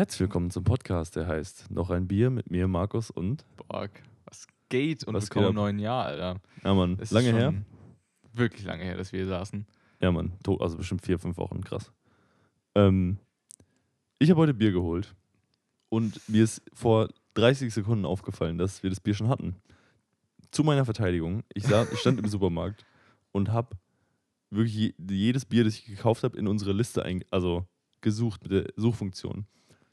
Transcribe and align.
Herzlich 0.00 0.20
willkommen 0.20 0.50
zum 0.50 0.64
Podcast, 0.64 1.14
der 1.16 1.26
heißt 1.26 1.70
Noch 1.70 1.90
ein 1.90 2.08
Bier 2.08 2.30
mit 2.30 2.50
mir, 2.50 2.66
Markus 2.68 3.10
und. 3.10 3.44
Borg. 3.68 3.90
Was 4.24 4.46
geht 4.70 5.04
und 5.04 5.12
Was 5.12 5.24
willkommen 5.24 5.48
im 5.48 5.54
neuen 5.56 5.78
Jahr, 5.78 6.06
Alter. 6.06 6.40
Ja, 6.64 6.72
Mann, 6.72 6.96
Es 7.02 7.10
lange 7.10 7.34
her? 7.34 7.52
Wirklich 8.32 8.64
lange 8.64 8.82
her, 8.82 8.96
dass 8.96 9.12
wir 9.12 9.20
hier 9.20 9.28
saßen. 9.28 9.66
Ja, 10.00 10.10
Mann, 10.10 10.32
also 10.58 10.78
bestimmt 10.78 11.02
vier, 11.02 11.18
fünf 11.18 11.36
Wochen, 11.36 11.62
krass. 11.62 11.92
Ähm, 12.74 13.18
ich 14.18 14.30
habe 14.30 14.40
heute 14.40 14.54
Bier 14.54 14.72
geholt 14.72 15.14
und 15.90 16.26
mir 16.30 16.44
ist 16.44 16.62
vor 16.72 17.10
30 17.34 17.74
Sekunden 17.74 18.06
aufgefallen, 18.06 18.56
dass 18.56 18.82
wir 18.82 18.88
das 18.88 19.00
Bier 19.00 19.12
schon 19.12 19.28
hatten. 19.28 19.56
Zu 20.50 20.64
meiner 20.64 20.86
Verteidigung, 20.86 21.42
ich, 21.52 21.64
sah, 21.64 21.86
ich 21.92 21.98
stand 21.98 22.18
im 22.18 22.26
Supermarkt 22.26 22.86
und 23.32 23.52
habe 23.52 23.76
wirklich 24.48 24.74
je, 24.74 24.94
jedes 25.10 25.44
Bier, 25.44 25.62
das 25.64 25.74
ich 25.74 25.84
gekauft 25.84 26.24
habe, 26.24 26.38
in 26.38 26.48
unsere 26.48 26.72
Liste 26.72 27.04
also 27.30 27.66
gesucht 28.00 28.44
mit 28.44 28.52
der 28.52 28.72
Suchfunktion. 28.76 29.44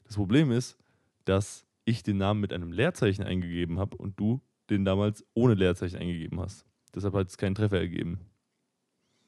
Das 0.08 0.16
Problem 0.16 0.50
ist, 0.50 0.76
dass 1.24 1.64
ich 1.84 2.02
den 2.02 2.16
Namen 2.16 2.40
mit 2.40 2.52
einem 2.52 2.72
Leerzeichen 2.72 3.22
eingegeben 3.22 3.78
habe 3.78 3.96
und 3.96 4.18
du 4.18 4.40
den 4.70 4.84
damals 4.84 5.24
ohne 5.34 5.54
Leerzeichen 5.54 5.96
eingegeben 5.98 6.40
hast. 6.40 6.64
Deshalb 6.94 7.14
hat 7.14 7.28
es 7.28 7.36
keinen 7.38 7.54
Treffer 7.54 7.78
ergeben. 7.78 8.18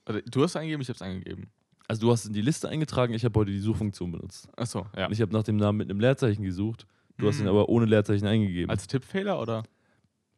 Oder, 0.08 0.22
du 0.22 0.42
hast 0.42 0.56
eingegeben, 0.56 0.82
ich 0.82 0.88
hab's 0.88 1.02
eingegeben. 1.02 1.46
Also 1.88 2.02
du 2.06 2.12
hast 2.12 2.26
in 2.26 2.32
die 2.32 2.42
Liste 2.42 2.68
eingetragen, 2.68 3.14
ich 3.14 3.24
habe 3.24 3.38
heute 3.38 3.50
die 3.50 3.58
Suchfunktion 3.58 4.12
benutzt. 4.12 4.48
Achso, 4.56 4.86
ja. 4.96 5.06
Und 5.06 5.12
ich 5.12 5.20
habe 5.20 5.32
nach 5.32 5.42
dem 5.42 5.56
Namen 5.56 5.78
mit 5.78 5.90
einem 5.90 6.00
Leerzeichen 6.00 6.42
gesucht. 6.44 6.86
Du 7.18 7.28
hast 7.28 7.38
ihn 7.38 7.42
Mhm. 7.44 7.50
aber 7.50 7.68
ohne 7.68 7.84
Leerzeichen 7.86 8.26
eingegeben. 8.26 8.70
Als 8.70 8.86
Tippfehler 8.86 9.40
oder? 9.40 9.62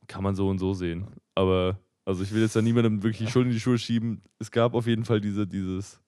Kann 0.09 0.23
man 0.25 0.35
so 0.35 0.49
und 0.49 0.59
so 0.59 0.75
sehen. 0.75 1.07
Aber, 1.35 1.79
also 2.05 2.23
ich 2.25 2.33
will 2.33 2.43
jetzt 2.43 2.57
da 2.57 2.63
niemandem 2.63 3.03
wirklich 3.03 3.27
die 3.27 3.33
Schuld 3.33 3.47
in 3.47 3.53
die 3.53 3.61
Schuhe 3.61 3.79
schieben. 3.79 4.23
Es 4.39 4.51
gab 4.51 4.75
auf 4.75 4.87
jeden 4.87 5.05
Fall 5.05 5.21
diese, 5.21 5.47
dieses, 5.47 6.01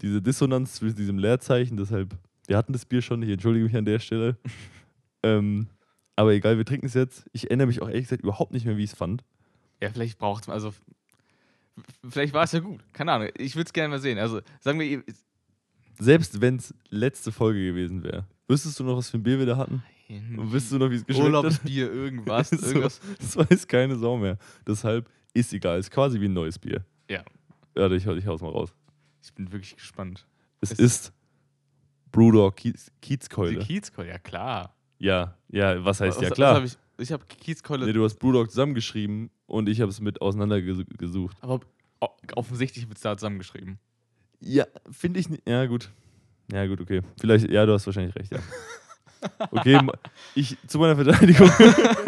diese 0.00 0.20
Dissonanz 0.20 0.74
zwischen 0.74 0.96
diesem 0.96 1.18
Leerzeichen. 1.18 1.76
Deshalb, 1.76 2.16
wir 2.46 2.56
hatten 2.56 2.72
das 2.72 2.84
Bier 2.84 3.02
schon, 3.02 3.22
ich 3.22 3.30
entschuldige 3.30 3.64
mich 3.64 3.76
an 3.76 3.84
der 3.84 3.98
Stelle. 3.98 4.36
ähm, 5.22 5.68
aber 6.16 6.32
egal, 6.32 6.56
wir 6.58 6.64
trinken 6.64 6.86
es 6.86 6.94
jetzt. 6.94 7.24
Ich 7.32 7.44
erinnere 7.44 7.66
mich 7.68 7.80
auch 7.82 7.88
ehrlich 7.88 8.04
gesagt 8.04 8.22
überhaupt 8.22 8.52
nicht 8.52 8.66
mehr, 8.66 8.76
wie 8.76 8.84
ich 8.84 8.90
es 8.92 8.96
fand. 8.96 9.24
Ja, 9.80 9.90
vielleicht 9.90 10.18
braucht 10.18 10.48
also 10.48 10.68
f- 10.68 10.82
Vielleicht 12.08 12.34
war 12.34 12.44
es 12.44 12.52
ja 12.52 12.60
gut. 12.60 12.80
Keine 12.92 13.12
Ahnung. 13.12 13.28
Ich 13.38 13.56
würde 13.56 13.66
es 13.66 13.72
gerne 13.72 13.88
mal 13.88 13.98
sehen. 13.98 14.18
Also, 14.18 14.40
sagen 14.60 14.78
wir, 14.78 15.02
Selbst 15.98 16.40
wenn 16.40 16.56
es 16.56 16.74
letzte 16.90 17.32
Folge 17.32 17.64
gewesen 17.64 18.02
wäre. 18.02 18.26
Wüsstest 18.48 18.78
du 18.78 18.84
noch, 18.84 18.96
was 18.96 19.08
für 19.10 19.16
ein 19.18 19.22
Bier 19.22 19.38
wir 19.38 19.46
da 19.46 19.56
hatten? 19.56 19.82
Und 20.10 20.52
wüsstest 20.52 20.72
du 20.74 20.78
noch, 20.78 20.90
wie 20.90 20.96
es 20.96 21.06
geschmeckt 21.06 21.26
hat? 21.28 21.34
Urlaubsbier, 21.34 21.90
irgendwas. 21.90 22.50
So. 22.50 22.66
irgendwas. 22.66 23.00
Das 23.18 23.36
weiß 23.36 23.66
keine 23.66 23.96
Sau 23.96 24.18
mehr. 24.18 24.36
Deshalb 24.66 25.08
ist 25.32 25.52
egal. 25.54 25.78
Ist 25.78 25.90
quasi 25.90 26.20
wie 26.20 26.26
ein 26.26 26.34
neues 26.34 26.58
Bier. 26.58 26.84
Ja. 27.08 27.24
Ja, 27.74 27.90
ich, 27.90 28.06
ich 28.06 28.26
hau's 28.26 28.42
mal 28.42 28.50
raus. 28.50 28.74
Ich 29.22 29.32
bin 29.32 29.50
wirklich 29.50 29.74
gespannt. 29.76 30.26
Es 30.60 30.72
Es- 30.72 30.78
ist 30.78 31.12
Brewdog 32.12 32.56
Kiez, 32.56 32.86
Die 32.86 32.92
Kiezkeule. 33.00 33.58
Kiezkeule, 33.60 34.08
ja 34.08 34.18
klar. 34.18 34.76
Ja, 34.98 35.36
ja, 35.48 35.84
was 35.84 36.00
heißt 36.00 36.18
Was- 36.18 36.22
ja 36.22 36.30
klar? 36.30 36.54
hab 36.56 36.64
ich 36.64 36.76
ich 36.98 37.10
habe 37.10 37.24
Kiezkeule, 37.26 37.86
nee, 37.86 37.92
du 37.92 38.04
hast 38.04 38.16
Brewdog 38.16 38.50
zusammengeschrieben 38.50 39.30
und 39.46 39.68
ich 39.68 39.80
habe 39.80 39.90
es 39.90 40.00
mit 40.00 40.20
auseinandergesucht. 40.20 41.36
aber 41.40 41.60
offensichtlich 42.34 42.86
wird 42.88 42.98
es 42.98 43.02
da 43.02 43.16
zusammengeschrieben. 43.16 43.78
Ja, 44.40 44.66
finde 44.90 45.18
ich 45.20 45.28
nicht. 45.28 45.48
Ja, 45.48 45.66
gut. 45.66 45.90
Ja, 46.52 46.66
gut, 46.66 46.80
okay. 46.80 47.00
Vielleicht, 47.20 47.50
ja, 47.50 47.64
du 47.66 47.72
hast 47.72 47.86
wahrscheinlich 47.86 48.14
recht, 48.14 48.32
ja. 48.32 48.38
Okay, 49.52 49.80
ich 50.34 50.56
zu 50.66 50.80
meiner 50.80 50.96
Verteidigung. 50.96 51.48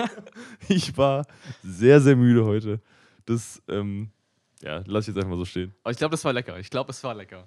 ich 0.68 0.96
war 0.96 1.24
sehr, 1.62 2.00
sehr 2.00 2.16
müde 2.16 2.44
heute. 2.44 2.80
Das, 3.24 3.62
ähm, 3.68 4.10
ja, 4.62 4.82
lass 4.86 5.04
ich 5.04 5.14
jetzt 5.14 5.18
einfach 5.18 5.30
mal 5.30 5.38
so 5.38 5.44
stehen. 5.44 5.72
Aber 5.84 5.92
ich 5.92 5.96
glaube, 5.98 6.10
das 6.10 6.24
war 6.24 6.32
lecker. 6.32 6.58
Ich 6.58 6.70
glaube, 6.70 6.90
es 6.90 7.04
war 7.04 7.14
lecker. 7.14 7.46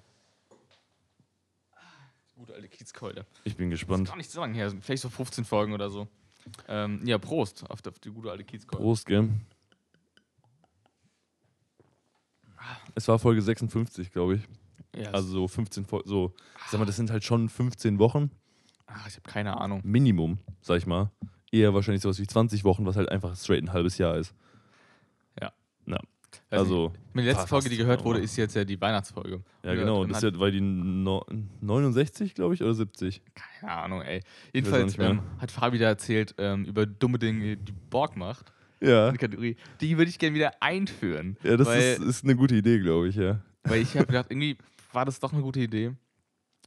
Gute 2.38 2.54
alte 2.54 2.68
Kiezkeule. 2.68 3.26
Ich 3.42 3.56
bin 3.56 3.68
Das 3.68 3.78
ist 3.80 3.86
gespannt. 3.86 4.06
gar 4.08 4.16
nicht 4.16 4.30
so 4.30 4.40
lange 4.40 4.54
her. 4.54 4.72
Vielleicht 4.80 5.02
so 5.02 5.08
15 5.10 5.44
Folgen 5.44 5.72
oder 5.72 5.90
so. 5.90 6.06
Ähm, 6.68 7.00
ja, 7.04 7.18
Prost 7.18 7.68
auf, 7.68 7.82
die- 7.82 8.10
gute 8.10 8.30
alte 8.30 8.44
Kiezkeule. 8.44 8.80
Prost, 8.80 9.06
gell? 9.06 9.28
Es 12.94 13.08
war 13.08 13.18
Folge 13.18 13.42
56, 13.42 14.12
glaube 14.12 14.36
ich. 14.36 14.42
Ja, 14.96 15.10
Also 15.10 15.28
so 15.28 15.48
15 15.48 15.84
Folgen, 15.84 16.08
so, 16.08 16.32
ich 16.64 16.70
sag 16.70 16.78
mal, 16.80 16.86
das 16.86 16.96
sind 16.96 17.10
halt 17.10 17.24
schon 17.24 17.48
15 17.48 17.98
Wochen. 17.98 18.30
ach, 18.86 19.06
ich 19.06 19.14
habe 19.16 19.28
keine 19.28 19.60
Ahnung. 19.60 19.80
Minimum, 19.84 20.38
sag 20.62 20.78
ich 20.78 20.86
mal. 20.86 21.10
Eher 21.52 21.74
wahrscheinlich 21.74 22.02
sowas 22.02 22.18
wie 22.18 22.26
20 22.26 22.64
Wochen, 22.64 22.86
was 22.86 22.96
halt 22.96 23.08
einfach 23.10 23.36
straight 23.36 23.62
ein 23.64 23.72
halbes 23.72 23.98
Jahr 23.98 24.16
ist. 24.16 24.34
Also, 26.50 26.92
nicht. 27.14 27.26
die 27.26 27.30
letzte 27.30 27.46
Folge, 27.46 27.68
die 27.68 27.76
gehört 27.76 28.04
wurde, 28.04 28.20
ist 28.20 28.36
jetzt 28.36 28.54
ja 28.56 28.64
die 28.64 28.80
Weihnachtsfolge. 28.80 29.42
ja, 29.64 29.70
Und- 29.72 29.76
genau. 29.78 30.00
und 30.02 30.08
Das 30.10 30.22
ist 30.22 30.32
ja, 30.34 30.40
weil 30.40 30.52
die 30.52 30.60
no 30.62 31.24
69, 31.60 32.34
glaube 32.34 32.54
ich, 32.54 32.62
oder 32.62 32.72
70. 32.74 33.20
Keine 33.60 33.72
Ahnung, 33.72 34.02
ey. 34.02 34.22
Jedenfalls 34.54 34.98
ähm, 34.98 35.20
hat 35.38 35.50
Fabi 35.50 35.78
da 35.78 35.86
erzählt 35.88 36.34
ähm, 36.38 36.64
über 36.64 36.86
dumme 36.86 37.18
Dinge, 37.18 37.56
die 37.58 37.72
Borg 37.90 38.16
macht. 38.16 38.52
Ja. 38.80 39.08
Eine 39.08 39.18
Kategorie. 39.18 39.56
Die 39.80 39.98
würde 39.98 40.08
ich 40.08 40.18
gerne 40.18 40.34
wieder 40.36 40.52
einführen. 40.62 41.36
Ja, 41.42 41.56
das 41.56 41.66
weil, 41.68 41.80
ist, 41.80 41.98
ist 42.00 42.24
eine 42.24 42.36
gute 42.36 42.54
Idee, 42.54 42.78
glaube 42.78 43.08
ich, 43.08 43.16
ja. 43.16 43.40
weil 43.64 43.82
ich 43.82 43.94
habe 43.96 44.06
gedacht, 44.06 44.26
irgendwie 44.30 44.56
war 44.92 45.04
das 45.04 45.20
doch 45.20 45.32
eine 45.32 45.42
gute 45.42 45.60
Idee. 45.60 45.92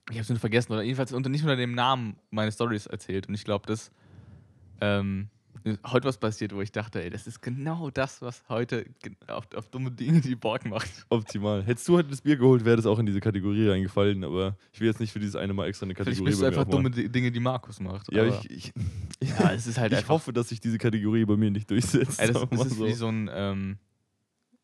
Ich 0.09 0.15
habe 0.17 0.21
es 0.21 0.29
nur 0.29 0.37
vergessen 0.39 0.73
oder 0.73 0.81
jedenfalls 0.83 1.13
unter, 1.13 1.29
nicht 1.29 1.41
unter 1.43 1.55
dem 1.55 1.73
Namen 1.73 2.17
meine 2.29 2.51
Stories 2.51 2.85
erzählt. 2.85 3.27
Und 3.27 3.33
ich 3.33 3.45
glaube, 3.45 3.65
dass 3.65 3.91
ähm, 4.81 5.29
heute 5.87 6.07
was 6.07 6.17
passiert, 6.17 6.53
wo 6.55 6.61
ich 6.61 6.71
dachte, 6.71 7.03
ey, 7.03 7.09
das 7.09 7.27
ist 7.27 7.41
genau 7.41 7.89
das, 7.89 8.21
was 8.21 8.43
heute 8.49 8.85
auf, 9.27 9.47
auf 9.55 9.67
dumme 9.67 9.91
Dinge 9.91 10.21
die 10.21 10.35
Borg 10.35 10.65
macht. 10.65 10.89
Optimal. 11.09 11.63
Hättest 11.63 11.87
du 11.87 11.97
heute 11.97 12.09
das 12.09 12.21
Bier 12.21 12.37
geholt, 12.37 12.65
wäre 12.65 12.77
das 12.77 12.85
auch 12.85 12.99
in 12.99 13.05
diese 13.05 13.19
Kategorie 13.19 13.69
reingefallen, 13.69 14.23
aber 14.23 14.57
ich 14.73 14.79
will 14.79 14.87
jetzt 14.87 14.99
nicht 14.99 15.11
für 15.11 15.19
dieses 15.19 15.35
eine 15.35 15.53
Mal 15.53 15.67
extra 15.67 15.85
eine 15.85 15.93
Vielleicht 15.95 16.09
Kategorie 16.09 16.29
bist 16.31 16.41
du 16.41 16.45
einfach 16.45 16.65
dumme 16.65 16.89
Di- 16.91 17.09
Dinge, 17.09 17.31
die 17.31 17.39
Markus 17.39 17.79
macht. 17.79 18.11
Ja, 18.11 18.25
ich, 18.25 18.49
ich, 18.49 18.73
ja, 19.39 19.51
es 19.53 19.67
ist 19.67 19.77
halt 19.77 19.93
ich 19.93 20.07
hoffe, 20.07 20.33
dass 20.33 20.49
sich 20.49 20.59
diese 20.59 20.77
Kategorie 20.77 21.25
bei 21.25 21.37
mir 21.37 21.51
nicht 21.51 21.69
durchsetzt. 21.69 22.19
Ey, 22.19 22.31
das, 22.31 22.47
das 22.49 22.65
ist 22.67 22.77
so. 22.77 22.85
wie 22.87 22.93
so 22.93 23.07
ein, 23.07 23.29
ähm, 23.33 23.77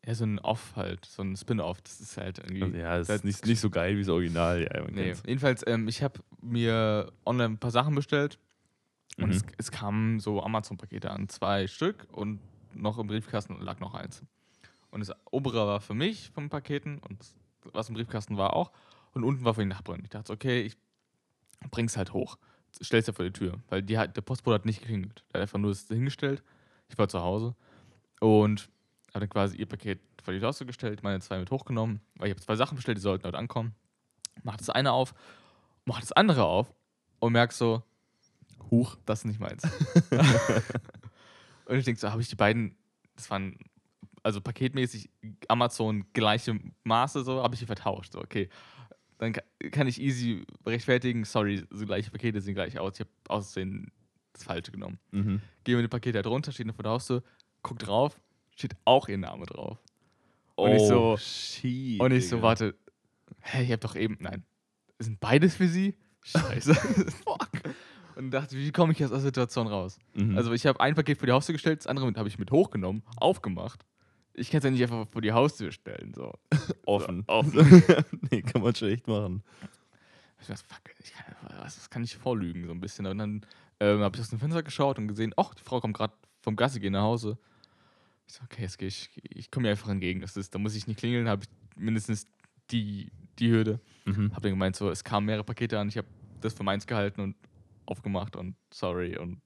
ja, 0.06 0.14
so 0.14 0.24
ein 0.24 0.38
Off 0.38 0.72
halt, 0.74 1.04
so 1.04 1.22
ein 1.22 1.36
Spin-Off. 1.36 1.82
Das 1.82 2.00
ist 2.00 2.16
halt 2.16 2.38
irgendwie. 2.38 2.62
Also, 2.62 2.76
ja, 2.78 2.98
das- 2.98 3.08
ist 3.10 3.24
nicht, 3.24 3.46
nicht 3.46 3.60
so 3.60 3.68
geil 3.70 3.96
wie 3.96 4.00
das 4.00 4.08
Original. 4.08 4.62
Ja, 4.62 4.84
Nee, 4.90 5.12
jedenfalls, 5.26 5.62
ähm, 5.66 5.86
ich 5.88 6.02
habe 6.02 6.20
mir 6.40 7.12
online 7.26 7.54
ein 7.54 7.58
paar 7.58 7.70
Sachen 7.70 7.94
bestellt 7.94 8.38
und 9.18 9.30
Mhm. 9.30 9.36
es, 9.36 9.42
es 9.58 9.70
kamen 9.70 10.20
so 10.20 10.42
Amazon-Pakete 10.42 11.10
an, 11.10 11.28
zwei 11.28 11.66
Stück 11.66 12.06
und 12.12 12.40
noch 12.74 12.98
im 12.98 13.06
Briefkasten 13.06 13.60
lag 13.60 13.80
noch 13.80 13.94
eins. 13.94 14.22
Und 14.90 15.00
das 15.00 15.14
obere 15.30 15.66
war 15.66 15.80
für 15.80 15.94
mich 15.94 16.30
von 16.30 16.48
Paketen 16.48 16.98
und 16.98 17.18
was 17.72 17.88
im 17.88 17.94
Briefkasten 17.94 18.36
war 18.36 18.54
auch 18.54 18.72
und 19.12 19.24
unten 19.24 19.44
war 19.44 19.54
für 19.54 19.62
die 19.62 19.66
Nachbarin. 19.68 20.02
Ich 20.04 20.10
dachte, 20.10 20.32
okay, 20.32 20.62
ich 20.62 20.76
bring's 21.70 21.96
halt 21.96 22.12
hoch, 22.12 22.38
stell's 22.80 23.06
ja 23.06 23.12
vor 23.12 23.24
die 23.24 23.32
Tür, 23.32 23.58
weil 23.68 23.82
die 23.82 23.98
hat, 23.98 24.16
der 24.16 24.22
Postbote 24.22 24.54
hat 24.54 24.64
nicht 24.64 24.80
geklingelt. 24.80 25.24
Der 25.32 25.40
hat 25.40 25.42
einfach 25.42 25.58
nur 25.58 25.70
das 25.70 25.88
hingestellt. 25.88 26.42
Ich 26.88 26.96
war 26.96 27.08
zu 27.08 27.20
Hause 27.20 27.54
und 28.20 28.70
habe 29.08 29.20
dann 29.20 29.30
quasi 29.30 29.56
ihr 29.56 29.66
Paket 29.66 30.00
vor 30.22 30.32
die 30.32 30.40
Tür 30.40 30.52
gestellt, 30.66 31.02
meine 31.02 31.20
zwei 31.20 31.38
mit 31.38 31.50
hochgenommen, 31.50 32.00
weil 32.16 32.28
ich 32.28 32.32
habe 32.32 32.40
zwei 32.40 32.56
Sachen 32.56 32.76
bestellt, 32.76 32.98
die 32.98 33.02
sollten 33.02 33.26
heute 33.26 33.38
ankommen. 33.38 33.74
Mach 34.42 34.56
das 34.56 34.70
eine 34.70 34.92
auf, 34.92 35.14
mach 35.84 36.00
das 36.00 36.12
andere 36.12 36.44
auf 36.44 36.72
und 37.18 37.32
merk 37.32 37.52
so, 37.52 37.82
huch, 38.70 38.96
das 39.06 39.20
ist 39.20 39.24
nicht 39.26 39.40
meins. 39.40 39.62
und 41.66 41.76
ich 41.76 41.84
denke 41.84 42.00
so, 42.00 42.10
habe 42.10 42.20
ich 42.22 42.28
die 42.28 42.36
beiden, 42.36 42.76
das 43.16 43.30
waren 43.30 43.58
also 44.22 44.40
paketmäßig 44.40 45.10
Amazon 45.48 46.04
gleiche 46.12 46.58
Maße, 46.84 47.22
so 47.24 47.42
habe 47.42 47.54
ich 47.54 47.60
die 47.60 47.66
vertauscht. 47.66 48.12
So, 48.12 48.20
okay, 48.20 48.48
dann 49.18 49.32
ka- 49.32 49.42
kann 49.70 49.86
ich 49.86 50.00
easy 50.00 50.44
rechtfertigen, 50.66 51.24
sorry, 51.24 51.64
so 51.70 51.86
gleiche 51.86 52.10
Pakete 52.10 52.40
sehen 52.40 52.54
gleich 52.54 52.78
aus, 52.78 52.94
ich 52.94 53.00
habe 53.00 53.10
aussehen 53.28 53.90
das 54.32 54.44
Falsche 54.44 54.70
genommen. 54.72 54.98
Mhm. 55.12 55.40
Gehen 55.64 55.76
wir 55.76 55.82
die 55.82 55.88
Pakete 55.88 56.18
halt 56.18 56.26
runter, 56.26 56.52
steht 56.52 56.66
noch 56.66 56.74
vor 56.74 56.82
der 56.84 56.92
Haustür, 56.92 57.22
guck 57.62 57.78
drauf, 57.78 58.20
steht 58.56 58.76
auch 58.84 59.08
ihr 59.08 59.18
Name 59.18 59.46
drauf. 59.46 59.78
Und 60.56 60.72
ich 60.72 60.82
so- 60.86 61.12
Oh, 61.12 61.16
shit, 61.16 62.00
Und 62.00 62.12
ich 62.12 62.28
so, 62.28 62.42
warte, 62.42 62.74
hä, 63.40 63.62
ich 63.62 63.72
hab 63.72 63.80
doch 63.80 63.94
eben, 63.96 64.16
nein, 64.20 64.44
sind 64.98 65.20
beides 65.20 65.54
für 65.56 65.68
sie? 65.68 65.94
Scheiße. 66.22 66.76
Und 68.18 68.32
dachte, 68.32 68.56
wie 68.56 68.72
komme 68.72 68.92
ich 68.92 69.04
aus 69.04 69.10
der 69.10 69.20
Situation 69.20 69.68
raus? 69.68 69.96
Mhm. 70.14 70.36
Also 70.36 70.52
ich 70.52 70.66
habe 70.66 70.80
ein 70.80 70.96
Paket 70.96 71.18
vor 71.18 71.26
die 71.26 71.32
Haustür 71.32 71.52
gestellt, 71.52 71.78
das 71.78 71.86
andere 71.86 72.12
habe 72.16 72.28
ich 72.28 72.36
mit 72.36 72.50
hochgenommen, 72.50 73.04
aufgemacht. 73.16 73.86
Ich 74.34 74.50
kann 74.50 74.58
es 74.58 74.64
ja 74.64 74.70
nicht 74.72 74.82
einfach 74.82 75.06
vor 75.08 75.22
die 75.22 75.32
Haustür 75.32 75.70
stellen. 75.70 76.12
So. 76.14 76.32
offen. 76.84 77.24
So, 77.28 77.32
offen. 77.32 77.84
nee, 78.30 78.42
kann 78.42 78.62
man 78.62 78.74
schon 78.74 78.88
echt 78.88 79.06
machen. 79.06 79.44
Ich 80.40 80.48
dachte, 80.48 80.64
fuck, 80.66 80.80
ich 81.00 81.12
kann, 81.12 81.26
was, 81.60 81.76
das 81.76 81.90
kann 81.90 82.02
ich 82.02 82.16
vorlügen 82.16 82.66
so 82.66 82.72
ein 82.72 82.80
bisschen. 82.80 83.06
Und 83.06 83.18
dann 83.18 83.46
ähm, 83.78 84.00
habe 84.00 84.16
ich 84.16 84.20
aus 84.20 84.30
dem 84.30 84.40
Fenster 84.40 84.64
geschaut 84.64 84.98
und 84.98 85.06
gesehen, 85.06 85.32
ach, 85.36 85.54
die 85.54 85.62
Frau 85.62 85.80
kommt 85.80 85.96
gerade 85.96 86.14
vom 86.40 86.56
Gassi 86.56 86.80
gehen 86.80 86.94
nach 86.94 87.02
Hause. 87.02 87.38
Ich 88.26 88.34
so, 88.34 88.42
okay, 88.42 88.62
jetzt 88.62 88.78
gehe 88.78 88.88
ich, 88.88 89.10
ich 89.22 89.52
komme 89.52 89.68
ihr 89.68 89.70
einfach 89.70 89.90
entgegen. 89.90 90.20
Das 90.20 90.36
ist, 90.36 90.52
da 90.52 90.58
muss 90.58 90.74
ich 90.74 90.88
nicht 90.88 90.98
klingeln, 90.98 91.28
habe 91.28 91.44
ich 91.44 91.80
mindestens 91.80 92.26
die, 92.72 93.12
die 93.38 93.50
Hürde. 93.50 93.78
Mhm. 94.06 94.34
Hab 94.34 94.42
dann 94.42 94.52
gemeint, 94.52 94.74
so, 94.74 94.90
es 94.90 95.04
kamen 95.04 95.26
mehrere 95.26 95.44
Pakete 95.44 95.78
an, 95.78 95.88
ich 95.88 95.98
habe 95.98 96.08
das 96.40 96.54
für 96.54 96.64
meins 96.64 96.86
gehalten 96.86 97.20
und 97.20 97.36
aufgemacht 97.88 98.36
und 98.36 98.56
sorry. 98.72 99.16
Und 99.18 99.40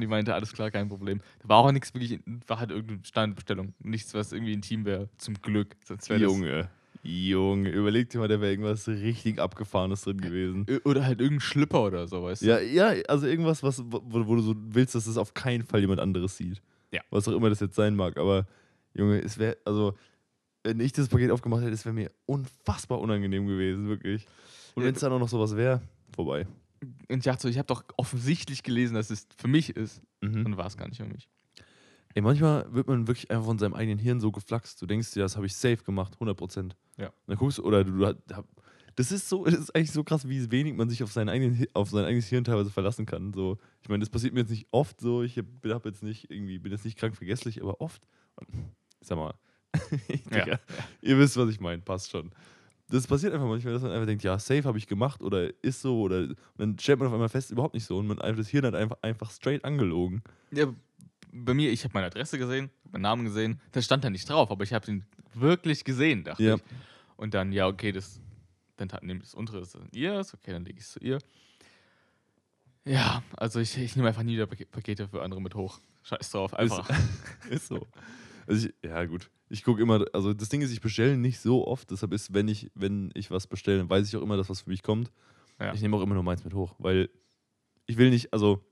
die 0.00 0.06
meinte, 0.06 0.32
alles 0.34 0.52
klar, 0.52 0.70
kein 0.70 0.88
Problem. 0.88 1.20
Da 1.42 1.48
war 1.48 1.58
auch 1.58 1.72
nichts 1.72 1.92
wirklich, 1.92 2.20
war 2.46 2.60
halt 2.60 2.70
irgendeine 2.70 3.04
Standbestellung. 3.04 3.74
Nichts, 3.80 4.14
was 4.14 4.32
irgendwie 4.32 4.52
intim 4.52 4.84
wäre, 4.84 5.08
zum 5.16 5.34
Glück. 5.42 5.76
Das, 5.88 6.06
Junge, 6.06 6.68
Junge, 7.02 7.70
überleg 7.70 8.10
dir 8.10 8.18
mal, 8.18 8.28
da 8.28 8.40
wäre 8.40 8.50
irgendwas 8.50 8.86
richtig 8.86 9.40
Abgefahrenes 9.40 10.02
drin 10.02 10.20
gewesen. 10.20 10.66
Oder 10.84 11.04
halt 11.06 11.20
irgendein 11.20 11.40
Schlipper 11.40 11.84
oder 11.84 12.06
so, 12.06 12.22
weißt 12.22 12.42
du? 12.42 12.46
Ja, 12.46 12.60
ja, 12.60 12.88
also 13.08 13.26
irgendwas, 13.26 13.62
was, 13.62 13.82
wo, 13.86 14.02
wo 14.04 14.34
du 14.34 14.42
so 14.42 14.54
willst, 14.56 14.94
dass 14.94 15.06
es 15.06 15.16
auf 15.16 15.32
keinen 15.32 15.64
Fall 15.64 15.80
jemand 15.80 16.00
anderes 16.00 16.36
sieht. 16.36 16.60
Ja. 16.92 17.00
Was 17.10 17.26
auch 17.26 17.32
immer 17.32 17.48
das 17.48 17.60
jetzt 17.60 17.74
sein 17.74 17.96
mag. 17.96 18.18
Aber, 18.18 18.46
Junge, 18.94 19.18
es 19.20 19.38
wäre, 19.38 19.56
also, 19.64 19.94
wenn 20.62 20.78
ich 20.80 20.92
das 20.92 21.08
Paket 21.08 21.30
aufgemacht 21.30 21.62
hätte, 21.62 21.72
es 21.72 21.86
wäre 21.86 21.94
mir 21.94 22.10
unfassbar 22.26 23.00
unangenehm 23.00 23.46
gewesen, 23.46 23.88
wirklich. 23.88 24.26
Und 24.74 24.84
wenn 24.84 24.94
es 24.94 25.00
dann 25.00 25.12
auch 25.12 25.18
noch 25.18 25.28
sowas 25.28 25.56
wäre, 25.56 25.80
vorbei. 26.14 26.46
Und 26.82 27.18
ich 27.18 27.24
dachte 27.24 27.42
so, 27.42 27.48
ich 27.48 27.58
habe 27.58 27.66
doch 27.66 27.84
offensichtlich 27.96 28.62
gelesen, 28.62 28.94
dass 28.94 29.10
es 29.10 29.26
für 29.36 29.48
mich 29.48 29.76
ist. 29.76 30.00
Mhm. 30.20 30.46
Und 30.46 30.56
war 30.56 30.66
es 30.66 30.76
gar 30.76 30.88
nicht 30.88 30.98
für 30.98 31.06
mich. 31.06 31.28
Ey, 32.14 32.22
manchmal 32.22 32.72
wird 32.72 32.88
man 32.88 33.06
wirklich 33.06 33.30
einfach 33.30 33.44
von 33.44 33.58
seinem 33.58 33.74
eigenen 33.74 33.98
Hirn 33.98 34.20
so 34.20 34.32
geflaxt. 34.32 34.80
Du 34.82 34.86
denkst 34.86 35.12
dir, 35.12 35.20
das 35.20 35.36
habe 35.36 35.46
ich 35.46 35.54
safe 35.54 35.78
gemacht, 35.78 36.16
100%. 36.20 36.72
Ja. 36.96 37.06
Und 37.06 37.14
dann 37.26 37.36
guckst 37.36 37.58
du, 37.58 37.64
oder 37.64 37.84
du, 37.84 37.92
du 37.92 38.44
das 38.96 39.12
ist 39.12 39.28
so, 39.28 39.44
das 39.44 39.54
ist 39.54 39.74
eigentlich 39.74 39.92
so 39.92 40.02
krass, 40.02 40.28
wie 40.28 40.50
wenig 40.50 40.74
man 40.74 40.88
sich 40.88 41.02
auf, 41.02 41.12
seinen 41.12 41.28
eigenen, 41.28 41.66
auf 41.74 41.90
sein 41.90 42.04
eigenes 42.04 42.26
Hirn 42.26 42.44
teilweise 42.44 42.70
verlassen 42.70 43.06
kann. 43.06 43.32
So, 43.32 43.58
ich 43.82 43.88
meine, 43.88 44.00
das 44.00 44.10
passiert 44.10 44.34
mir 44.34 44.40
jetzt 44.40 44.50
nicht 44.50 44.66
oft 44.72 45.00
so, 45.00 45.22
ich 45.22 45.38
hab, 45.38 45.84
jetzt 45.84 46.02
nicht 46.02 46.30
irgendwie, 46.30 46.58
bin 46.58 46.72
jetzt 46.72 46.84
nicht 46.84 46.98
krank 46.98 47.16
vergesslich, 47.16 47.62
aber 47.62 47.80
oft. 47.80 48.02
Und, 48.36 48.48
sag 49.00 49.16
mal, 49.16 49.34
Digga, 50.08 50.58
ihr 51.00 51.18
wisst, 51.18 51.36
was 51.36 51.48
ich 51.50 51.60
meine, 51.60 51.80
passt 51.80 52.10
schon. 52.10 52.32
Das 52.90 53.06
passiert 53.06 53.32
einfach 53.32 53.46
manchmal, 53.46 53.72
dass 53.72 53.82
man 53.82 53.92
einfach 53.92 54.06
denkt, 54.06 54.22
ja, 54.24 54.38
safe 54.38 54.64
habe 54.64 54.76
ich 54.78 54.86
gemacht 54.86 55.22
oder 55.22 55.50
ist 55.62 55.80
so 55.80 56.00
oder 56.00 56.28
dann 56.58 56.78
stellt 56.78 56.98
man 56.98 57.08
auf 57.08 57.14
einmal 57.14 57.28
fest, 57.28 57.50
überhaupt 57.50 57.74
nicht 57.74 57.86
so 57.86 57.96
und 57.98 58.06
man 58.06 58.16
das 58.18 58.48
Hirn 58.48 58.66
hat 58.66 58.74
einfach, 58.74 58.96
einfach 59.02 59.30
straight 59.30 59.64
angelogen. 59.64 60.22
Ja, 60.50 60.66
bei 61.32 61.54
mir, 61.54 61.70
ich 61.70 61.84
habe 61.84 61.94
meine 61.94 62.06
Adresse 62.08 62.36
gesehen, 62.38 62.70
meinen 62.90 63.02
Namen 63.02 63.24
gesehen, 63.24 63.60
das 63.72 63.84
stand 63.84 64.02
da 64.04 64.10
nicht 64.10 64.28
drauf, 64.28 64.50
aber 64.50 64.64
ich 64.64 64.72
habe 64.72 64.90
ihn 64.90 65.04
wirklich 65.34 65.84
gesehen, 65.84 66.24
dachte 66.24 66.42
Ja. 66.42 66.54
ich. 66.56 66.62
Und 67.16 67.34
dann, 67.34 67.52
ja, 67.52 67.68
okay, 67.68 67.92
das, 67.92 68.20
dann 68.76 68.88
nehme 69.02 69.18
ich 69.20 69.26
das 69.26 69.34
untere, 69.34 69.60
das 69.60 69.74
ist 69.74 69.94
ihres, 69.94 70.34
okay, 70.34 70.52
dann 70.52 70.64
lege 70.64 70.78
ich 70.78 70.84
es 70.84 70.92
zu 70.92 70.98
ihr. 71.00 71.18
Ja, 72.84 73.22
also 73.36 73.60
ich, 73.60 73.76
ich 73.78 73.94
nehme 73.94 74.08
einfach 74.08 74.22
nie 74.22 74.32
wieder 74.34 74.46
Pake- 74.46 74.66
Pakete 74.66 75.06
für 75.06 75.22
andere 75.22 75.40
mit 75.40 75.54
hoch. 75.54 75.78
Scheiß 76.02 76.30
drauf, 76.30 76.54
einfach. 76.54 76.88
Ist 77.50 77.68
so. 77.68 77.86
Also 78.50 78.68
ich, 78.68 78.74
ja, 78.84 79.04
gut. 79.04 79.30
Ich 79.48 79.64
gucke 79.64 79.80
immer, 79.80 80.04
also 80.12 80.34
das 80.34 80.48
Ding 80.48 80.60
ist, 80.60 80.72
ich 80.72 80.80
bestelle 80.80 81.16
nicht 81.16 81.38
so 81.40 81.66
oft, 81.66 81.90
deshalb 81.90 82.12
ist, 82.12 82.34
wenn 82.34 82.48
ich, 82.48 82.70
wenn 82.74 83.10
ich 83.14 83.30
was 83.30 83.46
bestelle, 83.46 83.78
dann 83.78 83.90
weiß 83.90 84.06
ich 84.08 84.16
auch 84.16 84.22
immer, 84.22 84.36
dass 84.36 84.50
was 84.50 84.62
für 84.62 84.70
mich 84.70 84.82
kommt. 84.82 85.10
Ja. 85.60 85.72
Ich 85.72 85.82
nehme 85.82 85.96
auch 85.96 86.02
immer 86.02 86.14
nur 86.14 86.22
meins 86.22 86.44
mit 86.44 86.54
hoch, 86.54 86.74
weil 86.78 87.10
ich 87.86 87.96
will 87.96 88.10
nicht, 88.10 88.32
also 88.32 88.64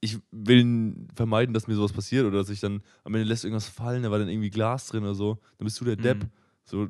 ich 0.00 0.18
will 0.30 0.94
vermeiden, 1.14 1.54
dass 1.54 1.66
mir 1.66 1.74
sowas 1.74 1.92
passiert 1.92 2.26
oder 2.26 2.38
dass 2.38 2.50
ich 2.50 2.60
dann 2.60 2.82
am 3.04 3.14
Ende 3.14 3.26
lässt 3.26 3.44
irgendwas 3.44 3.68
fallen, 3.68 4.02
da 4.02 4.10
war 4.10 4.18
dann 4.18 4.28
irgendwie 4.28 4.50
Glas 4.50 4.86
drin 4.86 5.02
oder 5.02 5.14
so, 5.14 5.38
dann 5.58 5.64
bist 5.64 5.80
du 5.80 5.84
der 5.84 5.96
Depp. 5.96 6.24
Mhm. 6.24 6.30
So, 6.64 6.88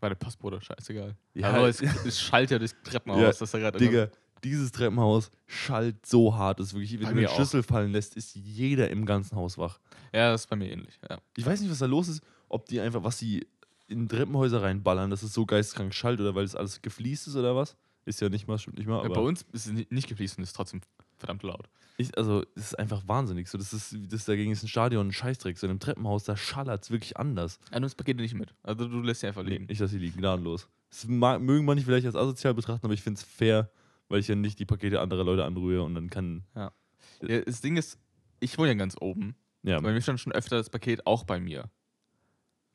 War 0.00 0.08
der 0.08 0.16
Postbote, 0.16 0.60
scheißegal. 0.60 1.16
Ja, 1.34 1.50
aber 1.50 1.68
es, 1.68 1.80
es 1.82 2.20
schallt 2.20 2.50
ja 2.50 2.58
durchs 2.58 2.74
Treppenhaus, 2.82 3.20
Ja, 3.20 3.32
dass 3.32 3.54
er 3.54 3.60
gerade. 3.60 3.78
Digga, 3.78 4.08
dieses 4.44 4.70
Treppenhaus 4.72 5.30
schallt 5.46 6.04
so 6.06 6.36
hart, 6.36 6.60
dass 6.60 6.74
wirklich, 6.74 6.98
Bei 6.98 7.06
wenn 7.08 7.14
du 7.16 7.20
den 7.22 7.28
auch. 7.28 7.34
Schlüssel 7.34 7.62
fallen 7.62 7.90
lässt, 7.92 8.16
ist 8.16 8.34
jeder 8.36 8.90
im 8.90 9.06
ganzen 9.06 9.36
Haus 9.36 9.58
wach. 9.58 9.78
Ja, 10.12 10.30
das 10.32 10.42
ist 10.42 10.46
bei 10.50 10.56
mir 10.56 10.70
ähnlich. 10.70 10.98
Ja. 11.08 11.18
Ich 11.36 11.44
weiß 11.46 11.60
nicht, 11.60 11.70
was 11.70 11.78
da 11.78 11.86
los 11.86 12.08
ist, 12.08 12.22
ob 12.48 12.66
die 12.66 12.80
einfach, 12.80 13.02
was 13.02 13.18
sie 13.18 13.46
in 13.88 14.08
Treppenhäuser 14.08 14.62
reinballern, 14.62 15.10
dass 15.10 15.22
es 15.22 15.32
so 15.34 15.44
geistkrank 15.46 15.92
schallt 15.94 16.20
oder 16.20 16.34
weil 16.34 16.44
es 16.44 16.54
alles 16.54 16.80
gefliest 16.82 17.26
ist 17.28 17.36
oder 17.36 17.56
was. 17.56 17.76
Ist 18.06 18.20
ja 18.20 18.28
nicht 18.28 18.46
mal, 18.46 18.58
stimmt 18.58 18.76
nicht 18.78 18.86
mal, 18.86 19.02
Ja, 19.02 19.08
bei 19.08 19.20
uns 19.20 19.42
ist 19.52 19.66
es 19.66 19.72
ni- 19.72 19.86
nicht 19.90 20.08
gefließt 20.08 20.36
und 20.38 20.44
ist 20.44 20.54
trotzdem 20.54 20.82
verdammt 21.16 21.42
laut. 21.42 21.68
ich, 21.96 22.16
also 22.18 22.44
es 22.54 22.64
ist 22.66 22.78
einfach 22.78 23.02
wahnsinnig. 23.08 23.48
So, 23.48 23.56
das 23.56 23.72
ist, 23.72 23.96
das 24.10 24.26
dagegen 24.26 24.50
ist 24.52 24.62
ein 24.62 24.68
Stadion 24.68 25.08
ein 25.08 25.12
Scheißdreck. 25.12 25.56
So 25.58 25.66
in 25.66 25.70
einem 25.70 25.80
Treppenhaus, 25.80 26.24
da 26.24 26.36
schallert 26.36 26.84
es 26.84 26.90
wirklich 26.90 27.16
anders. 27.16 27.58
Ja, 27.70 27.76
du 27.76 27.80
nimmst 27.80 27.96
Pakete 27.96 28.20
nicht 28.20 28.34
mit. 28.34 28.54
Also 28.62 28.86
du 28.88 29.00
lässt 29.00 29.20
sie 29.22 29.26
einfach 29.28 29.42
Nee, 29.42 29.50
liegen. 29.50 29.66
ich 29.70 29.78
lasse 29.78 29.92
sie 29.92 29.98
liegen, 29.98 30.18
gnadenlos. 30.18 30.68
Das 30.90 31.06
mag, 31.06 31.40
mögen 31.40 31.64
manche 31.64 31.84
vielleicht 31.84 32.04
als 32.06 32.14
asozial 32.16 32.52
betrachten, 32.54 32.84
aber 32.86 32.94
ich 32.94 33.02
finde 33.02 33.18
es 33.18 33.24
fair, 33.24 33.70
weil 34.08 34.20
ich 34.20 34.28
ja 34.28 34.34
nicht 34.34 34.58
die 34.58 34.64
Pakete 34.66 35.00
anderer 35.00 35.24
Leute 35.24 35.44
anrühre 35.44 35.82
und 35.82 35.94
dann 35.94 36.10
kann. 36.10 36.44
Ja, 36.54 36.72
das 37.20 37.60
Ding 37.60 37.76
ist, 37.76 37.98
ich 38.40 38.56
wohne 38.58 38.68
ja 38.68 38.74
ganz 38.74 38.96
oben. 39.00 39.34
Ja, 39.62 39.80
Bei 39.80 39.92
mir 39.92 40.00
stand 40.02 40.20
schon 40.20 40.32
öfter 40.32 40.56
das 40.56 40.68
Paket 40.70 41.06
auch 41.06 41.24
bei 41.24 41.40
mir. 41.40 41.70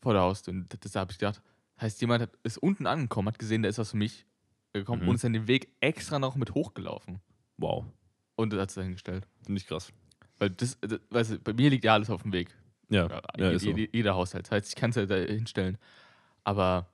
Vor 0.02 0.14
der 0.14 0.24
Haustür. 0.24 0.54
Und 0.54 0.74
das, 0.74 0.80
das 0.80 0.96
habe 0.96 1.12
ich 1.12 1.18
gedacht. 1.20 1.42
Heißt, 1.80 2.02
jemand 2.02 2.22
hat, 2.24 2.32
ist 2.44 2.58
unten 2.58 2.88
angekommen, 2.88 3.28
hat 3.28 3.38
gesehen, 3.40 3.62
da 3.64 3.70
ist 3.70 3.78
was 3.78 3.92
für 3.92 3.98
mich 3.98 4.26
gekommen 4.74 5.04
Mhm. 5.04 5.10
und 5.10 5.16
ist 5.16 5.24
dann 5.24 5.34
den 5.34 5.48
Weg 5.48 5.70
extra 5.82 6.20
noch 6.20 6.36
mit 6.36 6.54
hochgelaufen. 6.54 7.20
wow. 7.58 7.86
Und 8.36 8.54
das 8.54 8.60
hat 8.62 8.70
es 8.70 8.76
dahingestellt. 8.76 9.28
Finde 9.46 9.60
ich 9.60 9.68
krass. 9.68 9.92
Weil 10.38 10.50
das, 10.52 10.78
das 10.80 11.00
weißt 11.10 11.32
du, 11.32 11.40
bei 11.40 11.52
mir 11.52 11.70
liegt 11.70 11.84
ja 11.84 11.94
alles 11.94 12.10
auf 12.10 12.22
dem 12.22 12.32
Weg. 12.32 12.56
Ja, 12.90 13.08
Ja, 13.10 13.22
ja, 13.38 13.50
je- 13.50 13.56
ist 13.58 13.64
so. 13.64 13.72
je- 13.76 13.90
jeder 13.92 14.16
Haushalt. 14.16 14.46
Das 14.46 14.52
heißt, 14.52 14.70
ich 14.70 14.76
kann 14.76 14.92
es 14.92 14.96
ja 14.96 15.06
da 15.06 15.16
hinstellen. 15.16 15.78
Aber 16.46 16.90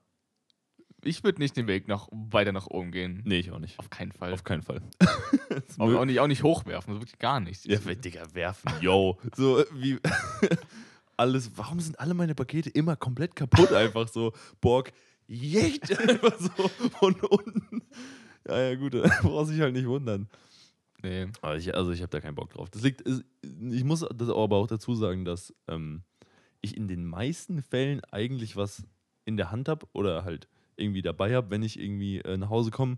ich 1.05 1.23
würde 1.23 1.39
nicht 1.39 1.55
den 1.55 1.67
Weg 1.67 1.87
noch 1.87 2.09
weiter 2.11 2.51
nach 2.51 2.67
oben 2.67 2.91
gehen. 2.91 3.21
Nee, 3.25 3.39
ich 3.39 3.51
auch 3.51 3.59
nicht. 3.59 3.77
Auf 3.79 3.89
keinen 3.89 4.11
Fall. 4.11 4.33
Auf 4.33 4.43
keinen 4.43 4.63
Fall. 4.63 4.81
Auch, 5.77 5.93
auch, 5.93 6.05
nicht, 6.05 6.19
auch 6.19 6.27
nicht 6.27 6.43
hochwerfen, 6.43 6.93
so 6.93 6.99
wirklich 6.99 7.17
gar 7.17 7.39
nicht. 7.39 7.65
Ja, 7.65 7.77
Digga, 7.77 8.23
werfen, 8.33 8.71
yo. 8.81 9.17
So 9.35 9.59
äh, 9.59 9.65
wie 9.73 9.97
alles, 11.17 11.51
warum 11.55 11.79
sind 11.79 11.99
alle 11.99 12.13
meine 12.13 12.35
Pakete 12.35 12.69
immer 12.69 12.95
komplett 12.97 13.35
kaputt? 13.35 13.71
Einfach 13.71 14.07
so, 14.09 14.33
Borg, 14.59 14.91
jecht, 15.27 15.97
einfach 15.99 16.37
so 16.39 16.67
von 16.99 17.15
unten. 17.21 17.83
Ja, 18.47 18.59
ja, 18.69 18.75
gut, 18.75 18.95
da 18.95 19.07
brauchst 19.21 19.53
dich 19.53 19.61
halt 19.61 19.73
nicht 19.73 19.87
wundern. 19.87 20.27
nee. 21.01 21.27
Aber 21.41 21.55
ich, 21.55 21.73
also 21.73 21.91
ich 21.91 22.01
habe 22.01 22.09
da 22.09 22.19
keinen 22.19 22.35
Bock 22.35 22.49
drauf. 22.49 22.69
Das 22.69 22.81
liegt, 22.81 23.03
ich 23.07 23.83
muss 23.83 24.05
das 24.13 24.29
aber 24.29 24.57
auch 24.57 24.67
dazu 24.67 24.93
sagen, 24.93 25.23
dass 25.23 25.53
ähm, 25.67 26.03
ich 26.61 26.75
in 26.75 26.87
den 26.87 27.05
meisten 27.05 27.61
Fällen 27.61 28.03
eigentlich 28.11 28.55
was 28.57 28.83
in 29.23 29.37
der 29.37 29.51
Hand 29.51 29.69
habe 29.69 29.87
oder 29.93 30.25
halt 30.25 30.47
irgendwie 30.77 31.01
dabei 31.01 31.35
habe, 31.35 31.49
wenn 31.49 31.63
ich 31.63 31.79
irgendwie 31.79 32.19
äh, 32.19 32.37
nach 32.37 32.49
Hause 32.49 32.71
komme. 32.71 32.97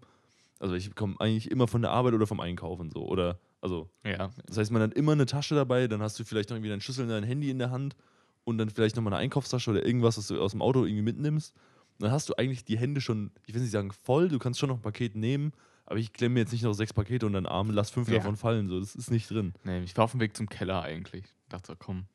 Also 0.60 0.74
ich 0.74 0.96
komme 0.96 1.16
eigentlich 1.20 1.52
immer 1.52 1.68
von 1.68 1.82
der 1.82 1.92
Arbeit 1.92 2.14
oder 2.14 2.26
vom 2.28 2.40
Einkaufen 2.40 2.90
so. 2.90 3.06
Oder, 3.08 3.40
also 3.62 3.90
Ja. 4.04 4.32
das 4.48 4.58
heißt, 4.58 4.72
man 4.72 4.82
hat 4.82 4.94
immer 4.96 5.12
eine 5.12 5.26
Tasche 5.28 5.54
dabei, 5.56 5.88
dann 5.88 6.02
hast 6.02 6.20
du 6.20 6.24
vielleicht 6.24 6.50
noch 6.50 6.56
irgendwie 6.58 6.70
deinen 6.72 6.82
Schlüssel 6.82 7.04
und 7.04 7.10
dein 7.10 7.24
Handy 7.24 7.50
in 7.52 7.60
der 7.60 7.70
Hand 7.70 7.96
und 8.44 8.58
dann 8.58 8.70
vielleicht 8.70 8.96
nochmal 8.96 9.14
eine 9.14 9.22
Einkaufstasche 9.22 9.70
oder 9.72 9.86
irgendwas, 9.86 10.18
was 10.18 10.28
du 10.28 10.42
aus 10.42 10.52
dem 10.52 10.62
Auto 10.62 10.86
irgendwie 10.86 11.04
mitnimmst. 11.04 11.54
Und 12.00 12.04
dann 12.04 12.12
hast 12.12 12.30
du 12.30 12.34
eigentlich 12.36 12.66
die 12.66 12.78
Hände 12.78 13.02
schon, 13.02 13.32
ich 13.46 13.54
will 13.54 13.62
nicht 13.62 13.72
sagen 13.72 13.92
voll, 13.92 14.30
du 14.30 14.40
kannst 14.40 14.60
schon 14.60 14.70
noch 14.70 14.78
ein 14.78 14.82
Paket 14.82 15.16
nehmen, 15.16 15.52
aber 15.86 15.98
ich 16.00 16.12
klemme 16.14 16.40
jetzt 16.40 16.52
nicht 16.52 16.64
noch 16.64 16.74
sechs 16.74 16.94
Pakete 16.94 17.26
und 17.26 17.34
dann 17.34 17.46
Arm, 17.46 17.70
lass 17.70 17.92
fünf 17.92 18.08
Ja. 18.10 18.16
davon 18.16 18.36
fallen. 18.36 18.68
So, 18.68 18.80
das 18.80 18.96
ist 18.96 19.12
nicht 19.12 19.30
drin. 19.30 19.54
Nee, 19.64 19.82
ich 19.84 19.96
war 19.98 20.06
auf 20.06 20.12
dem 20.12 20.20
Weg 20.20 20.36
zum 20.36 20.50
Keller 20.50 20.82
eigentlich. 20.82 21.26
dachte 21.50 21.68
so, 21.68 21.76
komm, 21.78 22.06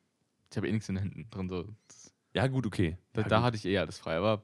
ich 0.51 0.57
habe 0.57 0.67
eh 0.67 0.71
nichts 0.73 0.89
in 0.89 0.95
den 0.95 1.01
Händen 1.03 1.29
drin. 1.29 1.49
So. 1.49 1.65
Das, 1.87 2.13
Ja, 2.35 2.47
gut, 2.47 2.65
okay. 2.67 2.97
da 3.13 3.21
ja, 3.21 3.27
da 3.27 3.37
gut. 3.37 3.45
hatte 3.45 3.57
ich 3.57 3.65
eh 3.65 3.77
alles 3.77 3.97
frei, 3.99 4.17
aber 4.17 4.43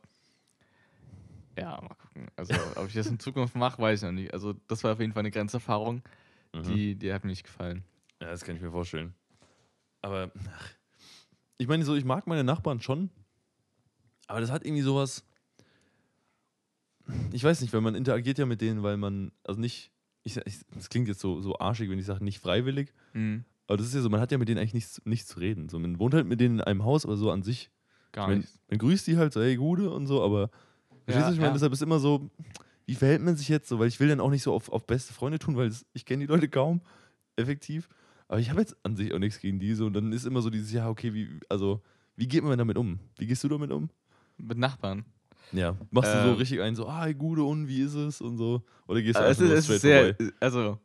ja, 1.61 1.81
mal 1.81 1.95
gucken. 1.95 2.27
Also, 2.35 2.53
ob 2.75 2.87
ich 2.87 2.93
das 2.93 3.07
in 3.07 3.19
Zukunft 3.19 3.55
mache, 3.55 3.81
weiß 3.81 3.99
ich 3.99 4.05
noch 4.05 4.11
nicht. 4.13 4.33
Also, 4.33 4.53
das 4.67 4.83
war 4.83 4.93
auf 4.93 4.99
jeden 4.99 5.13
Fall 5.13 5.21
eine 5.21 5.31
Grenzerfahrung, 5.31 6.01
Mhm. 6.53 6.63
die, 6.63 6.95
die 6.95 7.13
hat 7.13 7.23
mir 7.23 7.29
nicht 7.29 7.43
gefallen. 7.43 7.83
Ja, 8.21 8.29
das 8.29 8.43
kann 8.43 8.55
ich 8.55 8.61
mir 8.61 8.71
vorstellen. 8.71 9.13
Aber 10.01 10.31
ach, 10.57 10.69
ich 11.57 11.67
meine, 11.67 11.83
so, 11.85 11.95
ich 11.95 12.05
mag 12.05 12.25
meine 12.27 12.43
Nachbarn 12.43 12.81
schon, 12.81 13.09
aber 14.27 14.41
das 14.41 14.51
hat 14.51 14.65
irgendwie 14.65 14.81
sowas. 14.83 15.25
Ich 17.31 17.43
weiß 17.43 17.61
nicht, 17.61 17.73
weil 17.73 17.81
man 17.81 17.95
interagiert 17.95 18.37
ja 18.37 18.45
mit 18.45 18.61
denen, 18.61 18.83
weil 18.83 18.97
man, 18.97 19.31
also 19.43 19.59
nicht, 19.59 19.91
ich, 20.23 20.37
ich, 20.45 20.59
das 20.75 20.89
klingt 20.89 21.07
jetzt 21.07 21.19
so, 21.21 21.41
so 21.41 21.57
arschig, 21.59 21.89
wenn 21.89 21.99
ich 21.99 22.05
sage, 22.05 22.23
nicht 22.23 22.39
freiwillig, 22.39 22.93
Mhm. 23.13 23.45
aber 23.67 23.77
das 23.77 23.87
ist 23.87 23.95
ja 23.95 24.01
so, 24.01 24.09
man 24.09 24.19
hat 24.21 24.31
ja 24.31 24.37
mit 24.37 24.47
denen 24.47 24.59
eigentlich 24.59 24.73
nichts, 24.73 25.01
nichts 25.05 25.27
zu 25.29 25.39
reden. 25.39 25.69
So, 25.69 25.79
man 25.79 25.97
wohnt 25.99 26.13
halt 26.13 26.27
mit 26.27 26.39
denen 26.39 26.59
in 26.59 26.61
einem 26.65 26.83
Haus, 26.83 27.05
aber 27.05 27.17
so 27.17 27.31
an 27.31 27.43
sich. 27.43 27.71
Gar 28.11 28.27
man, 28.27 28.39
nicht. 28.39 28.59
man 28.69 28.77
grüßt 28.79 29.05
die 29.07 29.17
halt 29.17 29.33
so, 29.33 29.41
hey, 29.41 29.55
Gude 29.55 29.89
und 29.91 30.07
so, 30.07 30.23
aber 30.23 30.49
verstehst 31.13 31.29
du, 31.29 31.33
ich 31.33 31.39
meine? 31.39 31.49
ja. 31.49 31.53
Deshalb 31.53 31.73
ist 31.73 31.81
immer 31.81 31.99
so, 31.99 32.29
wie 32.85 32.95
verhält 32.95 33.21
man 33.21 33.35
sich 33.35 33.47
jetzt 33.49 33.67
so? 33.69 33.79
Weil 33.79 33.87
ich 33.87 33.99
will 33.99 34.07
dann 34.07 34.19
auch 34.19 34.29
nicht 34.31 34.43
so 34.43 34.53
auf, 34.53 34.69
auf 34.69 34.85
beste 34.87 35.13
Freunde 35.13 35.39
tun, 35.39 35.55
weil 35.55 35.71
ich 35.93 36.05
kenne 36.05 36.25
die 36.25 36.31
Leute 36.31 36.49
kaum 36.49 36.81
effektiv. 37.35 37.87
Aber 38.27 38.39
ich 38.39 38.49
habe 38.49 38.59
jetzt 38.61 38.75
an 38.83 38.95
sich 38.95 39.13
auch 39.13 39.19
nichts 39.19 39.39
gegen 39.39 39.59
die 39.59 39.73
so. 39.73 39.85
Und 39.85 39.93
dann 39.93 40.11
ist 40.11 40.25
immer 40.25 40.41
so 40.41 40.49
dieses, 40.49 40.71
ja, 40.71 40.89
okay, 40.89 41.13
wie, 41.13 41.29
also, 41.49 41.81
wie 42.15 42.27
geht 42.27 42.43
man 42.43 42.57
damit 42.57 42.77
um? 42.77 42.99
Wie 43.17 43.25
gehst 43.27 43.43
du 43.43 43.47
damit 43.47 43.71
um? 43.71 43.89
Mit 44.37 44.57
Nachbarn. 44.57 45.05
Ja. 45.51 45.75
Machst 45.91 46.13
du 46.13 46.19
so 46.19 46.29
Ähm. 46.31 46.35
richtig 46.37 46.61
ein, 46.61 46.75
so, 46.75 46.87
ah, 46.87 47.03
hey, 47.05 47.13
Gude, 47.15 47.43
und 47.43 47.67
wie 47.67 47.81
ist 47.81 47.95
es? 47.95 48.21
Und 48.21 48.37
so. 48.37 48.63
Oder 48.87 49.01
gehst 49.01 49.19
du 49.19 49.23
Also, 49.23 49.43
einfach 49.45 49.55
es 49.55 49.65
nur 49.65 49.75
ist, 49.77 49.81
straight 49.81 50.15
es 50.15 50.15
ist 50.15 50.17
sehr, 50.19 50.29
vorbei? 50.29 50.33
also 50.39 50.79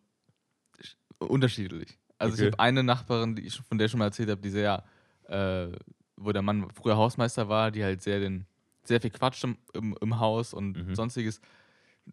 sch- 0.81 1.27
unterschiedlich. 1.27 1.99
Also 2.19 2.35
Okay. 2.35 2.43
ich 2.47 2.53
habe 2.53 2.61
eine 2.61 2.83
Nachbarin, 2.83 3.35
die 3.37 3.43
ich, 3.43 3.57
von 3.57 3.77
der 3.79 3.87
ich 3.87 3.91
schon 3.91 3.99
mal 3.99 4.07
erzählt 4.07 4.31
habe, 4.31 4.41
die 4.41 4.51
sehr, 4.51 4.85
äh, 5.29 5.69
wo 6.17 6.33
der 6.33 6.43
Mann 6.43 6.69
früher 6.73 6.97
Hausmeister 6.97 7.49
war, 7.49 7.71
die 7.71 7.83
halt 7.85 8.03
sehr 8.03 8.21
den, 8.21 8.47
sehr 8.85 9.01
viel 9.01 9.11
quatscht 9.11 9.45
im, 9.45 9.57
im, 9.73 9.97
im 10.01 10.19
Haus 10.21 10.55
und 10.55 10.77
Mhm. 10.89 10.95
sonstiges. 10.95 11.41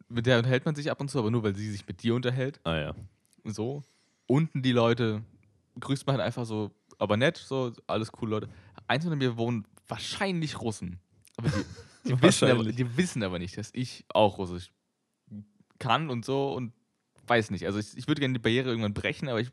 Mit 0.07 0.25
der 0.25 0.37
unterhält 0.37 0.65
man 0.65 0.75
sich 0.75 0.89
ab 0.89 1.01
und 1.01 1.09
zu, 1.09 1.19
aber 1.19 1.31
nur 1.31 1.43
weil 1.43 1.55
sie 1.55 1.69
sich 1.69 1.85
mit 1.85 2.01
dir 2.01 2.15
unterhält. 2.15 2.59
Ah, 2.63 2.77
ja. 2.77 2.95
So. 3.43 3.83
Unten 4.27 4.61
die 4.61 4.71
Leute 4.71 5.21
grüßt 5.79 6.05
man 6.07 6.15
halt 6.17 6.25
einfach 6.25 6.45
so, 6.45 6.71
aber 6.97 7.17
nett, 7.17 7.37
so, 7.37 7.73
alles 7.87 8.11
cool, 8.21 8.29
Leute. 8.29 8.49
Eins 8.87 9.03
unter 9.03 9.17
mir 9.17 9.35
wohnen 9.37 9.65
wahrscheinlich 9.87 10.61
Russen. 10.61 10.99
Aber 11.35 11.49
die, 11.49 11.65
die, 12.07 12.21
wissen 12.21 12.49
aber, 12.49 12.63
die 12.63 12.97
wissen 12.97 13.23
aber 13.23 13.39
nicht, 13.39 13.57
dass 13.57 13.69
ich 13.73 14.05
auch 14.13 14.37
Russisch 14.37 14.71
kann 15.79 16.09
und 16.09 16.23
so 16.25 16.53
und 16.53 16.73
weiß 17.27 17.51
nicht. 17.51 17.65
Also 17.65 17.79
ich, 17.79 17.97
ich 17.97 18.07
würde 18.07 18.19
gerne 18.19 18.33
die 18.33 18.39
Barriere 18.39 18.69
irgendwann 18.69 18.93
brechen, 18.93 19.27
aber 19.29 19.39
ich, 19.41 19.49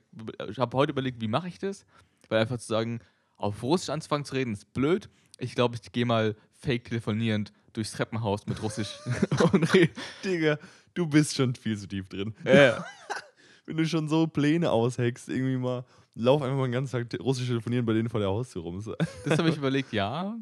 ich 0.49 0.59
habe 0.59 0.77
heute 0.77 0.93
überlegt, 0.93 1.21
wie 1.21 1.29
mache 1.29 1.49
ich 1.49 1.59
das? 1.59 1.85
Weil 2.29 2.41
einfach 2.41 2.59
zu 2.59 2.67
sagen, 2.67 3.01
auf 3.37 3.63
Russisch 3.63 3.89
anzufangen 3.89 4.25
zu 4.25 4.35
reden, 4.35 4.53
ist 4.53 4.73
blöd. 4.73 5.09
Ich 5.39 5.55
glaube, 5.55 5.77
ich 5.81 5.93
gehe 5.93 6.05
mal 6.07 6.37
fake 6.59 6.85
telefonierend 6.85 7.53
durchs 7.73 7.93
Treppenhaus 7.93 8.47
mit 8.47 8.63
Russisch 8.63 8.99
und 9.53 9.73
re- 9.75 9.89
Digga, 10.25 10.59
du 10.95 11.07
bist 11.07 11.35
schon 11.37 11.55
viel 11.55 11.77
zu 11.79 11.87
tief 11.87 12.09
drin. 12.09 12.35
Ja. 12.45 12.85
Wenn 13.67 13.77
du 13.77 13.87
schon 13.87 14.09
so 14.09 14.27
Pläne 14.27 14.71
aushackst, 14.71 15.29
irgendwie 15.29 15.57
mal, 15.57 15.85
lauf 16.15 16.43
einfach 16.43 16.57
mal 16.57 16.67
den 16.67 16.73
ganzen 16.73 16.93
Tag 17.09 17.21
russisch 17.21 17.47
telefonieren 17.47 17.85
bei 17.85 17.93
denen 17.93 18.09
vor 18.09 18.21
der 18.21 18.29
Haustür 18.31 18.63
rum. 18.63 18.83
Das 19.25 19.39
habe 19.39 19.51
ich 19.51 19.57
überlegt, 19.57 19.93
ja. 19.93 20.37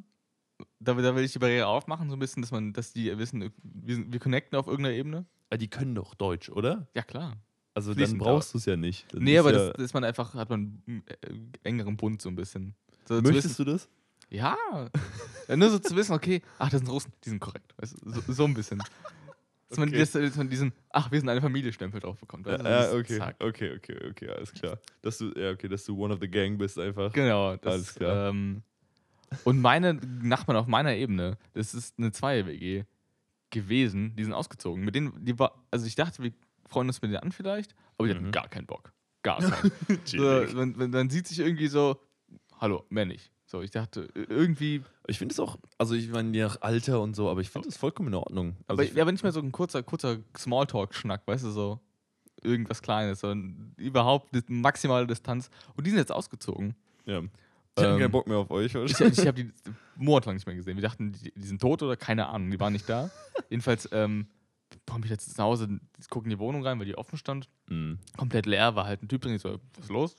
Da, 0.78 0.94
da 0.94 1.14
will 1.14 1.24
ich 1.24 1.32
die 1.32 1.38
Barriere 1.38 1.66
aufmachen, 1.66 2.08
so 2.08 2.16
ein 2.16 2.18
bisschen, 2.18 2.40
dass 2.42 2.50
man, 2.52 2.72
dass 2.72 2.92
die 2.92 3.16
wissen, 3.18 3.52
wir, 3.62 4.12
wir 4.12 4.20
connecten 4.20 4.56
auf 4.58 4.68
irgendeiner 4.68 4.96
Ebene. 4.96 5.26
Ah, 5.50 5.56
die 5.56 5.68
können 5.68 5.94
doch 5.94 6.14
Deutsch, 6.14 6.48
oder? 6.48 6.86
Ja, 6.94 7.02
klar. 7.02 7.36
Also 7.74 7.90
dann 7.90 7.98
Fließend, 7.98 8.22
brauchst 8.22 8.54
du 8.54 8.58
es 8.58 8.64
ja 8.64 8.76
nicht. 8.76 9.12
Dann 9.12 9.22
Nee, 9.22 9.36
aber 9.38 9.52
ja, 9.52 9.72
das, 9.72 9.84
ist 9.84 9.92
man 9.92 10.02
einfach, 10.04 10.32
hat 10.34 10.48
man 10.48 10.82
einen 10.86 11.02
äh, 11.06 11.68
engeren 11.68 11.96
Bund 11.98 12.22
so 12.22 12.30
ein 12.30 12.36
bisschen. 12.36 12.74
So, 13.04 13.20
Möchtest 13.20 13.50
wissen, 13.58 13.64
du 13.66 13.72
das? 13.72 13.88
Ja. 14.30 14.56
Nur 15.54 15.70
so 15.70 15.78
zu 15.78 15.94
wissen, 15.94 16.12
okay, 16.12 16.42
ach, 16.58 16.68
das 16.70 16.80
sind 16.80 16.90
Russen, 16.90 17.12
die 17.24 17.28
sind 17.30 17.38
korrekt. 17.40 17.72
Weißt 17.78 17.94
du, 18.02 18.10
so, 18.10 18.32
so 18.32 18.44
ein 18.44 18.54
bisschen. 18.54 18.82
Dass, 19.68 19.78
man, 19.78 19.88
Okay. 19.88 19.98
dass, 19.98 20.36
man 20.36 20.48
diesen, 20.48 20.72
ach, 20.90 21.10
wir 21.12 21.20
sind 21.20 21.28
eine 21.28 21.40
Familie 21.40 21.72
Stempel 21.72 22.00
drauf 22.00 22.18
bekommt. 22.18 22.46
du, 22.46 22.50
Ja, 22.50 22.56
das- 22.58 22.92
okay, 22.92 23.18
zack. 23.18 23.36
okay, 23.38 23.76
okay, 23.76 23.96
okay, 24.10 24.28
alles 24.30 24.52
klar. 24.52 24.78
Dass 25.02 25.18
du, 25.18 25.30
ja, 25.36 25.50
okay, 25.52 25.68
dass 25.68 25.84
du 25.84 25.96
one 25.96 26.12
of 26.12 26.18
the 26.20 26.28
gang 26.28 26.58
bist 26.58 26.76
einfach. 26.78 27.12
Genau, 27.12 27.56
das, 27.56 27.72
Alles 27.74 27.94
klar. 27.94 28.30
Ähm, 28.30 28.62
und 29.44 29.60
meine 29.60 29.94
Nachbarn 29.94 30.56
auf 30.56 30.66
meiner 30.66 30.94
Ebene, 30.94 31.36
das 31.52 31.74
ist 31.74 31.96
eine 31.98 32.10
Zweier-WG 32.12 32.84
gewesen, 33.50 34.14
die 34.16 34.24
sind 34.24 34.32
ausgezogen. 34.32 34.84
Mit 34.84 34.94
denen, 34.96 35.24
die 35.24 35.38
war, 35.38 35.64
also 35.70 35.86
ich 35.86 35.94
dachte, 35.94 36.22
wir 36.22 36.32
freuen 36.68 36.88
uns 36.88 37.00
mit 37.00 37.10
denen 37.12 37.22
an 37.22 37.32
vielleicht, 37.32 37.74
aber 37.96 38.08
die 38.08 38.14
Mhm. 38.14 38.18
hatten 38.18 38.30
gar 38.32 38.48
keinen 38.48 38.66
Bock. 38.66 38.92
Gar 39.22 39.38
keinen. 39.40 39.72
so, 40.04 40.22
man, 40.54 40.72
man, 40.76 40.90
man 40.90 41.10
sieht 41.10 41.26
sich 41.28 41.38
irgendwie 41.38 41.68
so, 41.68 42.00
hallo, 42.60 42.84
männlich. 42.88 43.30
So, 43.48 43.62
ich 43.62 43.70
dachte, 43.70 44.08
irgendwie, 44.14 44.82
Ich 45.06 45.18
finde 45.18 45.32
es 45.32 45.38
auch, 45.38 45.56
also 45.78 45.94
ich 45.94 46.08
meine, 46.08 46.36
je 46.36 46.42
nach 46.42 46.60
Alter 46.62 47.00
und 47.00 47.14
so, 47.14 47.30
aber 47.30 47.40
ich 47.40 47.48
finde 47.50 47.68
es 47.68 47.76
vollkommen 47.76 48.08
in 48.08 48.14
Ordnung. 48.14 48.56
Also 48.66 48.80
aber, 48.80 48.84
ich, 48.84 48.94
ja, 48.94 49.02
aber 49.02 49.12
nicht 49.12 49.22
mehr 49.22 49.30
so 49.32 49.40
ein 49.40 49.52
kurzer, 49.52 49.82
kurzer 49.84 50.18
Smalltalk-Schnack, 50.36 51.22
weißt 51.26 51.44
du, 51.44 51.50
so 51.50 51.80
irgendwas 52.42 52.82
Kleines, 52.82 53.20
sondern 53.20 53.72
überhaupt 53.76 54.30
maximale 54.48 55.06
Distanz. 55.06 55.48
Und 55.76 55.86
die 55.86 55.90
sind 55.90 55.98
jetzt 55.98 56.12
ausgezogen. 56.12 56.74
ja. 57.06 57.22
Ich 57.78 57.84
Ähm, 57.84 57.98
keinen 57.98 58.10
Bock 58.10 58.26
mehr 58.26 58.38
auf 58.38 58.50
euch. 58.50 58.74
Ich, 58.74 58.98
ich 58.98 59.26
habe 59.26 59.34
die 59.34 59.52
monatelang 59.96 60.36
nicht 60.36 60.46
mehr 60.46 60.56
gesehen. 60.56 60.76
Wir 60.76 60.82
dachten, 60.82 61.12
die, 61.12 61.30
die 61.36 61.46
sind 61.46 61.60
tot 61.60 61.82
oder 61.82 61.94
keine 61.94 62.26
Ahnung, 62.26 62.50
die 62.50 62.58
waren 62.58 62.72
nicht 62.72 62.88
da. 62.88 63.10
Jedenfalls 63.50 63.86
ähm, 63.92 64.28
komme 64.86 65.04
ich 65.04 65.10
jetzt 65.10 65.36
nach 65.36 65.44
Hause, 65.44 65.78
gucke 66.08 66.24
in 66.24 66.30
die 66.30 66.38
Wohnung 66.38 66.64
rein, 66.64 66.78
weil 66.78 66.86
die 66.86 66.96
offen 66.96 67.18
stand. 67.18 67.50
Mhm. 67.68 67.98
Komplett 68.16 68.46
leer, 68.46 68.74
war 68.76 68.86
halt 68.86 69.02
ein 69.02 69.08
Typ 69.08 69.20
drin, 69.20 69.34
ich 69.34 69.42
so, 69.42 69.58
was 69.74 69.84
ist 69.84 69.90
los? 69.90 70.16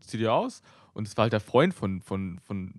Zieh 0.00 0.18
dir 0.18 0.32
aus. 0.32 0.62
Und 0.92 1.06
es 1.06 1.16
war 1.16 1.24
halt 1.24 1.32
der 1.32 1.40
Freund 1.40 1.74
von, 1.74 2.00
von, 2.00 2.38
von, 2.38 2.74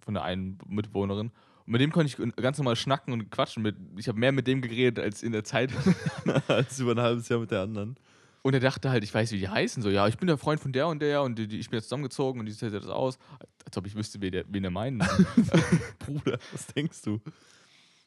von 0.00 0.14
der 0.14 0.22
einen 0.22 0.58
Mitbewohnerin. 0.66 1.32
Und 1.66 1.72
mit 1.72 1.80
dem 1.80 1.92
konnte 1.92 2.06
ich 2.06 2.36
ganz 2.36 2.58
normal 2.58 2.76
schnacken 2.76 3.12
und 3.12 3.30
quatschen. 3.30 3.62
Mit, 3.62 3.76
ich 3.96 4.08
habe 4.08 4.18
mehr 4.18 4.32
mit 4.32 4.46
dem 4.46 4.62
geredet 4.62 4.98
als 4.98 5.22
in 5.22 5.32
der 5.32 5.44
Zeit. 5.44 5.70
Als 6.48 6.78
über 6.78 6.92
ein 6.92 7.00
halbes 7.00 7.28
Jahr 7.28 7.40
mit 7.40 7.50
der 7.50 7.62
anderen. 7.62 7.96
Und 8.42 8.54
er 8.54 8.60
dachte 8.60 8.90
halt, 8.90 9.04
ich 9.04 9.12
weiß, 9.12 9.32
wie 9.32 9.38
die 9.38 9.48
heißen. 9.48 9.82
So, 9.82 9.90
ja, 9.90 10.08
ich 10.08 10.16
bin 10.16 10.26
der 10.26 10.38
Freund 10.38 10.60
von 10.60 10.72
der 10.72 10.88
und 10.88 11.00
der 11.00 11.22
und 11.22 11.38
die, 11.38 11.46
die, 11.46 11.58
ich 11.58 11.68
bin 11.68 11.78
jetzt 11.78 11.86
zusammengezogen 11.86 12.40
und 12.40 12.46
die 12.46 12.52
sieht 12.52 12.72
das 12.72 12.86
aus. 12.86 13.18
Als 13.64 13.76
ob 13.76 13.86
ich 13.86 13.94
wüsste, 13.94 14.20
wen, 14.20 14.32
der, 14.32 14.44
wen 14.48 14.64
er 14.64 14.70
meint. 14.70 14.98
Bruder, 15.98 16.38
was 16.52 16.66
denkst 16.68 17.02
du? 17.02 17.20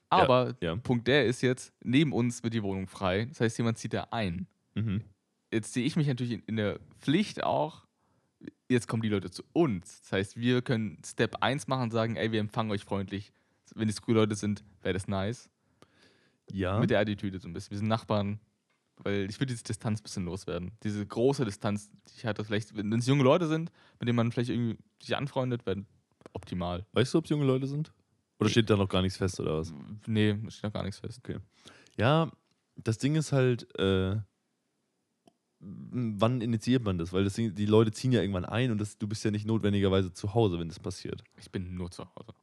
Aber 0.10 0.55
ja. 0.62 0.75
Punkt 0.75 1.08
der 1.08 1.25
ist 1.25 1.41
jetzt, 1.41 1.74
neben 1.84 2.12
uns 2.12 2.43
wird 2.43 2.53
die 2.53 2.63
Wohnung 2.63 2.88
frei. 2.88 3.25
Das 3.25 3.41
heißt, 3.41 3.58
jemand 3.58 3.77
zieht 3.77 3.93
da 3.93 4.08
ein. 4.12 4.48
Mhm. 4.75 5.03
Jetzt 5.51 5.74
sehe 5.74 5.86
ich 5.86 5.96
mich 5.96 6.08
natürlich 6.08 6.34
in, 6.34 6.43
in 6.48 6.55
der 6.55 6.79
Pflicht 7.00 7.43
auch, 7.43 7.86
jetzt 8.71 8.87
kommen 8.87 9.01
die 9.01 9.09
Leute 9.09 9.29
zu 9.29 9.43
uns. 9.53 10.01
Das 10.01 10.11
heißt, 10.13 10.37
wir 10.37 10.61
können 10.61 10.97
Step 11.05 11.37
1 11.41 11.67
machen 11.67 11.83
und 11.83 11.91
sagen, 11.91 12.15
ey, 12.15 12.31
wir 12.31 12.39
empfangen 12.39 12.71
euch 12.71 12.83
freundlich. 12.83 13.31
Wenn 13.75 13.87
es 13.87 14.01
coole 14.01 14.19
Leute 14.19 14.35
sind, 14.35 14.63
wäre 14.81 14.93
das 14.93 15.07
nice. 15.07 15.49
Ja. 16.51 16.79
Mit 16.79 16.89
der 16.89 16.99
Attitüde 16.99 17.39
so 17.39 17.47
ein 17.47 17.53
bisschen. 17.53 17.71
Wir 17.71 17.77
sind 17.77 17.87
Nachbarn, 17.87 18.39
weil 18.97 19.29
ich 19.29 19.39
will 19.39 19.47
diese 19.47 19.63
Distanz 19.63 19.99
ein 19.99 20.03
bisschen 20.03 20.25
loswerden. 20.25 20.71
Diese 20.83 21.05
große 21.05 21.45
Distanz, 21.45 21.89
die 21.89 22.13
ich 22.17 22.25
hatte, 22.25 22.43
vielleicht, 22.43 22.75
wenn 22.75 22.91
es 22.93 23.07
junge 23.07 23.23
Leute 23.23 23.47
sind, 23.47 23.71
mit 23.99 24.07
denen 24.07 24.17
man 24.17 24.31
vielleicht 24.31 24.49
irgendwie 24.49 24.77
sich 25.01 25.15
anfreundet, 25.15 25.65
wäre 25.65 25.85
optimal. 26.33 26.85
weißt 26.93 27.13
du, 27.13 27.19
ob 27.19 27.25
es 27.25 27.29
junge 27.29 27.45
Leute 27.45 27.67
sind? 27.67 27.93
Oder 28.39 28.49
steht 28.49 28.69
da 28.69 28.75
noch 28.75 28.89
gar 28.89 29.01
nichts 29.01 29.17
fest 29.17 29.39
oder 29.39 29.59
was? 29.59 29.73
Nee, 30.07 30.33
da 30.33 30.49
steht 30.49 30.63
noch 30.63 30.73
gar 30.73 30.83
nichts 30.83 30.99
fest. 30.99 31.21
Ja, 31.97 32.31
das 32.75 32.97
Ding 32.97 33.15
ist 33.15 33.31
halt, 33.31 33.67
äh, 33.77 34.17
wann 35.61 36.41
initiiert 36.41 36.83
man 36.83 36.97
das? 36.97 37.13
Weil 37.13 37.23
das 37.23 37.35
die 37.35 37.65
Leute 37.65 37.91
ziehen 37.91 38.11
ja 38.11 38.21
irgendwann 38.21 38.45
ein 38.45 38.71
und 38.71 38.79
das, 38.79 38.97
du 38.97 39.07
bist 39.07 39.23
ja 39.23 39.31
nicht 39.31 39.45
notwendigerweise 39.45 40.11
zu 40.13 40.33
Hause, 40.33 40.59
wenn 40.59 40.67
das 40.67 40.79
passiert. 40.79 41.23
Ich 41.39 41.51
bin 41.51 41.75
nur 41.75 41.91
zu 41.91 42.03
Hause. 42.03 42.33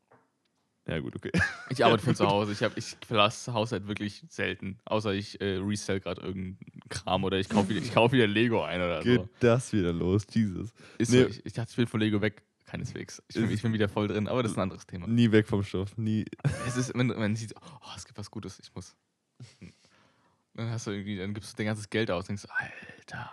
Ja, 0.87 1.00
gut, 1.00 1.14
okay. 1.16 1.30
Ich 1.68 1.84
arbeite 1.84 2.02
von 2.02 2.14
zu 2.16 2.26
Hause. 2.26 2.52
Ich, 2.52 2.62
hab, 2.62 2.76
ich 2.78 2.96
verlasse 3.06 3.46
das 3.46 3.54
Haus 3.54 3.72
halt 3.72 3.88
wirklich 3.88 4.25
selten. 4.28 4.78
Außer 4.87 5.12
ich 5.12 5.38
äh, 5.40 5.56
resell 5.56 6.00
gerade 6.00 6.22
irgendeinen 6.22 6.58
Kram 6.88 7.25
oder 7.25 7.38
ich 7.38 7.48
kaufe 7.50 7.68
wieder, 7.68 7.80
ich 7.80 7.92
kauf 7.92 8.12
wieder 8.12 8.26
Lego 8.26 8.62
ein 8.62 8.80
oder 8.80 9.02
Geht 9.02 9.20
so. 9.20 9.28
das 9.40 9.70
wieder 9.75 9.92
los? 9.92 10.26
Jesus. 10.30 10.70
Ist 10.96 11.10
Nee. 11.12 11.25
so, 11.25 11.28
ich, 11.28 11.44
ich 11.44 11.52
dachte, 11.52 11.70
ich 11.72 11.76
will 11.78 11.87
von 11.87 12.00
Lego 12.00 12.22
weg. 12.22 12.42
Keineswegs. 12.64 13.22
Ich 13.28 13.34
bin, 13.37 13.50
ich 13.50 13.62
bin 13.62 13.72
wieder 13.72 13.88
voll 13.88 14.08
drin, 14.08 14.28
aber 14.28 14.42
das 14.42 14.52
ist 14.52 14.58
ein 14.58 14.62
anderes 14.62 14.87
Thema. 14.87 15.06
Nie 15.06 15.30
weg 15.32 15.46
vom 15.46 15.62
Stoff. 15.62 15.96
Nie. 15.96 16.26
Es 16.66 16.76
ist, 16.76 16.94
wenn 16.94 17.06
man 17.08 17.34
sieht, 17.34 17.54
oh, 17.56 17.90
es 17.96 18.04
gibt 18.04 18.18
was 18.18 18.30
Gutes, 18.30 18.58
ich 18.62 18.75
muss. 18.75 18.94
Dann 20.59 20.71
hast 20.71 20.88
du 20.88 20.91
irgendwie, 20.91 21.17
dann 21.17 21.35
gibst 21.35 21.53
du 21.53 21.57
dein 21.57 21.67
ganzes 21.67 21.88
Geld 21.88 22.11
aus 22.11 22.25
und 22.25 22.31
denkst, 22.31 22.47
Alter. 22.49 23.31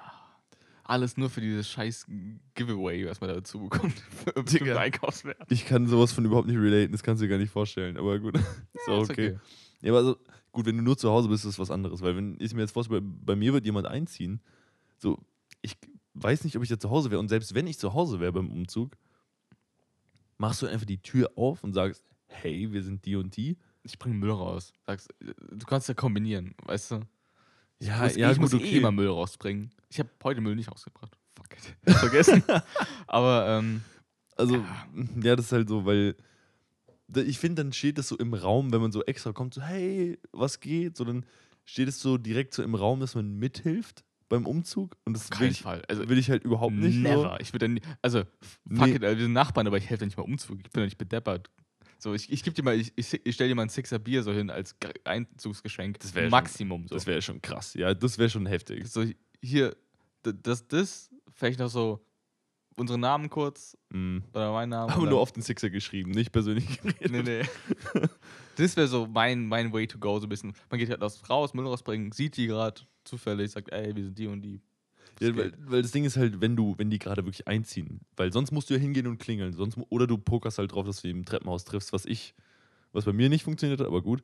Alles 0.84 1.18
nur 1.18 1.32
für 1.32 1.42
dieses 1.42 1.68
scheiß 1.68 2.06
Giveaway, 2.54 3.08
was 3.08 3.20
man 3.20 3.32
dazu 3.32 3.62
bekommt. 3.62 3.96
Für. 4.46 4.80
Einkaufswert. 4.80 5.52
Ich 5.52 5.66
kann 5.66 5.88
sowas 5.88 6.14
von 6.14 6.24
überhaupt 6.24 6.48
nicht 6.48 6.60
relaten, 6.60 6.92
das 6.92 7.02
kannst 7.02 7.20
du 7.20 7.26
dir 7.26 7.32
gar 7.32 7.40
nicht 7.40 7.50
vorstellen. 7.50 7.98
Aber 7.98 8.20
gut, 8.20 8.36
ist 8.74 8.88
auch 8.88 9.02
ist 9.02 9.10
okay. 9.10 9.40
Ja, 9.82 9.90
aber 9.90 9.98
also, 9.98 10.18
gut, 10.52 10.68
wenn 10.68 10.78
du 10.78 10.84
nur 10.84 11.00
zu 11.00 11.10
Hause 11.10 11.28
bist, 11.28 11.46
ist 11.46 11.58
was 11.58 11.72
anderes. 11.72 12.04
Weil 12.04 12.16
wenn 12.16 12.38
ich 12.40 12.54
mir 12.54 12.62
jetzt 12.62 12.74
vorstelle, 12.74 13.02
bei, 13.02 13.34
bei 13.34 13.36
mir 13.36 13.54
wird 13.54 13.66
jemand 13.66 13.88
einziehen, 13.88 14.40
so, 15.00 15.18
ich 15.64 15.76
weiß 16.14 16.44
nicht, 16.44 16.56
ob 16.58 16.62
ich 16.62 16.70
da 16.70 16.78
zu 16.78 16.92
Hause 16.92 17.10
wäre. 17.10 17.20
Und 17.20 17.30
selbst 17.30 17.56
wenn 17.56 17.66
ich 17.66 17.80
zu 17.80 17.96
Hause 17.96 18.20
wäre 18.20 18.34
beim 18.34 18.52
Umzug, 18.52 18.96
machst 20.38 20.62
du 20.62 20.68
einfach 20.68 20.86
die 20.86 21.02
Tür 21.02 21.32
auf 21.36 21.64
und 21.64 21.74
sagst, 21.74 22.04
hey, 22.28 22.72
wir 22.72 22.84
sind 22.84 23.04
die 23.04 23.16
und 23.16 23.36
die. 23.36 23.58
Ich 23.82 23.98
bringe 23.98 24.14
Müll 24.14 24.30
raus. 24.30 24.74
Sagst, 24.86 25.12
du 25.20 25.66
kannst 25.66 25.88
ja 25.88 25.96
kombinieren, 25.96 26.54
weißt 26.66 26.92
du? 26.92 27.00
Ja, 27.80 28.04
muss, 28.04 28.16
ja, 28.16 28.32
ich 28.32 28.40
muss 28.40 28.52
gut, 28.52 28.62
eh 28.62 28.66
okay. 28.66 28.78
immer 28.78 28.92
Müll 28.92 29.08
rausbringen. 29.10 29.72
Ich 29.90 30.00
habe 30.00 30.10
heute 30.24 30.42
Müll 30.42 30.56
nicht 30.56 30.72
rausgebracht. 30.72 31.18
Fuck 31.36 31.48
it. 31.58 31.96
Vergessen. 31.98 32.44
Aber 33.08 33.48
ähm, 33.60 33.82
Also, 34.38 34.56
Ja. 34.56 34.88
ja, 35.22 35.36
das 35.36 35.48
ist 35.48 35.52
halt 35.52 35.70
so, 35.70 35.86
weil 35.86 36.16
ich 37.16 37.38
finde, 37.38 37.64
dann 37.64 37.74
steht 37.74 37.98
das 37.98 38.08
so 38.08 38.18
im 38.18 38.34
Raum, 38.34 38.72
wenn 38.74 38.82
man 38.82 38.92
so 38.92 39.04
extra 39.04 39.32
kommt, 39.32 39.54
so, 39.54 39.62
hey, 39.62 40.18
was 40.32 40.60
geht? 40.60 40.98
So, 40.98 41.04
dann 41.06 41.26
steht 41.66 41.88
es 41.88 42.00
so 42.00 42.18
direkt 42.18 42.54
so 42.54 42.64
im 42.64 42.76
Raum, 42.76 43.00
dass 43.00 43.14
man 43.16 43.38
mithilft 43.38 44.04
beim 44.28 44.46
Umzug. 44.48 44.98
Und 45.06 45.14
das 45.14 45.30
will 45.40 45.52
ich, 45.52 45.62
Fall. 45.62 45.84
Also, 45.88 46.10
will 46.10 46.18
ich 46.18 46.30
halt 46.32 46.44
überhaupt 46.44 46.74
nicht. 46.74 46.98
never. 46.98 47.38
Ich 47.42 47.54
würde 47.54 47.68
dann, 47.68 47.80
also, 48.02 48.22
fuck 48.22 48.88
Nee. 48.88 48.96
it, 48.96 49.04
also, 49.04 49.18
wir 49.18 49.24
sind 49.26 49.34
Nachbarn, 49.34 49.68
aber 49.68 49.78
ich 49.78 49.90
helfe 49.90 50.06
nicht 50.06 50.18
mal 50.18 50.24
Umzug. 50.24 50.58
Ich 50.66 50.72
bin 50.72 50.82
doch 50.82 50.86
nicht 50.86 50.98
bedeppert. 50.98 51.50
So, 51.98 52.14
ich, 52.14 52.32
ich 52.32 52.44
gebe 52.44 52.54
dir 52.54 52.64
mal, 52.64 52.80
ich, 52.80 52.92
ich, 52.96 53.08
stelle 53.34 53.50
dir 53.50 53.56
mal 53.56 53.64
ein 53.64 53.70
Sixer 53.70 54.00
Bier 54.00 54.22
so 54.24 54.32
hin 54.32 54.50
als 54.50 54.78
Ge- 54.80 54.92
Einzugsgeschenk. 55.06 56.00
Das 56.00 56.14
wär 56.14 56.24
schon- 56.24 56.32
Maximum 56.32 56.88
so. 56.88 56.96
Das 56.96 57.06
wäre 57.08 57.22
schon 57.22 57.42
krass. 57.42 57.74
Ja, 57.74 57.94
das 57.94 58.18
wäre 58.18 58.30
schon 58.30 58.46
heftig. 58.46 58.88
so 58.88 59.06
hier, 59.42 59.76
das, 60.24 60.68
das, 60.68 61.10
vielleicht 61.34 61.60
noch 61.60 61.70
so 61.70 62.06
unsere 62.78 63.00
Namen 63.00 63.30
kurz 63.30 63.78
Mhm. 63.92 64.24
oder 64.34 64.52
mein 64.52 64.70
Name. 64.70 64.92
Aber 64.94 65.06
nur 65.10 65.20
auf 65.22 65.32
den 65.32 65.42
Sixer 65.42 65.70
geschrieben, 65.70 66.12
nicht 66.12 66.32
persönlich 66.32 66.82
geredet. 66.82 67.12
Nee, 67.12 67.22
nee. 67.24 68.02
das 68.58 68.76
wäre 68.76 68.88
so 68.88 69.08
mein, 69.08 69.48
mein 69.48 69.72
Way 69.72 69.88
to 69.88 69.98
go, 69.98 70.20
so 70.20 70.26
ein 70.26 70.30
bisschen. 70.30 70.54
Man 70.70 70.80
geht 70.80 70.90
halt 70.90 71.02
aus, 71.02 71.28
raus, 71.30 71.54
Müll 71.54 71.66
rausbringen, 71.66 72.12
sieht 72.12 72.36
die 72.38 72.48
gerade 72.48 72.82
zufällig, 73.06 73.52
sagt, 73.52 73.72
ey, 73.72 73.96
wir 73.96 74.04
sind 74.04 74.18
die 74.20 74.28
und 74.28 74.42
die. 74.42 74.62
Ja, 75.20 75.36
weil, 75.36 75.54
weil 75.60 75.82
das 75.82 75.92
Ding 75.92 76.04
ist 76.04 76.18
halt, 76.18 76.42
wenn 76.42 76.56
du, 76.56 76.76
wenn 76.78 76.90
die 76.90 77.00
gerade 77.00 77.24
wirklich 77.24 77.48
einziehen, 77.48 78.02
weil 78.18 78.34
sonst 78.34 78.52
musst 78.52 78.70
du 78.70 78.74
ja 78.74 78.80
hingehen 78.80 79.08
und 79.08 79.18
klingeln, 79.18 79.54
sonst 79.54 79.78
oder 79.90 80.08
du 80.08 80.18
pokerst 80.18 80.58
halt 80.58 80.74
drauf, 80.74 80.86
dass 80.86 81.02
du 81.02 81.08
die 81.08 81.12
im 81.12 81.26
Treppenhaus 81.26 81.64
triffst, 81.64 81.94
was 81.94 82.06
ich, 82.06 82.34
was 82.92 83.06
bei 83.06 83.14
mir 83.14 83.30
nicht 83.30 83.44
funktioniert 83.44 83.80
hat, 83.80 83.88
aber 83.88 84.02
gut. 84.02 84.24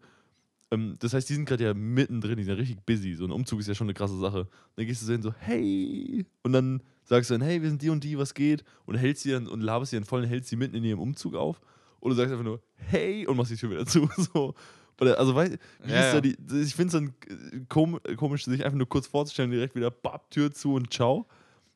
Ähm, 0.71 0.95
das 0.99 1.13
heißt, 1.13 1.29
die 1.29 1.33
sind 1.33 1.45
gerade 1.45 1.63
ja 1.63 1.73
mittendrin, 1.73 2.37
die 2.37 2.43
sind 2.43 2.53
ja 2.53 2.59
richtig 2.59 2.85
busy. 2.85 3.13
So 3.15 3.25
ein 3.25 3.31
Umzug 3.31 3.59
ist 3.59 3.67
ja 3.67 3.75
schon 3.75 3.87
eine 3.87 3.93
krasse 3.93 4.17
Sache. 4.17 4.47
dann 4.75 4.85
gehst 4.85 5.01
du 5.01 5.05
so 5.05 5.11
hin 5.11 5.21
so, 5.21 5.33
hey, 5.37 6.25
und 6.43 6.53
dann 6.53 6.81
sagst 7.03 7.29
du 7.29 7.33
dann, 7.33 7.41
hey, 7.41 7.61
wir 7.61 7.69
sind 7.69 7.81
die 7.81 7.89
und 7.89 8.03
die, 8.03 8.17
was 8.17 8.33
geht? 8.33 8.63
Und 8.85 8.95
hältst 8.95 9.23
sie 9.23 9.31
dann 9.31 9.47
und 9.47 9.61
laberst 9.61 9.91
sie 9.91 9.97
dann 9.97 10.05
voll 10.05 10.21
und 10.21 10.27
hältst 10.27 10.49
sie 10.49 10.55
mitten 10.55 10.75
in 10.75 10.83
ihrem 10.83 10.99
Umzug 10.99 11.35
auf. 11.35 11.61
Oder 11.99 12.15
sagst 12.15 12.31
einfach 12.31 12.45
nur, 12.45 12.61
hey, 12.75 13.27
und 13.27 13.37
machst 13.37 13.51
die 13.51 13.55
Tür 13.55 13.69
wieder 13.69 13.85
zu. 13.85 14.09
So. 14.33 14.55
Oder, 15.01 15.17
also, 15.17 15.33
weißt 15.33 15.57
wie 15.83 15.91
Ja, 15.91 15.99
ist 15.99 16.11
da 16.11 16.15
ja. 16.15 16.21
die, 16.21 16.37
ich 16.61 16.75
finde 16.75 16.87
es 16.87 16.93
dann 16.93 17.13
äh, 17.27 17.65
kom 17.67 17.99
komisch, 18.15 18.45
sich 18.45 18.63
einfach 18.63 18.77
nur 18.77 18.87
kurz 18.87 19.07
vorzustellen, 19.07 19.49
direkt 19.49 19.75
wieder, 19.75 19.89
bap, 19.89 20.29
Tür 20.29 20.51
zu 20.51 20.75
und 20.75 20.93
ciao. 20.93 21.27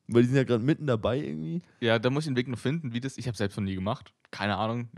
Weil 0.08 0.22
die 0.22 0.28
sind 0.28 0.36
ja 0.36 0.44
gerade 0.44 0.62
mitten 0.62 0.86
dabei 0.86 1.18
irgendwie. 1.18 1.62
Ja, 1.80 1.98
da 1.98 2.10
muss 2.10 2.24
ich 2.24 2.28
den 2.28 2.36
Weg 2.36 2.46
noch 2.46 2.58
finden, 2.58 2.92
wie 2.92 3.00
das. 3.00 3.18
Ich 3.18 3.26
habe 3.26 3.36
selbst 3.36 3.56
noch 3.56 3.64
nie 3.64 3.74
gemacht. 3.74 4.12
Keine 4.30 4.56
Ahnung. 4.56 4.88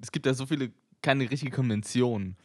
Es 0.00 0.12
gibt 0.12 0.26
ja 0.26 0.34
so 0.34 0.44
viele, 0.44 0.70
keine 1.00 1.30
richtige 1.30 1.50
Konvention. 1.50 2.36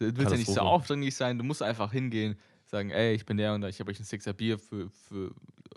Du 0.00 0.16
willst 0.16 0.32
ja 0.32 0.36
nicht 0.36 0.50
so 0.50 0.60
aufdringlich 0.60 1.14
sein, 1.14 1.38
du 1.38 1.44
musst 1.44 1.62
einfach 1.62 1.92
hingehen, 1.92 2.36
sagen, 2.66 2.90
ey, 2.90 3.14
ich 3.14 3.26
bin 3.26 3.36
der 3.36 3.54
und 3.54 3.64
ich 3.64 3.80
habe 3.80 3.90
euch 3.90 3.98
ein 3.98 4.04
Sixer 4.04 4.32
Bier 4.32 4.58
für, 4.58 4.90
für, 4.90 5.32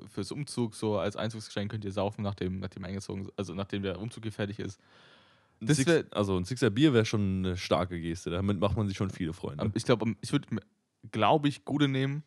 fürs 0.07 0.31
Umzug, 0.31 0.75
so 0.75 0.97
als 0.97 1.15
Einzugsgeschenk 1.15 1.71
könnt 1.71 1.85
ihr 1.85 1.91
saufen, 1.91 2.21
nachdem, 2.21 2.59
nachdem 2.59 2.83
eingezogen, 2.83 3.29
also 3.35 3.53
nachdem 3.53 3.81
der 3.81 3.99
Umzug 3.99 4.23
hier 4.23 4.31
fertig 4.31 4.59
ist. 4.59 4.79
Ein 5.61 5.67
Six, 5.73 5.85
wär- 5.87 6.05
also 6.11 6.37
ein 6.37 6.43
Sixer 6.45 6.69
Bier 6.69 6.93
wäre 6.93 7.05
schon 7.05 7.45
eine 7.45 7.57
starke 7.57 7.99
Geste. 8.01 8.29
Damit 8.31 8.59
macht 8.59 8.75
man 8.77 8.87
sich 8.87 8.97
schon 8.97 9.09
viele 9.11 9.33
Freunde. 9.33 9.71
Ich 9.75 9.83
glaube, 9.85 10.15
ich 10.21 10.31
würde, 10.31 10.47
glaube 11.11 11.47
ich, 11.47 11.63
Gude 11.65 11.87
nehmen. 11.87 12.23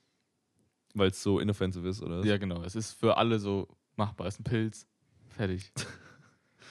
Weil 0.96 1.10
es 1.10 1.20
so 1.22 1.40
inoffensive 1.40 1.88
ist, 1.88 2.02
oder? 2.02 2.24
Ja, 2.24 2.36
genau. 2.38 2.62
Es 2.62 2.76
ist 2.76 2.92
für 2.92 3.16
alle 3.16 3.40
so 3.40 3.66
machbar. 3.96 4.28
Es 4.28 4.34
ist 4.34 4.40
ein 4.40 4.44
Pilz. 4.44 4.86
Fertig. 5.28 5.72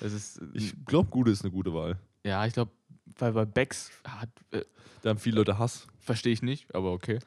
Es 0.02 0.12
ist. 0.12 0.42
Ich 0.54 0.74
glaube, 0.86 1.10
Gude 1.10 1.32
ist 1.32 1.44
eine 1.44 1.52
gute 1.52 1.72
Wahl. 1.74 1.98
ja, 2.26 2.46
ich 2.48 2.54
glaube, 2.54 2.72
weil 3.20 3.32
bei 3.32 3.46
Becks 3.46 3.92
hat. 4.04 4.28
Äh, 4.52 4.64
Da 5.02 5.10
haben 5.12 5.20
viele 5.20 5.36
Leute 5.38 5.60
Hass. 5.60 5.88
Verstehe 6.00 6.34
ich 6.34 6.42
nicht, 6.42 6.74
aber 6.74 6.92
okay. 6.94 7.20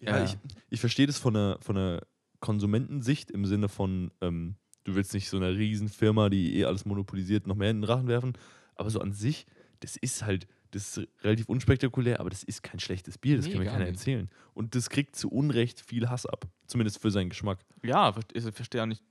Ja, 0.00 0.18
Ja. 0.18 0.24
ich, 0.24 0.38
ich 0.70 0.80
verstehe 0.80 1.06
das 1.06 1.18
von 1.18 1.36
einer, 1.36 1.58
von 1.60 1.76
einer 1.76 2.00
Konsumentensicht 2.40 3.30
im 3.30 3.44
Sinne 3.44 3.68
von, 3.68 4.10
ähm, 4.22 4.56
du 4.84 4.94
willst 4.94 5.12
nicht 5.14 5.28
so 5.28 5.36
einer 5.36 5.50
riesen 5.54 5.88
Firma, 5.88 6.28
die 6.28 6.56
eh 6.58 6.64
alles 6.64 6.84
monopolisiert, 6.84 7.46
noch 7.46 7.56
mehr 7.56 7.70
in 7.70 7.78
den 7.78 7.84
Rachen 7.84 8.08
werfen. 8.08 8.32
Aber 8.74 8.90
so 8.90 9.00
an 9.00 9.12
sich, 9.12 9.46
das 9.80 9.96
ist 9.96 10.24
halt, 10.24 10.46
das 10.70 10.96
ist 10.98 11.08
relativ 11.22 11.48
unspektakulär, 11.48 12.20
aber 12.20 12.30
das 12.30 12.42
ist 12.42 12.62
kein 12.62 12.80
schlechtes 12.80 13.18
Bier, 13.18 13.36
das 13.36 13.46
Nee, 13.46 13.52
kann 13.52 13.60
mir 13.62 13.66
keiner 13.70 13.84
nicht. 13.84 13.94
erzählen. 13.98 14.30
Und 14.54 14.74
das 14.74 14.88
kriegt 14.88 15.16
zu 15.16 15.28
Unrecht 15.30 15.80
viel 15.80 16.08
Hass 16.08 16.26
ab. 16.26 16.46
Zumindest 16.66 17.00
für 17.00 17.10
seinen 17.10 17.28
Geschmack. 17.28 17.58
Ja, 17.82 18.14
ich 18.32 18.44
verstehe 18.54 18.82
auch 18.82 18.86
nicht, 18.86 19.02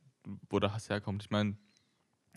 wo 0.50 0.60
der 0.60 0.74
Hass 0.74 0.90
herkommt. 0.90 1.24
Ich 1.24 1.30
meine, 1.30 1.56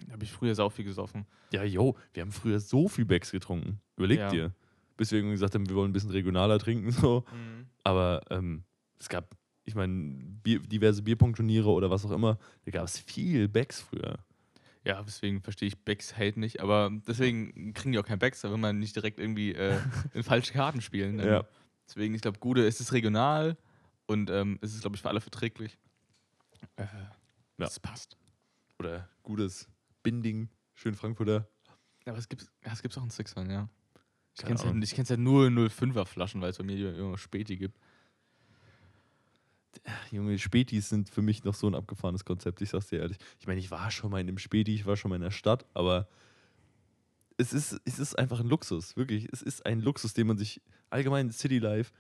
da 0.07 0.13
habe 0.15 0.25
ich 0.25 0.33
früher 0.33 0.55
sau 0.55 0.69
viel 0.71 0.85
gesoffen. 0.85 1.27
Ja, 1.53 1.63
yo, 1.63 1.97
wir 2.13 2.23
haben 2.23 2.33
früher 2.33 2.59
so 2.61 2.89
viel 2.89 3.05
Becks 3.05 3.31
getrunken. 3.31 3.81
Überleg 3.97 4.19
Ja. 4.19 4.31
dir. 4.31 4.55
Bis 4.97 5.11
wir 5.11 5.19
irgendwie 5.19 5.35
gesagt 5.35 5.55
haben, 5.55 5.69
wir 5.69 5.75
wollen 5.77 5.91
ein 5.91 5.93
bisschen 5.93 6.11
regionaler 6.11 6.59
trinken. 6.59 6.91
So. 6.93 7.25
Aber 7.85 8.23
ähm, 8.31 8.65
es 8.99 9.09
gab, 9.09 9.37
ich 9.65 9.75
meine, 9.75 10.15
Bier, 10.43 10.61
diverse 10.61 11.03
Bierpunktturniere 11.03 11.71
oder 11.71 11.91
was 11.91 12.05
auch 12.05 12.11
immer. 12.11 12.39
Da 12.65 12.71
gab 12.71 12.85
es 12.85 12.99
viel 12.99 13.49
Becks 13.49 13.81
früher. 13.81 14.19
Ja, 14.85 15.03
deswegen 15.03 15.41
verstehe 15.41 15.69
ich 15.69 15.79
Becks 15.85 16.17
Hate 16.17 16.41
nicht, 16.41 16.61
aber 16.61 16.91
deswegen 17.07 17.73
kriegen 17.73 17.93
die 17.93 17.99
auch 17.99 18.05
kein 18.07 18.19
Becks, 18.19 18.41
da 18.41 18.51
will 18.51 18.57
man 18.59 18.81
nicht 18.81 18.97
direkt 18.97 19.21
irgendwie 19.21 19.53
äh, 19.53 19.79
in 20.15 20.25
falsche 20.25 20.53
Karten 20.53 20.81
spielen. 20.81 21.21
Ja. 21.21 21.45
Deswegen, 21.87 22.15
ich 22.15 22.23
glaube, 22.23 22.39
Gude, 22.41 22.67
es 22.67 22.81
ist 22.81 22.93
regional 22.93 23.57
und 24.07 24.29
ähm, 24.31 24.59
es 24.61 24.75
ist, 24.75 24.81
glaube 24.81 24.97
ich, 24.97 25.03
für 25.03 25.09
alle 25.09 25.21
verträglich. 25.21 25.79
Äh, 26.77 26.87
Das 27.59 27.79
passt. 27.79 28.17
Oder 28.79 29.09
gutes 29.23 29.69
Binding, 30.03 30.49
schön 30.75 30.97
Frankfurter. 30.97 31.47
Aber 32.05 32.19
es 32.19 32.29
gibt 32.29 32.43
ja, 32.65 32.73
es 32.73 32.83
gibt's 32.83 32.99
auch 32.99 33.03
einen 33.03 33.11
Sixern, 33.11 33.49
ja. 33.51 33.69
Ich 34.35 34.41
kenne 34.43 34.55
es 34.55 34.63
halt, 34.63 34.71
Ahnung. 34.71 34.83
ich 34.83 34.95
kenn's 34.95 35.11
halt 35.11 35.21
nur 35.21 35.47
in 35.47 35.57
05er 35.57 36.07
Flaschen, 36.07 36.41
weil 36.41 36.51
es 36.51 36.59
bei 36.59 36.65
mir 36.65 36.97
immer 36.97 37.19
Späti 37.19 37.57
gibt. 37.57 37.79
Junge, 40.11 40.39
Spätis 40.39 40.89
sind 40.89 41.09
für 41.09 41.23
mich 41.23 41.45
noch 41.45 41.55
so 41.55 41.67
ein 41.67 41.75
abgefahrenes 41.75 42.25
Konzept, 42.25 42.61
ich 42.61 42.71
sag's 42.71 42.89
dir 42.89 43.01
ehrlich. 43.01 43.19
Ich 43.41 43.47
meine, 43.47 43.61
ich 43.61 43.71
war 43.71 43.91
schon 43.91 44.11
mal 44.11 44.21
in 44.21 44.29
einem 44.29 44.39
Späti, 44.39 44.75
ich 44.75 44.87
war 44.87 44.97
schon 44.97 45.09
mal 45.09 45.17
in 45.17 45.23
der 45.23 45.31
Stadt, 45.31 45.67
aber 45.75 46.09
es 47.37 47.53
ist, 47.53 47.81
es 47.85 47.99
ist 47.99 48.19
einfach 48.19 48.41
ein 48.41 48.49
Luxus, 48.49 48.97
wirklich. 48.97 49.29
Es 49.33 49.43
ist 49.43 49.65
ein 49.67 49.81
Luxus, 49.81 50.15
den 50.15 50.27
man 50.27 50.39
sich 50.39 50.61
allgemein 50.91 51.27
in 51.27 51.33
City 51.33 51.59
Life, 51.59 51.93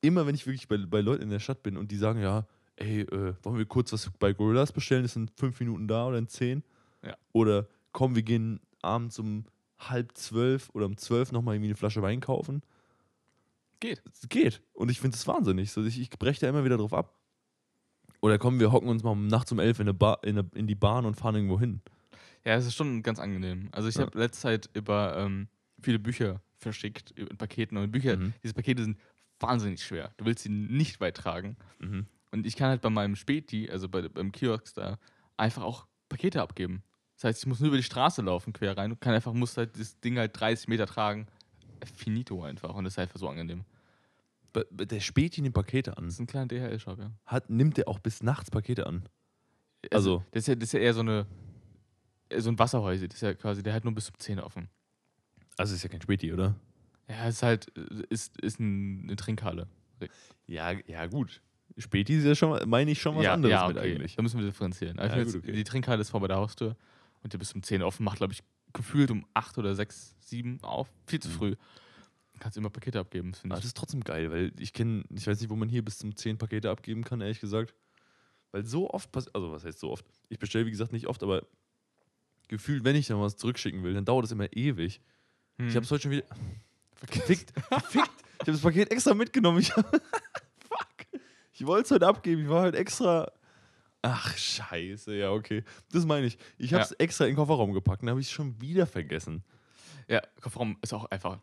immer 0.00 0.26
wenn 0.26 0.34
ich 0.34 0.46
wirklich 0.46 0.68
bei, 0.68 0.78
bei 0.78 1.00
Leuten 1.00 1.22
in 1.22 1.30
der 1.30 1.40
Stadt 1.40 1.62
bin 1.62 1.76
und 1.76 1.90
die 1.90 1.96
sagen, 1.96 2.20
ja, 2.20 2.46
ey, 2.76 3.02
äh, 3.02 3.34
wollen 3.42 3.58
wir 3.58 3.66
kurz 3.66 3.92
was 3.92 4.10
bei 4.18 4.32
Gorillas 4.32 4.72
bestellen, 4.72 5.02
das 5.02 5.12
sind 5.12 5.30
fünf 5.36 5.60
Minuten 5.60 5.86
da 5.86 6.06
oder 6.06 6.18
in 6.18 6.28
zehn. 6.28 6.62
Ja. 7.04 7.16
Oder 7.32 7.68
komm, 7.92 8.14
wir 8.14 8.22
gehen 8.22 8.60
abends 8.82 9.18
um 9.18 9.44
halb 9.78 10.16
zwölf 10.16 10.70
oder 10.72 10.86
um 10.86 10.96
zwölf 10.96 11.32
nochmal 11.32 11.54
irgendwie 11.54 11.68
eine 11.68 11.76
Flasche 11.76 12.02
Wein 12.02 12.20
kaufen. 12.20 12.62
Geht. 13.84 14.02
Es 14.10 14.28
geht. 14.28 14.62
Und 14.72 14.90
ich 14.90 15.00
finde 15.00 15.16
es 15.16 15.26
wahnsinnig. 15.26 15.70
So, 15.72 15.84
ich, 15.84 16.00
ich 16.00 16.10
breche 16.10 16.40
da 16.40 16.48
immer 16.48 16.64
wieder 16.64 16.76
drauf 16.78 16.94
ab. 16.94 17.18
Oder 18.22 18.38
kommen 18.38 18.58
wir 18.58 18.72
hocken 18.72 18.88
uns 18.88 19.02
mal 19.02 19.14
nachts 19.14 19.52
um 19.52 19.58
elf 19.58 19.78
in, 19.78 19.82
eine 19.84 19.94
Bar, 19.94 20.24
in, 20.24 20.38
eine, 20.38 20.48
in 20.54 20.66
die 20.66 20.74
Bahn 20.74 21.04
und 21.04 21.14
fahren 21.16 21.34
irgendwo 21.34 21.60
hin. 21.60 21.82
Ja, 22.44 22.54
es 22.54 22.64
ist 22.66 22.74
schon 22.74 23.02
ganz 23.02 23.18
angenehm. 23.18 23.68
Also 23.72 23.88
ich 23.88 23.96
Ja. 23.96 24.02
habe 24.06 24.18
letzte 24.18 24.40
Zeit 24.40 24.70
über 24.72 25.16
ähm, 25.18 25.48
viele 25.80 25.98
Bücher 25.98 26.40
verschickt 26.56 27.10
in 27.12 27.36
Paketen 27.36 27.76
und 27.76 27.90
Bücher, 27.90 28.16
Mhm. 28.16 28.32
diese 28.42 28.54
Pakete 28.54 28.82
sind 28.84 28.98
wahnsinnig 29.40 29.82
schwer. 29.84 30.14
Du 30.16 30.24
willst 30.24 30.42
sie 30.44 30.48
nicht 30.48 31.00
weit 31.00 31.16
tragen. 31.18 31.56
Und 32.30 32.46
ich 32.46 32.56
kann 32.56 32.68
halt 32.70 32.80
bei 32.80 32.88
meinem 32.90 33.16
Späti, 33.16 33.68
also 33.70 33.88
bei, 33.90 34.08
beim 34.08 34.32
Kiosk 34.32 34.74
da, 34.76 34.98
einfach 35.36 35.62
auch 35.62 35.86
Pakete 36.08 36.40
abgeben. 36.40 36.82
Das 37.16 37.24
heißt, 37.24 37.40
ich 37.42 37.46
muss 37.46 37.60
nur 37.60 37.68
über 37.68 37.76
die 37.76 37.82
Straße 37.82 38.22
laufen, 38.22 38.54
quer 38.54 38.76
rein 38.78 38.92
und 38.92 39.00
kann 39.02 39.12
einfach, 39.14 39.34
muss 39.34 39.56
halt 39.58 39.78
das 39.78 40.00
Ding 40.00 40.16
halt 40.16 40.38
30 40.40 40.68
Meter 40.68 40.86
tragen. 40.86 41.26
Finito 41.94 42.42
einfach. 42.42 42.74
Und 42.74 42.84
das 42.84 42.94
ist 42.94 42.98
einfach 42.98 43.18
so 43.20 43.28
angenehm. 43.28 43.64
Der 44.70 45.00
Späti 45.00 45.40
nimmt 45.42 45.54
Pakete 45.54 45.96
an. 45.98 46.04
Das 46.04 46.14
ist 46.14 46.20
ein 46.20 46.26
kleiner 46.26 46.46
DHL-Shop, 46.46 46.98
ja. 46.98 47.10
Hat, 47.26 47.50
nimmt 47.50 47.76
der 47.76 47.88
auch 47.88 47.98
bis 47.98 48.22
nachts 48.22 48.50
Pakete 48.50 48.86
an. 48.86 49.08
Also- 49.90 50.24
Das 50.30 50.42
ist, 50.44 50.46
ja, 50.48 50.54
das 50.54 50.64
ist 50.68 50.72
ja 50.72 50.80
eher 50.80 50.94
so 50.94 51.00
eine. 51.00 51.26
So 52.36 52.50
ein 52.50 52.58
Wasserhäuser. 52.58 53.06
Das 53.06 53.16
ist 53.16 53.20
ja 53.22 53.34
quasi, 53.34 53.62
der 53.62 53.74
hat 53.74 53.84
nur 53.84 53.94
bis 53.94 54.06
zum 54.06 54.18
10 54.18 54.40
offen. 54.40 54.68
Also 55.56 55.74
ist 55.74 55.82
ja 55.82 55.88
kein 55.88 56.00
Späti, 56.02 56.32
oder? 56.32 56.56
Ja, 57.08 57.26
es 57.28 57.36
ist 57.36 57.42
halt, 57.42 57.66
ist, 58.08 58.40
ist 58.40 58.58
ein, 58.58 59.02
eine 59.04 59.16
Trinkhalle. 59.16 59.68
Ja, 60.46 60.72
ja 60.86 61.06
gut. 61.06 61.42
Späti 61.76 62.14
ist 62.16 62.24
ja 62.24 62.34
schon, 62.34 62.68
meine 62.68 62.90
ich 62.90 63.00
schon 63.00 63.14
was 63.16 63.26
anderes 63.26 63.68
mit 63.68 63.78
eigentlich. 63.78 64.16
Da 64.16 64.22
müssen 64.22 64.38
wir 64.40 64.46
differenzieren. 64.46 64.98
Also 64.98 65.16
Ja, 65.16 65.24
gut, 65.24 65.34
okay. 65.36 65.52
Die 65.52 65.64
Trinkhalle 65.64 66.00
ist 66.00 66.10
vor 66.10 66.20
bei 66.20 66.28
der 66.28 66.38
Haustür 66.38 66.76
und 67.22 67.32
die 67.32 67.38
bis 67.38 67.52
um 67.52 67.62
10 67.62 67.82
offen 67.82 68.04
macht, 68.04 68.16
glaube 68.18 68.32
ich, 68.32 68.42
gefühlt 68.72 69.10
um 69.10 69.26
8 69.34 69.58
oder 69.58 69.74
6, 69.74 70.16
7 70.20 70.58
auf. 70.62 70.88
Viel 71.06 71.20
zu 71.20 71.28
Mhm. 71.28 71.32
früh. 71.32 71.56
Kannst 72.40 72.56
immer 72.56 72.70
Pakete 72.70 72.98
abgeben, 72.98 73.32
das 73.32 73.40
finde 73.40 73.54
Aber 73.54 73.58
ich. 73.60 73.62
das 73.62 73.68
ist 73.68 73.76
trotzdem 73.76 74.02
geil, 74.02 74.30
weil 74.30 74.52
ich 74.58 74.72
kenne, 74.72 75.04
ich 75.10 75.26
weiß 75.26 75.40
nicht, 75.40 75.50
wo 75.50 75.56
man 75.56 75.68
hier 75.68 75.84
bis 75.84 75.98
zum 75.98 76.16
10 76.16 76.36
Pakete 76.36 76.68
abgeben 76.70 77.04
kann, 77.04 77.20
ehrlich 77.20 77.40
gesagt. 77.40 77.74
Weil 78.50 78.64
so 78.64 78.90
oft 78.90 79.10
passiert, 79.12 79.34
also 79.34 79.50
was 79.52 79.64
heißt 79.64 79.78
so 79.80 79.90
oft? 79.90 80.04
Ich 80.28 80.38
bestelle, 80.38 80.66
wie 80.66 80.70
gesagt, 80.70 80.92
nicht 80.92 81.06
oft, 81.06 81.22
aber 81.22 81.46
gefühlt, 82.48 82.84
wenn 82.84 82.96
ich 82.96 83.06
dann 83.06 83.20
was 83.20 83.36
zurückschicken 83.36 83.82
will, 83.82 83.94
dann 83.94 84.04
dauert 84.04 84.26
es 84.26 84.32
immer 84.32 84.52
ewig. 84.54 85.00
Hm. 85.58 85.68
Ich 85.68 85.76
habe 85.76 85.84
es 85.84 85.90
heute 85.90 86.02
schon 86.02 86.10
wieder. 86.12 86.24
Gefickt, 87.10 87.52
gefickt. 87.54 88.10
Ich 88.34 88.40
habe 88.40 88.52
das 88.52 88.60
Paket 88.60 88.90
extra 88.90 89.14
mitgenommen. 89.14 89.58
Ich 89.58 89.72
Fuck. 89.72 91.20
Ich 91.52 91.66
wollte 91.66 91.84
es 91.86 91.90
heute 91.90 92.06
abgeben. 92.06 92.42
Ich 92.42 92.48
war 92.48 92.62
heute 92.62 92.78
extra. 92.78 93.30
Ach, 94.02 94.36
scheiße. 94.36 95.14
Ja, 95.14 95.30
okay. 95.30 95.64
Das 95.92 96.04
meine 96.06 96.26
ich. 96.26 96.38
Ich 96.58 96.72
habe 96.72 96.82
es 96.82 96.92
extra 96.92 97.24
in 97.24 97.30
den 97.30 97.36
Kofferraum 97.36 97.72
gepackt 97.72 98.02
und 98.02 98.10
habe 98.10 98.20
ich 98.20 98.26
es 98.26 98.32
schon 98.32 98.60
wieder 98.60 98.86
vergessen. 98.86 99.44
Ja, 100.08 100.22
Kofferraum 100.40 100.76
ist 100.82 100.92
auch 100.92 101.06
einfach 101.06 101.40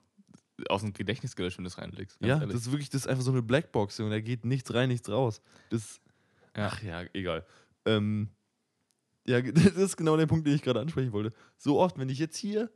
aus 0.69 0.81
dem 0.81 0.93
Gedächtnis 0.93 1.35
gelöscht, 1.35 1.57
wenn 1.57 1.63
du 1.63 1.69
es 1.69 1.77
reinlegst. 1.77 2.17
ja, 2.21 2.39
ehrlich. 2.39 2.51
das 2.53 2.61
ist 2.67 2.71
wirklich, 2.71 2.89
das 2.89 3.01
ist 3.01 3.07
einfach 3.07 3.23
so 3.23 3.31
eine 3.31 3.41
Blackbox 3.41 3.99
und 3.99 4.09
da 4.11 4.19
geht 4.19 4.45
nichts 4.45 4.73
rein, 4.73 4.89
nichts 4.89 5.09
raus. 5.09 5.41
Das. 5.69 5.99
Ja. 6.55 6.67
Ach 6.67 6.83
ja, 6.83 7.03
egal. 7.13 7.45
Ähm, 7.85 8.29
ja, 9.25 9.41
das 9.41 9.75
ist 9.75 9.97
genau 9.97 10.17
der 10.17 10.27
Punkt, 10.27 10.45
den 10.45 10.55
ich 10.55 10.61
gerade 10.61 10.79
ansprechen 10.79 11.13
wollte. 11.13 11.33
So 11.57 11.79
oft, 11.79 11.97
wenn 11.97 12.09
ich 12.09 12.19
jetzt 12.19 12.37
hier, 12.37 12.69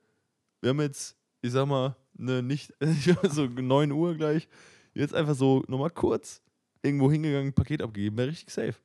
wir 0.61 0.69
haben 0.69 0.81
jetzt, 0.81 1.15
ich 1.41 1.51
sag 1.51 1.67
mal, 1.67 1.95
ne, 2.13 2.41
nicht, 2.41 2.73
so 3.29 3.45
9 3.45 3.91
Uhr 3.91 4.15
gleich, 4.15 4.47
jetzt 4.93 5.13
einfach 5.13 5.35
so 5.35 5.63
nochmal 5.67 5.89
kurz 5.91 6.41
irgendwo 6.81 7.11
hingegangen, 7.11 7.47
ein 7.49 7.53
Paket 7.53 7.81
abgegeben, 7.81 8.17
wäre 8.17 8.29
richtig 8.29 8.51
safe. 8.51 8.75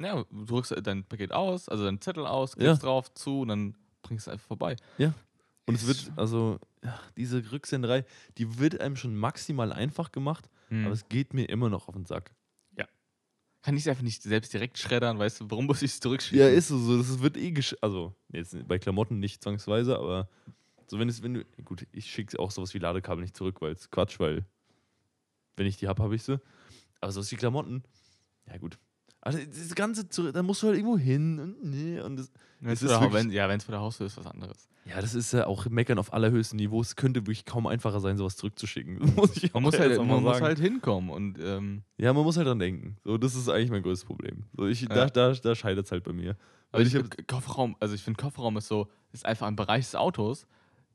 Ja, 0.00 0.24
du 0.30 0.44
drückst 0.46 0.74
dein 0.82 1.04
Paket 1.04 1.30
aus, 1.32 1.68
also 1.68 1.84
deinen 1.84 2.00
Zettel 2.00 2.26
aus, 2.26 2.54
Ja. 2.56 2.64
klickst 2.64 2.82
drauf 2.82 3.12
zu 3.14 3.40
und 3.42 3.48
dann 3.48 3.74
bringst 4.02 4.26
du 4.26 4.30
es 4.30 4.32
einfach 4.32 4.46
vorbei. 4.46 4.76
Und 5.70 5.74
es 5.76 5.86
wird, 5.86 6.12
also, 6.16 6.58
ja, 6.84 6.98
diese 7.16 7.50
Rücksenderei, 7.52 8.04
die 8.38 8.58
wird 8.58 8.80
einem 8.80 8.96
schon 8.96 9.14
maximal 9.16 9.72
einfach 9.72 10.12
gemacht, 10.12 10.48
Hm. 10.68 10.84
aber 10.84 10.92
es 10.94 11.08
geht 11.08 11.34
mir 11.34 11.48
immer 11.48 11.68
noch 11.68 11.88
auf 11.88 11.94
den 11.94 12.04
Sack. 12.06 12.32
Kann 13.62 13.76
ich 13.76 13.82
es 13.82 13.88
einfach 13.88 14.02
nicht 14.02 14.22
selbst 14.22 14.54
direkt 14.54 14.78
schreddern, 14.78 15.18
weißt 15.18 15.40
du, 15.42 15.50
warum 15.50 15.66
muss 15.66 15.82
ich 15.82 15.90
es 15.90 16.00
zurückschicken? 16.00 16.38
Ja, 16.38 16.48
ist 16.48 16.68
so, 16.68 16.78
so 16.78 16.96
das 16.96 17.20
wird 17.20 17.36
eh 17.36 17.50
gesch 17.50 17.76
also 17.82 18.14
jetzt 18.32 18.56
bei 18.66 18.78
Klamotten 18.78 19.18
nicht 19.18 19.42
zwangsweise, 19.42 19.98
aber 19.98 20.30
so 20.86 20.98
wenn 20.98 21.10
es 21.10 21.22
wenn 21.22 21.34
du 21.34 21.44
gut, 21.66 21.86
ich 21.92 22.10
schicke 22.10 22.38
auch 22.38 22.50
sowas 22.52 22.72
wie 22.72 22.78
Ladekabel 22.78 23.20
nicht 23.20 23.36
zurück, 23.36 23.60
weil 23.60 23.72
es 23.72 23.90
Quatsch, 23.90 24.18
weil 24.18 24.46
wenn 25.56 25.66
ich 25.66 25.76
die 25.76 25.88
hab, 25.88 26.00
habe 26.00 26.14
ich 26.14 26.22
sie. 26.22 26.40
Aber 27.02 27.12
sowas 27.12 27.30
wie 27.32 27.36
Klamotten, 27.36 27.82
ja 28.46 28.56
gut. 28.56 28.78
Also 29.22 29.38
das 29.38 29.74
ganze 29.74 30.04
da 30.32 30.42
musst 30.42 30.62
du 30.62 30.68
halt 30.68 30.76
irgendwo 30.78 30.96
hin 30.96 31.38
und 31.38 31.62
nee 31.64 32.00
und 32.00 32.16
das, 32.16 32.32
Wenn's 32.60 32.80
vor 32.82 32.90
ist 33.06 33.12
wenn, 33.12 33.30
ja, 33.30 33.48
wenn 33.48 33.58
es 33.58 33.64
vor 33.64 33.72
der 33.72 33.80
Haustür 33.80 34.06
ist, 34.06 34.16
was 34.16 34.26
anderes. 34.26 34.68
ja, 34.86 35.00
das 35.00 35.14
ist 35.14 35.32
ja 35.32 35.46
auch 35.46 35.66
meckern 35.66 35.98
auf 35.98 36.12
allerhöchstem 36.12 36.56
Niveau. 36.56 36.80
Es 36.80 36.96
könnte 36.96 37.20
wirklich 37.20 37.44
kaum 37.44 37.66
einfacher 37.66 38.00
sein, 38.00 38.16
sowas 38.16 38.36
zurückzuschicken. 38.36 38.98
Das 38.98 39.14
muss 39.16 39.36
ich 39.36 39.52
Man 39.52 39.62
muss 39.62 39.78
halt, 39.78 39.96
man 39.98 40.22
muss 40.22 40.40
halt 40.40 40.58
hinkommen 40.58 41.10
und 41.10 41.38
ähm, 41.38 41.82
ja, 41.98 42.12
man 42.14 42.24
muss 42.24 42.36
halt 42.38 42.46
dran 42.46 42.58
denken. 42.58 42.96
So, 43.04 43.18
das 43.18 43.34
ist 43.34 43.48
eigentlich 43.48 43.70
mein 43.70 43.82
größtes 43.82 44.06
Problem. 44.06 44.44
So, 44.56 44.66
ich, 44.66 44.86
da, 44.88 44.96
Ja. 44.96 45.06
da, 45.06 45.32
da 45.32 45.54
scheitert 45.54 45.84
es 45.86 45.92
halt 45.92 46.04
bei 46.04 46.12
mir. 46.14 46.36
aber 46.72 46.82
ich, 46.82 46.94
ich 46.94 47.26
Kofferraum, 47.26 47.76
also 47.80 47.94
ich 47.94 48.02
finde 48.02 48.22
Kofferraum 48.22 48.56
ist 48.56 48.68
so, 48.68 48.88
ist 49.12 49.26
einfach 49.26 49.46
ein 49.46 49.56
Bereich 49.56 49.84
des 49.84 49.94
Autos. 49.96 50.46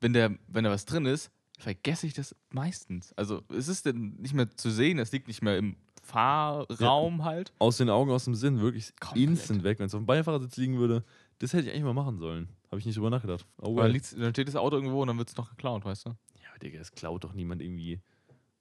Wenn 0.02 0.14
der, 0.14 0.36
wenn 0.48 0.64
da 0.64 0.72
was 0.72 0.86
drin 0.86 1.06
ist, 1.06 1.32
vergesse 1.60 2.06
ich 2.08 2.14
das 2.14 2.36
meistens. 2.52 3.14
Also 3.14 3.44
es 3.56 3.68
ist 3.68 3.86
nicht 3.86 4.34
mehr 4.34 4.50
zu 4.56 4.70
sehen, 4.72 5.00
es 5.00 5.12
liegt 5.12 5.28
nicht 5.28 5.42
mehr 5.42 5.58
im 5.58 5.78
Fahrraum 6.06 7.24
halt. 7.24 7.54
aus 7.60 7.78
den 7.78 7.90
Augen, 7.90 8.12
aus 8.12 8.26
dem 8.26 8.36
Sinn, 8.36 8.60
wirklich 8.62 8.94
Komplett. 9.00 9.30
instant 9.30 9.64
weg. 9.64 9.80
Wenn 9.80 9.88
es 9.88 9.94
auf 9.96 10.02
dem 10.02 10.06
Beifahrersitz 10.06 10.56
liegen 10.58 10.78
würde, 10.78 11.04
das 11.40 11.54
hätte 11.54 11.68
ich 11.68 11.72
eigentlich 11.72 11.84
mal 11.84 11.94
machen 11.94 12.18
sollen. 12.20 12.50
Habe 12.70 12.80
ich 12.80 12.86
nicht 12.86 12.98
drüber 12.98 13.10
nachgedacht. 13.10 13.46
Oh, 13.58 13.76
well. 13.76 13.92
dann 14.18 14.32
steht 14.34 14.48
das 14.48 14.56
Auto 14.56 14.76
irgendwo 14.76 15.02
und 15.02 15.08
dann 15.08 15.18
wird 15.18 15.30
es 15.30 15.38
noch 15.38 15.50
geklaut, 15.50 15.84
weißt 15.84 16.06
du? 16.06 16.10
Ja, 16.42 16.58
Digga, 16.62 16.80
es 16.80 16.92
klaut 16.92 17.24
doch 17.24 17.34
niemand 17.34 17.62
irgendwie 17.62 18.00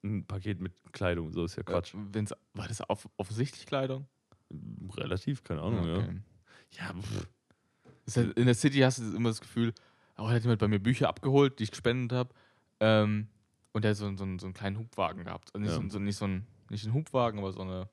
ein 0.03 0.25
Paket 0.27 0.61
mit 0.61 0.73
Kleidung. 0.93 1.33
So 1.33 1.45
ist 1.45 1.57
ja 1.57 1.63
Quatsch. 1.63 1.95
Äh, 1.95 1.99
wenn's, 2.13 2.33
war 2.55 2.69
das 2.69 2.81
auf, 2.81 3.09
offensichtlich 3.17 3.67
Kleidung? 3.67 4.07
Relativ, 4.97 5.43
keine 5.43 5.63
Ahnung, 5.63 5.87
ja. 5.87 5.97
Okay. 5.99 6.21
Ja, 6.73 6.95
ist 8.07 8.17
halt, 8.17 8.37
in 8.39 8.47
der 8.47 8.55
City 8.55 8.79
hast 8.81 8.99
du 8.99 9.17
immer 9.17 9.31
das 9.31 9.41
Gefühl, 9.41 9.73
auch 10.17 10.29
hat 10.31 10.43
jemand 10.43 10.61
bei 10.61 10.69
mir 10.69 10.79
Bücher 10.79 11.09
abgeholt, 11.09 11.59
die 11.59 11.65
ich 11.65 11.71
gespendet 11.71 12.17
habe. 12.17 12.31
Ähm, 12.81 13.29
und 13.73 13.83
der 13.83 13.93
hat 13.93 13.97
so, 13.99 14.09
so, 14.11 14.17
so 14.17 14.23
einen 14.47 14.55
kleinen 14.55 14.79
Hubwagen 14.79 15.25
gehabt. 15.25 15.51
Also 15.55 15.63
nicht, 15.65 15.75
Ja. 15.75 15.83
so, 15.83 15.89
so, 15.89 15.99
nicht 15.99 16.17
so 16.17 16.27
ein, 16.27 16.47
nicht 16.75 16.85
ein 16.87 16.93
Hubwagen, 16.95 17.39
aber 17.39 17.53
so 17.53 17.61
eine, 17.61 17.89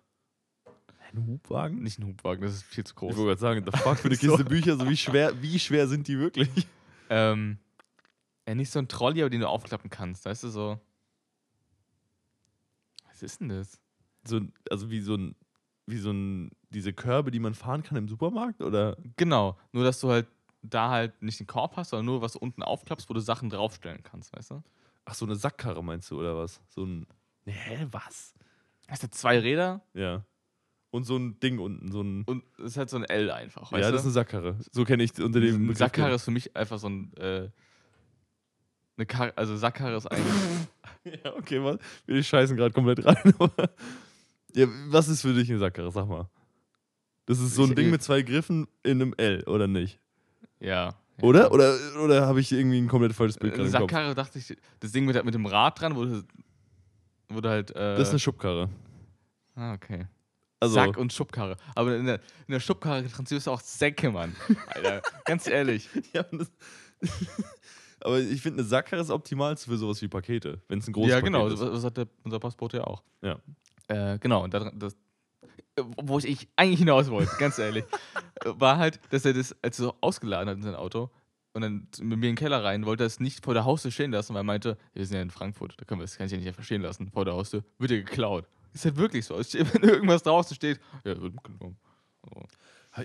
Ein 1.11 1.25
Hubwagen? 1.27 1.81
nicht 1.83 1.99
ein 1.99 2.05
Hubwagen, 2.07 2.41
das 2.41 2.53
ist 2.55 2.63
viel 2.63 2.83
zu 2.83 2.91
Ich 2.93 2.95
groß. 2.97 3.15
wollte 3.17 3.27
gerade 3.27 3.39
sagen, 3.39 3.65
the 3.71 3.77
fuck 3.77 3.97
für 3.99 4.07
eine 4.07 4.15
So. 4.15 4.27
Kiste 4.35 4.45
Bücher, 4.45 4.75
so 4.77 4.89
wie 4.89 4.97
schwer, 4.97 5.41
wie 5.41 5.59
schwer 5.59 5.87
sind 5.87 6.07
die 6.07 6.17
wirklich? 6.19 6.49
Ähm, 7.09 7.57
ja, 8.47 8.55
nicht 8.55 8.71
so 8.71 8.79
ein 8.79 8.87
Trolley, 8.87 9.21
aber 9.21 9.29
den 9.29 9.41
du 9.41 9.47
aufklappen 9.49 9.89
kannst, 9.89 10.25
weißt 10.25 10.43
du, 10.43 10.49
so. 10.49 10.79
Was 13.07 13.21
ist 13.23 13.39
denn 13.41 13.49
das? 13.49 13.79
So, 14.23 14.41
also 14.69 14.89
wie 14.89 15.01
so 15.01 15.15
ein, 15.15 15.35
wie 15.87 15.97
so 15.97 16.11
ein, 16.11 16.51
diese 16.69 16.93
Körbe, 16.93 17.31
die 17.31 17.39
man 17.39 17.53
fahren 17.53 17.83
kann 17.83 17.97
im 17.97 18.07
Supermarkt? 18.07 18.61
Oder? 18.61 18.97
Genau, 19.17 19.57
nur 19.71 19.83
dass 19.83 19.99
du 19.99 20.09
halt 20.09 20.27
da 20.63 20.89
halt 20.91 21.21
nicht 21.23 21.39
den 21.39 21.47
Korb 21.47 21.75
hast, 21.75 21.89
sondern 21.89 22.05
nur 22.05 22.21
was 22.21 22.33
du 22.33 22.39
unten 22.39 22.61
aufklappst, 22.61 23.09
wo 23.09 23.13
du 23.15 23.19
Sachen 23.19 23.49
draufstellen 23.49 24.03
kannst, 24.03 24.31
weißt 24.35 24.51
du? 24.51 24.63
Ach, 25.05 25.15
so 25.15 25.25
eine 25.25 25.35
Sackkarre 25.35 25.83
meinst 25.83 26.11
du, 26.11 26.19
oder 26.19 26.37
was? 26.37 26.61
So 26.69 26.83
ein. 26.85 27.07
Hä, 27.45 27.87
was? 27.91 28.35
Hast 28.91 29.01
du 29.03 29.09
zwei 29.09 29.39
Räder 29.39 29.81
Ja. 29.93 30.23
Und 30.91 31.05
so 31.05 31.15
ein 31.17 31.39
Ding 31.39 31.57
unten, 31.59 31.89
so 31.91 32.01
ein. 32.01 32.23
und 32.25 32.43
es 32.59 32.71
ist 32.71 32.77
halt 32.77 32.89
so 32.89 32.97
ein 32.97 33.05
L 33.05 33.31
einfach, 33.31 33.71
weißt 33.71 33.81
ja, 33.81 33.87
du? 33.87 33.93
das 33.93 34.01
ist 34.01 34.07
eine 34.07 34.11
Sackkarre. 34.13 34.57
So 34.73 34.83
kenne 34.83 35.03
ich 35.03 35.11
unter 35.21 35.39
dem 35.39 35.59
Begriff. 35.61 35.77
Sackkarre 35.77 36.13
ist 36.15 36.23
für 36.25 36.31
mich 36.31 36.53
einfach 36.55 36.77
so 36.79 36.89
ein, 36.89 37.13
äh, 37.15 37.49
eine 38.97 39.05
Karre, 39.05 39.31
also 39.37 39.55
Sackkarre 39.55 39.95
ist 39.95 40.07
eigentlich, 40.07 40.33
Ja, 41.23 41.33
okay, 41.35 41.63
was? 41.63 41.77
Wir 42.05 42.21
scheißen 42.21 42.57
gerade 42.57 42.73
komplett 42.73 43.05
rein. 43.05 43.15
ja, 44.53 44.67
was 44.89 45.07
ist 45.07 45.21
für 45.21 45.33
dich 45.33 45.49
eine 45.49 45.59
Sackkarre? 45.59 45.91
Sag 45.91 46.07
mal. 46.07 46.29
Das 47.25 47.39
ist 47.39 47.55
so 47.55 47.63
ein 47.63 47.69
Ich- 47.69 47.75
Ding 47.75 47.89
mit 47.89 48.03
zwei 48.03 48.21
Griffen 48.21 48.67
in 48.83 49.01
einem 49.01 49.13
L, 49.17 49.43
oder 49.45 49.67
nicht? 49.67 49.99
ja. 50.59 50.93
Oder? 51.21 51.51
Oder, 51.51 51.77
oder 52.03 52.25
habe 52.25 52.39
ich 52.41 52.51
irgendwie 52.51 52.79
ein 52.81 52.87
komplett 52.87 53.13
falsches 53.13 53.37
Bild 53.37 53.53
gerade? 53.53 53.69
Sackkarre 53.69 54.15
dachte 54.15 54.39
ich, 54.39 54.57
das 54.79 54.91
Ding 54.91 55.05
mit, 55.05 55.23
mit 55.23 55.33
dem 55.35 55.45
Rad 55.45 55.79
dran, 55.79 55.95
wo 55.95 56.03
du, 56.05 56.23
du 57.39 57.49
halt, 57.49 57.71
äh, 57.71 57.95
Das 57.95 58.07
ist 58.07 58.09
eine 58.09 58.19
Schubkarre. 58.19 58.69
ah, 59.55 59.73
okay. 59.73 60.07
Also, 60.59 60.75
Sack 60.75 60.97
und 60.97 61.11
Schubkarre. 61.11 61.55
Aber 61.73 61.95
in 61.95 62.05
der, 62.05 62.15
in 62.47 62.51
der 62.51 62.59
Schubkarre 62.59 63.01
transportierst 63.01 63.47
du 63.47 63.51
auch 63.51 63.61
Säcke, 63.61 64.11
Mann. 64.11 64.35
Alter, 64.67 65.01
ganz 65.25 65.47
ehrlich. 65.47 65.89
ja, 66.13 66.23
das, 66.23 66.51
aber 68.01 68.19
ich 68.19 68.41
finde, 68.41 68.59
eine 68.59 68.67
Sackkarre 68.67 69.01
ist 69.01 69.09
optimal 69.09 69.57
für 69.57 69.77
sowas 69.77 70.01
wie 70.01 70.07
Pakete, 70.07 70.61
wenn 70.67 70.79
es 70.79 70.87
ein 70.87 70.93
großes 70.93 71.09
ja, 71.09 71.15
Paket 71.15 71.33
genau. 71.33 71.47
ist. 71.47 71.59
Das, 71.59 71.71
das 71.71 71.83
hat 71.83 71.97
der, 71.97 72.07
unser 72.23 72.39
Postbote 72.39 72.77
ja 72.77 72.83
auch. 72.83 73.01
Ja. 73.21 73.39
Äh, 73.87 74.19
genau. 74.19 74.43
Und 74.43 74.53
da, 74.53 74.71
das, 74.75 74.95
wo 75.97 76.19
ich 76.19 76.47
eigentlich 76.55 76.79
hinaus 76.79 77.09
wollte, 77.09 77.31
ganz 77.39 77.57
ehrlich, 77.57 77.85
war 78.45 78.77
halt, 78.77 78.99
dass 79.09 79.25
er 79.25 79.33
das, 79.33 79.55
als 79.61 79.79
er 79.79 79.85
so 79.85 79.95
ausgeladen 80.01 80.49
hat 80.49 80.57
in 80.57 80.63
sein 80.63 80.75
Auto 80.75 81.09
und 81.53 81.61
dann 81.61 81.87
mit 81.99 82.19
mir 82.19 82.29
in 82.29 82.33
den 82.33 82.35
Keller 82.35 82.63
rein, 82.63 82.85
wollte 82.85 83.03
es 83.03 83.19
nicht 83.19 83.43
vor 83.43 83.53
der 83.53 83.65
Haustür 83.65 83.91
stehen 83.91 84.11
lassen, 84.11 84.33
weil 84.33 84.41
er 84.41 84.45
meinte, 84.45 84.77
wir 84.93 85.05
sind 85.05 85.15
ja 85.15 85.21
in 85.21 85.31
Frankfurt, 85.31 85.75
da 85.77 85.85
können 85.85 85.99
wir 85.99 86.05
das 86.05 86.17
kann 86.17 86.25
ich 86.25 86.31
ja 86.31 86.37
nicht 86.37 86.47
einfach 86.47 86.63
stehen 86.63 86.81
lassen. 86.81 87.09
Vor 87.11 87.25
der 87.25 87.33
Haustür 87.33 87.63
wird 87.77 87.91
er 87.91 87.97
geklaut. 87.97 88.45
Ist 88.73 88.85
halt 88.85 88.95
wirklich 88.95 89.25
so. 89.25 89.35
Wenn 89.37 89.89
irgendwas 89.89 90.23
draußen 90.23 90.55
steht, 90.55 90.79
ja, 91.03 91.19
wird 91.21 91.33
mitgenommen. 91.33 91.77
So. 92.23 92.45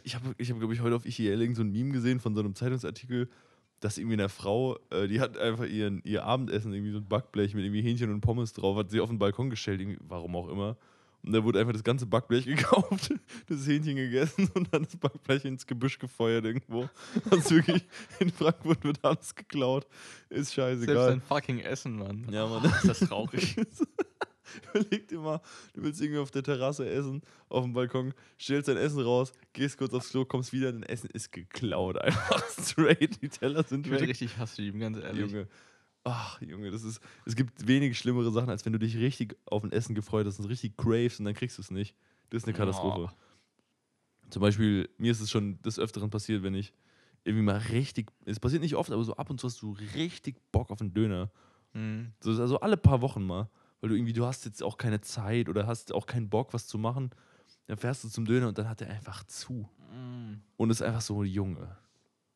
Ich 0.05 0.15
habe, 0.15 0.35
ich 0.39 0.51
hab, 0.51 0.59
glaube 0.59 0.75
ich, 0.75 0.81
heute 0.81 0.97
auf 0.97 1.07
ICL 1.07 1.55
so 1.55 1.63
ein 1.63 1.71
Meme 1.71 1.93
gesehen 1.93 2.21
von 2.21 2.35
so 2.35 2.41
einem 2.41 2.55
Zeitungsartikel, 2.55 3.29
dass 3.81 3.99
irgendwie 3.99 4.15
eine 4.15 4.29
Frau, 4.29 4.79
äh, 4.91 5.07
die 5.07 5.21
hat 5.21 5.37
einfach 5.39 5.67
ihren, 5.67 6.03
ihr 6.05 6.25
Abendessen, 6.25 6.73
irgendwie 6.73 6.93
so 6.93 6.99
ein 6.99 7.09
Backblech 7.09 7.55
mit 7.55 7.65
irgendwie 7.65 7.83
Hähnchen 7.83 8.13
und 8.13 8.21
Pommes 8.21 8.53
drauf, 8.53 8.77
hat 8.77 8.91
sie 8.91 9.01
auf 9.01 9.09
den 9.09 9.19
Balkon 9.19 9.51
gestellt, 9.51 9.81
warum 10.01 10.35
auch 10.37 10.49
immer. 10.49 10.77
Und 11.27 11.33
da 11.33 11.43
wurde 11.43 11.59
einfach 11.59 11.73
das 11.73 11.83
ganze 11.83 12.07
Backblech 12.07 12.45
gekauft, 12.47 13.13
das 13.49 13.67
Hähnchen 13.67 13.97
gegessen 13.97 14.49
und 14.55 14.73
dann 14.73 14.85
das 14.85 14.97
Backblech 14.97 15.45
ins 15.45 15.67
Gebüsch 15.67 15.99
gefeuert 15.99 16.45
irgendwo. 16.45 16.89
Also 17.31 17.57
wirklich, 17.57 17.85
in 18.21 18.31
Frankfurt 18.31 18.85
wird 18.85 19.05
alles 19.05 19.35
geklaut. 19.35 19.87
Ist 20.31 20.53
Selbst 20.53 20.55
scheißegal. 20.55 21.13
ein 21.13 21.21
fucking 21.21 21.59
Essen, 21.61 21.97
Mann. 21.99 22.27
Ja, 22.31 22.47
Mann. 22.47 22.65
Ist 22.65 22.89
das 22.89 23.01
traurig. 23.01 23.57
Überleg 24.73 25.09
dir 25.09 25.19
mal, 25.19 25.41
du 25.75 25.83
willst 25.83 26.01
irgendwie 26.01 26.21
auf 26.21 26.31
der 26.31 26.45
Terrasse 26.45 26.89
essen, 26.89 27.21
auf 27.49 27.65
dem 27.65 27.73
Balkon, 27.73 28.15
stellst 28.41 28.69
dein 28.69 28.77
Essen 28.77 29.01
raus, 29.01 29.33
gehst 29.53 29.77
kurz 29.77 29.93
aufs 29.93 30.11
Klo, 30.11 30.25
kommst 30.25 30.53
wieder, 30.53 30.71
dein 30.73 30.85
Essen 30.85 31.11
ist 31.11 31.33
geklaut. 31.33 31.99
Einfach 31.99 32.45
straight, 32.61 33.21
die 33.21 33.29
Teller 33.29 33.65
sind 33.65 33.87
Ich 33.87 33.93
weg. 33.93 34.09
richtig 34.09 34.39
Hass 34.39 34.55
schieben, 34.55 34.81
ganz 34.81 34.99
ehrlich. 34.99 35.31
Junge. 35.33 35.49
Ach, 36.09 36.41
Junge, 36.41 36.71
das 36.71 36.85
ist. 36.85 37.01
Es 37.25 37.35
gibt 37.35 37.67
wenig 37.67 37.99
schlimmere 37.99 38.31
Sachen, 38.31 38.49
als 38.49 38.65
wenn 38.65 38.73
du 38.73 38.79
dich 38.79 38.97
richtig 38.97 39.37
auf 39.45 39.65
ein 39.65 39.73
Essen 39.73 39.97
gefreut 39.97 40.25
hast 40.25 40.39
und 40.39 40.47
richtig 40.47 40.77
craves 40.77 41.19
und 41.19 41.25
dann 41.25 41.35
kriegst 41.35 41.59
du 41.59 41.63
es 41.63 41.73
nicht. 41.73 41.97
Das 42.31 42.43
ist 42.43 42.49
eine 42.49 42.57
Katastrophe. 42.57 43.13
Zum 44.31 44.41
Beispiel, 44.41 44.89
mir 44.99 45.11
ist 45.11 45.21
es 45.21 45.33
schon 45.33 45.61
des 45.63 45.81
Öfteren 45.81 46.09
passiert, 46.09 46.45
wenn 46.45 46.55
ich 46.55 46.73
irgendwie 47.25 47.43
mal 47.43 47.57
richtig. 47.57 48.13
Es 48.25 48.39
passiert 48.39 48.63
nicht 48.63 48.77
oft, 48.77 48.93
aber 48.93 49.03
so 49.03 49.17
ab 49.17 49.31
und 49.31 49.41
zu 49.41 49.49
hast 49.49 49.61
du 49.63 49.73
richtig 49.95 50.37
Bock 50.53 50.71
auf 50.71 50.81
einen 50.81 50.95
Döner. 50.95 51.29
Mhm. 51.73 52.13
So, 52.21 52.31
also 52.41 52.61
alle 52.61 52.77
paar 52.77 53.01
Wochen 53.01 53.25
mal. 53.25 53.51
Weil 53.81 53.91
du 53.91 53.97
irgendwie, 53.97 54.13
du 54.13 54.25
hast 54.25 54.45
jetzt 54.45 54.63
auch 54.63 54.79
keine 54.79 55.01
Zeit 55.01 55.49
oder 55.49 55.67
hast 55.67 55.93
auch 55.93 56.07
keinen 56.07 56.31
Bock, 56.31 56.55
was 56.55 56.69
zu 56.69 56.79
machen. 56.79 57.11
Dann 57.67 57.79
fährst 57.79 58.05
du 58.05 58.09
zum 58.09 58.27
Döner 58.27 58.47
und 58.47 58.59
dann 58.59 58.69
hat 58.69 58.81
er 58.81 58.91
einfach 58.91 59.25
zu. 59.25 59.69
Mhm. 59.93 60.41
Und 60.57 60.71
ist 60.71 60.83
einfach 60.83 61.01
so, 61.01 61.25
Junge, 61.25 61.77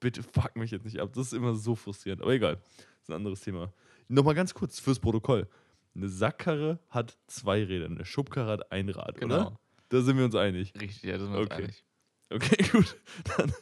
bitte 0.01 0.23
fuck 0.23 0.57
mich 0.57 0.71
jetzt 0.71 0.85
nicht 0.85 0.99
ab. 1.01 1.13
Das 1.15 1.27
ist 1.29 1.33
immer 1.35 1.55
so 1.55 1.75
frustrierend. 1.75 2.23
Aber 2.23 2.33
egal, 2.33 2.57
das 2.57 3.03
ist 3.03 3.11
ein 3.11 3.15
anderes 3.17 3.41
Thema. 3.43 3.73
Nochmal 4.09 4.35
ganz 4.35 4.55
kurz 4.55 4.81
fürs 4.81 4.99
Protokoll. 4.99 5.49
Eine 5.95 6.09
Sackkarre 6.09 6.79
hat 6.89 7.17
zwei 7.27 7.65
Räder, 7.65 7.87
eine 7.87 8.05
Schubkarre 8.05 8.51
hat 8.51 8.73
ein 8.73 8.89
Rad, 8.89 9.21
Genau. 9.21 9.35
oder? 9.35 9.61
Da 9.89 10.01
sind 10.03 10.17
wir 10.19 10.25
uns 10.25 10.35
einig. 10.37 10.73
Richtig, 10.81 11.03
ja, 11.03 11.13
das 11.13 11.23
sind 11.23 11.33
wir 11.33 11.41
uns 11.41 11.51
Okay. 11.51 11.63
einig. 11.65 11.85
Okay, 12.31 12.63
gut. 12.73 12.97
Dann, 13.37 13.53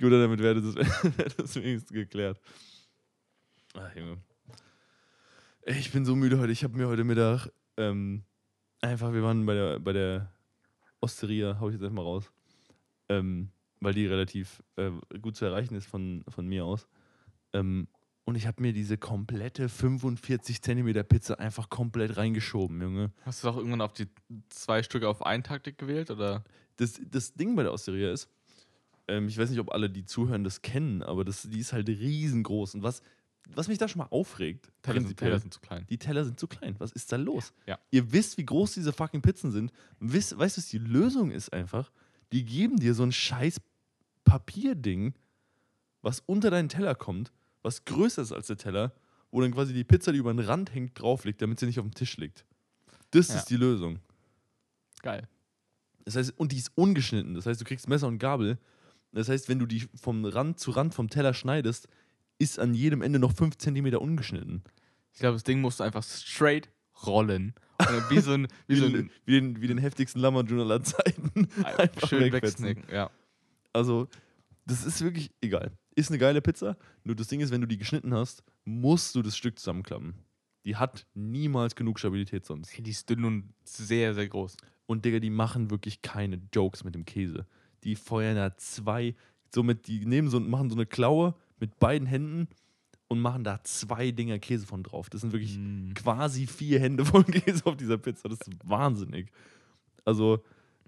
gut, 0.00 0.12
damit 0.12 0.40
wäre 0.40 0.60
das, 0.62 0.74
das 1.36 1.56
wenigstens 1.56 1.92
geklärt. 1.92 2.40
Ach, 3.74 3.94
Junge. 3.96 4.18
Ich 5.66 5.90
bin 5.92 6.04
so 6.04 6.14
müde 6.16 6.38
heute. 6.38 6.52
Ich 6.52 6.64
habe 6.64 6.76
mir 6.78 6.88
heute 6.88 7.04
Mittag 7.04 7.48
ähm, 7.76 8.22
einfach, 8.80 9.12
wir 9.12 9.22
waren 9.22 9.44
bei 9.44 9.54
der, 9.54 9.78
bei 9.80 9.92
der 9.92 10.32
Osteria, 11.00 11.58
hau 11.60 11.68
ich 11.68 11.74
jetzt 11.74 11.82
einfach 11.82 11.96
mal 11.96 12.02
raus, 12.02 12.30
ähm, 13.08 13.50
weil 13.80 13.94
die 13.94 14.06
relativ 14.06 14.62
äh, 14.76 14.90
gut 15.20 15.36
zu 15.36 15.44
erreichen 15.44 15.74
ist 15.74 15.86
von, 15.86 16.24
von 16.28 16.46
mir 16.46 16.64
aus. 16.64 16.86
Ähm, 17.52 17.88
und 18.24 18.34
ich 18.34 18.46
habe 18.46 18.60
mir 18.60 18.74
diese 18.74 18.98
komplette 18.98 19.68
45 19.70 20.60
Zentimeter 20.60 21.02
Pizza 21.02 21.38
einfach 21.38 21.70
komplett 21.70 22.18
reingeschoben, 22.18 22.80
Junge. 22.80 23.10
Hast 23.22 23.42
du 23.42 23.48
auch 23.48 23.56
irgendwann 23.56 23.80
auf 23.80 23.94
die 23.94 24.06
zwei 24.50 24.82
Stücke 24.82 25.08
auf 25.08 25.24
einen 25.24 25.42
Taktik 25.42 25.78
gewählt? 25.78 26.10
Oder? 26.10 26.44
das, 26.78 27.00
das 27.10 27.34
Ding 27.34 27.54
bei 27.54 27.62
der 27.62 27.72
Osteria 27.72 28.10
ist, 28.12 28.28
ähm, 29.06 29.28
ich 29.28 29.36
weiß 29.36 29.50
nicht, 29.50 29.58
ob 29.58 29.72
alle, 29.72 29.90
die 29.90 30.04
zuhören, 30.04 30.44
das 30.44 30.62
kennen, 30.62 31.02
aber 31.02 31.24
das, 31.24 31.42
die 31.42 31.58
ist 31.58 31.72
halt 31.72 31.88
riesengroß. 31.88 32.76
Und 32.76 32.82
was, 32.82 33.02
was 33.48 33.68
mich 33.68 33.78
da 33.78 33.88
schon 33.88 33.98
mal 33.98 34.08
aufregt, 34.10 34.70
Teller 34.82 35.00
sind, 35.00 35.16
Teller 35.16 35.38
sind 35.38 35.54
zu 35.54 35.60
klein. 35.60 35.86
die 35.88 35.98
Teller 35.98 36.24
sind 36.24 36.38
zu 36.38 36.46
klein. 36.46 36.76
Was 36.78 36.92
ist 36.92 37.12
da 37.12 37.16
los? 37.16 37.52
Ja. 37.66 37.78
Ihr 37.90 38.12
wisst, 38.12 38.38
wie 38.38 38.44
groß 38.44 38.74
diese 38.74 38.92
fucking 38.92 39.22
Pizzen 39.22 39.50
sind. 39.50 39.72
Wisst, 40.00 40.38
weißt 40.38 40.56
du, 40.56 40.60
was 40.60 40.68
die 40.68 40.78
Lösung 40.78 41.30
ist 41.30 41.52
einfach? 41.52 41.90
Die 42.32 42.44
geben 42.44 42.76
dir 42.76 42.94
so 42.94 43.02
ein 43.02 43.12
scheiß 43.12 43.60
Papierding, 44.28 45.14
was 46.02 46.20
unter 46.26 46.50
deinen 46.50 46.68
Teller 46.68 46.94
kommt, 46.94 47.32
was 47.62 47.84
größer 47.84 48.22
ist 48.22 48.32
als 48.32 48.46
der 48.46 48.56
Teller, 48.56 48.92
wo 49.30 49.40
dann 49.40 49.52
quasi 49.52 49.72
die 49.72 49.84
Pizza, 49.84 50.12
die 50.12 50.18
über 50.18 50.32
den 50.32 50.40
Rand 50.44 50.74
hängt, 50.74 51.00
drauf 51.00 51.24
liegt, 51.24 51.42
damit 51.42 51.58
sie 51.60 51.66
nicht 51.66 51.78
auf 51.78 51.84
dem 51.86 51.94
Tisch 51.94 52.16
liegt. 52.16 52.44
Das 53.10 53.28
Ja. 53.28 53.36
ist 53.36 53.46
die 53.46 53.56
Lösung. 53.56 53.98
Geil. 55.02 55.28
Das 56.04 56.16
heißt, 56.16 56.38
und 56.38 56.52
die 56.52 56.56
ist 56.58 56.72
ungeschnitten. 56.74 57.34
Das 57.34 57.46
heißt, 57.46 57.60
du 57.60 57.64
kriegst 57.64 57.88
Messer 57.88 58.06
und 58.06 58.18
Gabel. 58.18 58.58
Das 59.12 59.28
heißt, 59.28 59.48
wenn 59.48 59.58
du 59.58 59.66
die 59.66 59.88
vom 60.00 60.24
Rand 60.24 60.58
zu 60.58 60.70
Rand 60.70 60.94
vom 60.94 61.08
Teller 61.10 61.34
schneidest, 61.34 61.88
ist 62.38 62.58
an 62.58 62.74
jedem 62.74 63.02
Ende 63.02 63.18
noch 63.18 63.32
5 63.32 63.56
cm 63.58 63.94
ungeschnitten. 63.96 64.62
Ich 65.12 65.20
glaube, 65.20 65.34
das 65.34 65.44
Ding 65.44 65.60
musst 65.60 65.80
du 65.80 65.84
einfach 65.84 66.02
straight 66.04 66.70
rollen. 67.04 67.54
Wie 68.10 68.20
so 68.20 68.32
ein, 68.32 68.48
wie 68.66 68.74
Wie, 68.74 68.78
so 68.80 68.88
den, 68.88 68.96
ein 68.96 69.10
wie, 69.24 69.32
den, 69.32 69.60
wie 69.60 69.66
den 69.66 69.78
heftigsten 69.78 70.20
Lammerjun 70.20 70.60
aller 70.60 70.82
Zeiten. 70.82 71.48
schön 72.06 72.32
wegsnacken. 72.32 72.84
Ja. 72.90 73.10
Also, 73.78 74.08
das 74.66 74.84
ist 74.84 75.00
wirklich 75.02 75.30
egal. 75.40 75.70
Ist 75.94 76.10
eine 76.10 76.18
geile 76.18 76.42
Pizza. 76.42 76.76
Nur 77.04 77.14
das 77.14 77.28
Ding 77.28 77.40
ist, 77.40 77.52
wenn 77.52 77.60
du 77.60 77.68
die 77.68 77.78
geschnitten 77.78 78.12
hast, 78.12 78.42
musst 78.64 79.14
du 79.14 79.22
das 79.22 79.36
Stück 79.36 79.56
zusammenklappen. 79.58 80.14
Die 80.64 80.74
hat 80.76 81.06
niemals 81.14 81.76
genug 81.76 81.98
Stabilität 82.00 82.44
sonst. 82.44 82.72
Hey, 82.76 82.82
die 82.82 82.90
ist 82.90 83.08
dünn 83.08 83.24
und 83.24 83.54
sehr, 83.64 84.14
sehr 84.14 84.28
groß. 84.28 84.56
Und 84.86 85.04
Digga, 85.04 85.20
die 85.20 85.30
machen 85.30 85.70
wirklich 85.70 86.02
keine 86.02 86.40
Jokes 86.52 86.82
mit 86.82 86.94
dem 86.96 87.04
Käse. 87.04 87.46
Die 87.84 87.94
feuern 87.94 88.34
da 88.34 88.56
zwei, 88.56 89.14
somit, 89.54 89.86
die 89.86 90.04
nehmen 90.04 90.28
so 90.28 90.40
machen 90.40 90.70
so 90.70 90.76
eine 90.76 90.86
Klaue 90.86 91.34
mit 91.60 91.78
beiden 91.78 92.08
Händen 92.08 92.48
und 93.06 93.20
machen 93.20 93.44
da 93.44 93.62
zwei 93.62 94.10
Dinger 94.10 94.40
Käse 94.40 94.66
von 94.66 94.82
drauf. 94.82 95.08
Das 95.08 95.20
sind 95.20 95.32
wirklich 95.32 95.56
Mm. 95.56 95.92
quasi 95.94 96.46
vier 96.46 96.80
Hände 96.80 97.04
voll 97.04 97.24
Käse 97.24 97.64
auf 97.64 97.76
dieser 97.76 97.96
Pizza. 97.96 98.28
Das 98.28 98.40
ist 98.40 98.50
wahnsinnig. 98.64 99.30
Also, 100.04 100.42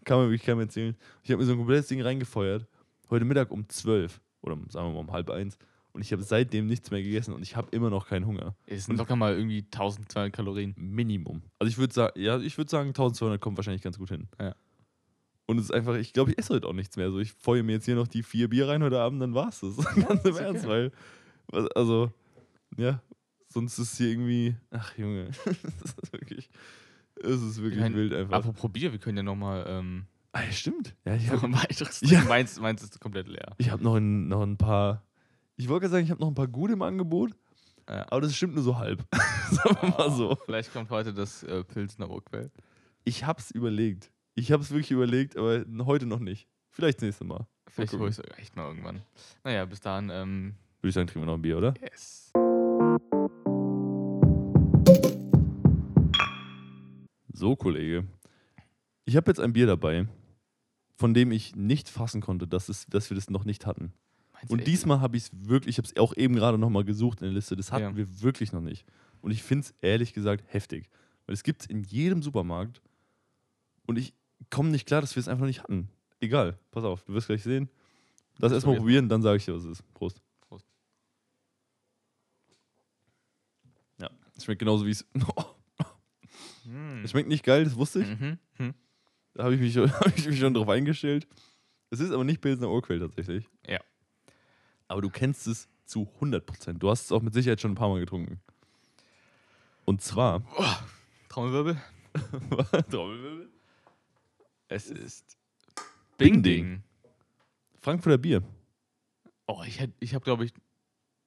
kann 0.05 0.19
man 0.19 0.27
wirklich 0.27 0.43
keinem 0.43 0.61
erzählen. 0.61 0.97
Ich 1.23 1.31
habe 1.31 1.41
mir 1.41 1.47
so 1.47 1.53
ein 1.53 1.59
komplettes 1.59 1.87
Ding 1.89 2.03
reingefeuert. 2.03 2.67
Heute 3.11 3.25
Mittag 3.25 3.51
um 3.51 3.69
12 3.69 4.21
oder 4.41 4.57
sagen 4.69 4.89
wir 4.89 4.95
mal 4.95 5.01
um 5.01 5.13
halb 5.13 5.31
eins. 5.31 5.59
Und 5.93 6.03
ich 6.03 6.13
habe 6.13 6.23
seitdem 6.23 6.67
nichts 6.67 6.93
mehr 6.93 7.03
gegessen 7.03 7.35
und 7.35 7.43
ich 7.43 7.57
habe 7.57 7.69
immer 7.73 7.91
noch 7.91 8.07
keinen 8.07 8.25
Hunger. 8.25 8.55
Es 8.67 8.87
sind 8.87 8.97
locker 8.97 9.17
mal 9.17 9.35
irgendwie 9.37 9.65
1200 9.65 10.33
Kalorien. 10.33 10.75
Minimum. 10.77 11.43
Also 11.59 11.69
ich 11.69 11.79
würde 11.79 11.93
sagen, 11.93 12.21
ja, 12.21 12.39
ich 12.39 12.57
würde 12.57 12.71
sagen, 12.71 12.91
1200 12.91 13.41
kommt 13.41 13.57
wahrscheinlich 13.59 13.83
ganz 13.83 13.99
gut 13.99 14.11
hin. 14.11 14.29
Ja. 14.39 14.55
Und 15.47 15.59
es 15.59 15.65
ist 15.65 15.73
einfach, 15.73 15.97
ich 15.97 16.13
glaube, 16.13 16.31
ich 16.31 16.39
esse 16.39 16.55
heute 16.55 16.69
auch 16.69 16.73
nichts 16.73 16.97
mehr. 16.97 17.11
So, 17.11 17.19
ich 17.19 17.33
feuere 17.33 17.65
mir 17.65 17.73
jetzt 17.73 17.87
hier 17.87 17.97
noch 17.97 18.07
die 18.07 18.23
vier 18.23 18.49
Bier 18.49 18.69
rein 18.69 18.85
heute 18.85 19.01
Abend, 19.01 19.21
dann 19.21 19.35
war's 19.35 19.61
das. 19.61 19.77
Ganz 19.97 20.25
im 20.25 20.35
okay. 20.35 20.45
Ernst, 20.45 20.69
weil, 20.69 20.93
also, 21.75 22.13
ja, 22.77 23.03
sonst 23.49 23.77
ist 23.81 23.97
hier 23.97 24.11
irgendwie. 24.11 24.55
Ach, 24.71 24.97
Junge. 24.97 25.31
das 25.45 25.97
ist 26.01 26.13
wirklich. 26.13 26.49
Es 27.17 27.43
ist 27.43 27.61
wirklich 27.61 27.81
meine, 27.81 27.97
wild 27.97 28.15
einfach. 28.15 28.37
Apropos 28.37 28.71
Bier, 28.73 28.93
wir 28.93 29.01
können 29.01 29.17
ja 29.17 29.23
nochmal 29.25 29.65
ähm, 29.67 30.07
Ah, 30.33 30.43
stimmt. 30.53 30.95
Ja, 31.05 31.15
ich 31.17 31.29
habe 31.29 31.45
ein 31.47 31.55
weiteres 31.55 32.01
Ja. 32.03 32.23
Meins, 32.25 32.61
meins 32.61 32.83
ist 32.83 33.01
komplett 33.01 33.27
leer. 33.29 33.55
ich 33.59 33.71
hab 33.71 33.81
noch, 33.81 33.97
ein, 33.97 34.29
noch 34.29 34.43
ein 34.43 34.57
paar. 34.57 35.03
Ich 35.57 35.69
wollte 35.69 35.83
gerade 35.83 35.93
sagen, 35.93 36.05
ich 36.05 36.11
habe 36.11 36.21
noch 36.21 36.29
ein 36.29 36.35
paar 36.35 36.47
gute 36.49 36.73
im 36.75 36.83
Angebot, 36.83 37.33
Ja. 37.89 38.07
aber 38.11 38.21
das 38.23 38.37
stimmt 38.37 38.55
nur 38.55 38.63
so 38.63 38.79
halb. 38.79 39.05
Sagen 39.51 39.77
wir 39.83 39.89
mal 39.91 40.11
so. 40.13 40.37
Vielleicht 40.47 40.73
kommt 40.73 40.91
heute 40.91 41.13
das 41.13 41.43
äh, 41.43 41.65
Pilsner 41.65 42.09
Urquell. 42.09 42.51
Ich 43.05 43.25
hab's 43.27 43.51
überlegt. 43.51 44.13
Ich 44.37 44.53
hab's 44.53 44.71
wirklich 44.71 44.93
überlegt, 44.93 45.37
aber 45.37 45.65
heute 45.85 46.07
noch 46.07 46.21
nicht. 46.21 46.47
Vielleicht 46.71 46.99
das 46.99 47.03
nächste 47.03 47.25
Mal. 47.25 47.47
Vielleicht 47.67 47.93
hole 47.95 48.09
ich 48.11 48.19
es 48.19 48.39
echt 48.39 48.55
mal 48.57 48.69
irgendwann. 48.69 49.03
Naja, 49.43 49.65
bis 49.65 49.81
dahin, 49.81 50.09
ähm, 50.11 50.55
Würde 50.81 50.89
ich 50.91 50.95
sagen, 50.95 51.09
trinken 51.09 51.23
wir 51.23 51.27
noch 51.27 51.39
ein 51.39 51.43
Bier, 51.43 51.59
oder? 51.59 51.75
yes. 51.83 52.31
So, 57.33 57.57
Kollege. 57.57 58.07
Ich 59.05 59.17
habe 59.17 59.31
jetzt 59.31 59.41
ein 59.41 59.53
Bier 59.53 59.67
dabei, 59.67 60.07
von 61.01 61.15
dem 61.15 61.33
ich 61.33 61.57
nicht 61.57 61.89
fassen 61.89 62.21
konnte, 62.21 62.47
dass, 62.47 62.69
es, 62.69 62.85
dass 62.87 63.09
wir 63.09 63.15
das 63.15 63.31
noch 63.31 63.47
nicht 63.47 63.65
hatten. 63.65 63.95
Meinst 64.35 64.51
Und 64.51 64.67
diesmal 64.67 65.01
habe 65.01 65.17
ich 65.17 65.23
es 65.25 65.31
wirklich, 65.33 65.75
ich 65.75 65.79
habe 65.79 65.89
es 65.89 65.97
auch 65.97 66.15
eben 66.15 66.35
gerade 66.37 66.59
nochmal 66.59 66.85
gesucht 66.85 67.21
in 67.23 67.25
der 67.29 67.33
Liste, 67.33 67.57
das 67.57 67.73
hatten 67.73 67.85
Ja. 67.85 67.97
wir 67.97 68.21
wirklich 68.21 68.53
noch 68.53 68.61
nicht. 68.61 68.85
Und 69.23 69.31
ich 69.31 69.43
finde 69.43 69.65
es 69.65 69.75
ehrlich 69.81 70.13
gesagt 70.13 70.45
heftig. 70.49 70.91
Weil 71.25 71.33
es 71.33 71.43
gibt 71.43 71.63
es 71.63 71.67
in 71.69 71.85
jedem 71.85 72.23
Supermarkt 72.23 72.83
und 73.87 73.97
ich 73.99 74.13
komme 74.51 74.69
nicht 74.69 74.85
klar, 74.87 75.01
dass 75.01 75.17
wir 75.17 75.21
es 75.21 75.29
einfach 75.29 75.41
noch 75.41 75.47
nicht 75.47 75.63
hatten. 75.63 75.89
Egal, 76.21 76.59
pass 76.71 76.85
auf, 76.85 77.03
du 77.05 77.15
wirst 77.15 77.29
gleich 77.29 77.43
sehen. 77.43 77.71
Lass 78.37 78.51
Das 78.51 78.53
erstmal 78.59 78.77
probieren. 78.77 79.07
probieren, 79.07 79.09
dann 79.09 79.23
sage 79.23 79.39
ich 79.39 79.47
dir, 79.47 79.55
was 79.55 79.65
es 79.65 79.79
ist. 79.81 79.95
Prost. 79.95 80.21
Prost. 80.43 80.67
Ja, 83.99 84.11
es 84.37 84.45
schmeckt 84.45 84.59
genauso 84.59 84.85
wie 84.85 84.91
es. 84.91 85.07
Hm. 86.65 87.03
Es 87.03 87.11
schmeckt 87.13 87.29
nicht 87.29 87.43
geil, 87.43 87.65
das 87.65 87.75
wusste 87.75 88.03
ich. 88.03 88.09
Mhm. 88.21 88.39
Hm. 88.59 88.75
Da 89.35 89.45
habe 89.45 89.55
ich, 89.55 89.61
mich 89.61 89.73
schon- 89.73 89.93
hab 90.01 90.17
ich 90.19 90.27
mich 90.27 90.39
schon 90.39 90.55
drauf 90.55 90.69
eingestellt. 90.69 91.27
Es 91.91 92.01
ist 92.01 92.11
aber 92.13 92.25
nicht 92.25 92.41
Pilsner 92.41 92.69
Urquell 92.71 92.99
tatsächlich. 93.01 93.49
Ja. 93.67 93.81
Aber 94.89 95.01
du 95.03 95.11
kennst 95.11 95.47
es 95.47 95.69
zu 95.85 96.09
100%. 96.21 96.75
Du 96.79 96.91
hast 96.91 97.05
es 97.07 97.13
auch 97.13 97.23
mit 97.23 97.35
Sicherheit 97.35 97.61
schon 97.61 97.73
ein 97.73 97.77
paar 97.77 97.89
Mal 97.89 98.01
getrunken. 98.01 98.41
Und 99.85 100.03
zwar. 100.03 100.43
Trommelwirbel. 101.29 101.81
Trommelwirbel? 102.91 103.49
Es 104.69 104.89
ist 104.91 105.37
Bing 106.17 106.35
Bing 106.35 106.43
Ding. 106.43 106.43
Ding. 106.43 106.83
Frankfurter 107.81 108.19
Bier. 108.19 108.43
Oh, 109.47 109.63
ich, 109.67 109.81
hätt- 109.81 109.95
ich 110.01 110.15
habe, 110.15 110.25
glaube 110.25 110.45
ich, 110.45 110.53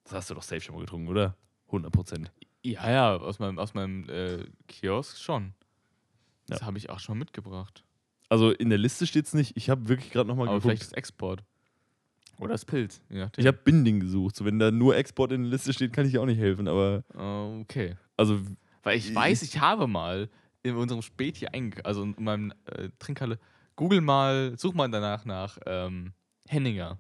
Das 0.05 0.13
hast 0.13 0.29
du 0.29 0.35
doch 0.35 0.43
safe 0.43 0.61
schon 0.61 0.75
mal 0.75 0.81
getrunken, 0.81 1.07
oder? 1.09 1.35
100%. 1.71 2.27
ja, 2.63 2.89
ja, 2.91 3.15
aus 3.17 3.39
meinem, 3.39 3.59
aus 3.59 3.73
meinem 3.73 4.07
äh, 4.09 4.45
Kiosk 4.67 5.17
schon. 5.17 5.53
Das 6.47 6.59
Ja. 6.61 6.65
habe 6.67 6.77
ich 6.77 6.89
auch 6.89 6.99
schon 6.99 7.17
mitgebracht. 7.17 7.83
Also 8.33 8.49
in 8.49 8.69
der 8.69 8.79
Liste 8.79 9.05
steht 9.05 9.25
es 9.27 9.35
nicht. 9.35 9.55
Ich 9.55 9.69
habe 9.69 9.87
wirklich 9.89 10.09
gerade 10.11 10.27
nochmal 10.27 10.47
Aber 10.47 10.59
vielleicht 10.59 10.81
geguckt. 10.81 10.93
das 10.93 10.97
Export. 10.97 11.43
Oder 12.39 12.53
das 12.53 12.65
Pilz. 12.65 12.99
Ja, 13.09 13.29
Ich 13.37 13.45
habe 13.45 13.59
Binding 13.63 13.99
gesucht. 13.99 14.35
So, 14.35 14.43
wenn 14.43 14.57
da 14.57 14.71
nur 14.71 14.97
Export 14.97 15.31
in 15.31 15.43
der 15.43 15.51
Liste 15.51 15.71
steht, 15.71 15.93
kann 15.93 16.07
ich 16.07 16.13
dir 16.13 16.21
auch 16.21 16.25
nicht 16.25 16.39
helfen. 16.39 16.67
Aber, 16.67 17.03
Okay. 17.61 17.95
also, 18.17 18.39
Weil 18.81 18.97
ich 18.97 19.13
weiß, 19.13 19.43
ich 19.43 19.59
habe 19.59 19.85
mal 19.85 20.29
in 20.63 20.75
unserem 20.75 21.03
Späti 21.03 21.45
eingekauft, 21.45 21.85
also 21.85 22.01
in 22.01 22.15
meinem 22.17 22.53
äh, 22.65 22.89
Trinkhalle, 22.97 23.37
google 23.75 24.01
mal, 24.01 24.57
such 24.57 24.73
mal 24.73 24.89
danach 24.89 25.25
nach 25.25 25.59
ähm, 25.67 26.13
Henninger. 26.47 26.97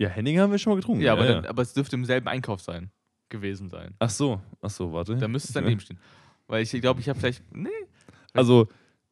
ja, 0.00 0.08
Henning 0.08 0.40
haben 0.40 0.50
wir 0.50 0.58
schon 0.58 0.72
mal 0.72 0.76
getrunken. 0.80 1.02
Ja, 1.04 1.12
aber, 1.12 1.26
Dann, 1.26 1.44
aber 1.46 1.62
es 1.62 1.74
dürfte 1.74 1.94
im 1.94 2.04
selben 2.04 2.26
Einkauf 2.26 2.60
sein, 2.60 2.90
gewesen 3.28 3.68
sein. 3.68 3.94
Ach 4.00 4.10
so, 4.10 4.40
ach 4.60 4.70
so, 4.70 4.92
warte. 4.92 5.14
Da 5.14 5.28
müsste 5.28 5.50
es 5.50 5.54
daneben 5.54 5.78
stehen. 5.78 6.00
Weil 6.48 6.64
ich 6.64 6.72
glaube, 6.72 6.98
ich 7.00 7.08
habe 7.08 7.20
vielleicht. 7.20 7.44
Nee. 7.54 7.68
Also, 8.32 8.66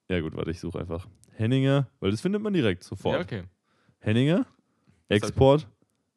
ja 0.08 0.20
gut, 0.20 0.34
warte, 0.34 0.50
ich 0.50 0.58
suche 0.58 0.80
einfach. 0.80 1.06
Henninger, 1.36 1.88
weil 2.00 2.10
das 2.10 2.20
findet 2.20 2.42
man 2.42 2.52
direkt 2.52 2.84
sofort. 2.84 3.14
Ja, 3.16 3.20
okay. 3.22 3.42
Henninger, 4.00 4.46
Export, 5.08 5.66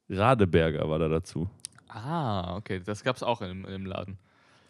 Radeberger 0.10 0.90
war 0.90 1.00
da 1.00 1.08
dazu. 1.10 1.50
Ah, 1.88 2.56
okay. 2.58 2.82
Das 2.86 3.04
gab 3.04 3.16
es 3.16 3.24
auch 3.24 3.42
in, 3.42 3.64
in 3.66 3.72
dem 3.72 3.86
Laden. 3.86 4.18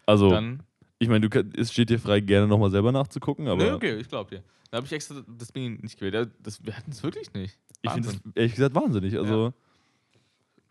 Also, 0.06 0.30
Dann. 0.30 0.62
ich 0.98 1.08
meine, 1.08 1.28
du 1.28 1.44
es 1.56 1.72
steht 1.72 1.90
dir 1.90 1.98
frei, 1.98 2.20
gerne 2.20 2.46
nochmal 2.46 2.70
selber 2.70 2.92
nachzugucken, 2.92 3.48
aber 3.48 3.62
nee, 3.64 3.70
okay, 3.72 3.96
ich 3.96 4.08
glaube 4.08 4.30
dir. 4.36 4.42
Da 4.70 4.76
habe 4.78 4.86
ich 4.86 4.92
extra 4.92 5.22
das 5.26 5.48
Ding 5.52 5.80
nicht 5.82 5.98
gewählt. 5.98 6.14
Ja, 6.14 6.24
Das, 6.42 6.64
wir 6.64 6.76
hatten 6.76 6.90
es 6.90 7.02
wirklich 7.02 7.32
nicht. 7.32 7.58
ich 7.82 7.90
finde 7.90 8.08
es 8.08 8.14
Wahnsinn. 8.14 8.32
ehrlich 8.34 8.54
gesagt 8.54 8.74
wahnsinnig. 8.74 9.16
Also, 9.18 9.52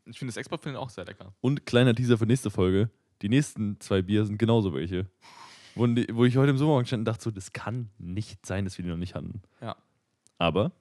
Ich 0.06 0.18
finde 0.18 0.32
das 0.32 0.38
Export 0.38 0.62
finde 0.64 0.78
ich 0.78 0.84
auch 0.84 0.90
sehr 0.90 1.06
lecker. 1.06 1.34
und 1.42 1.66
kleiner 1.66 1.94
Teaser 1.94 2.18
für 2.18 2.26
nächste 2.26 2.50
Folge. 2.50 2.90
Die 3.22 3.30
nächsten 3.30 3.80
zwei 3.80 4.02
Bier 4.02 4.26
sind 4.26 4.38
genauso 4.38 4.74
welche. 4.74 5.08
Wo, 5.78 6.16
wo 6.16 6.26
ich 6.26 6.38
heute 6.38 6.52
im 6.52 6.58
Supermarkt 6.58 6.88
stand 6.88 7.02
und 7.02 7.06
dachte 7.06 7.24
so, 7.24 7.32
das 7.32 7.54
kann 7.54 7.90
nicht 7.98 8.46
sein, 8.46 8.66
dass 8.66 8.78
wir 8.78 8.84
die 8.84 8.90
noch 8.90 8.98
nicht 8.98 9.16
hatten. 9.16 9.42
Ja. 9.62 9.76
Aber 10.38 10.72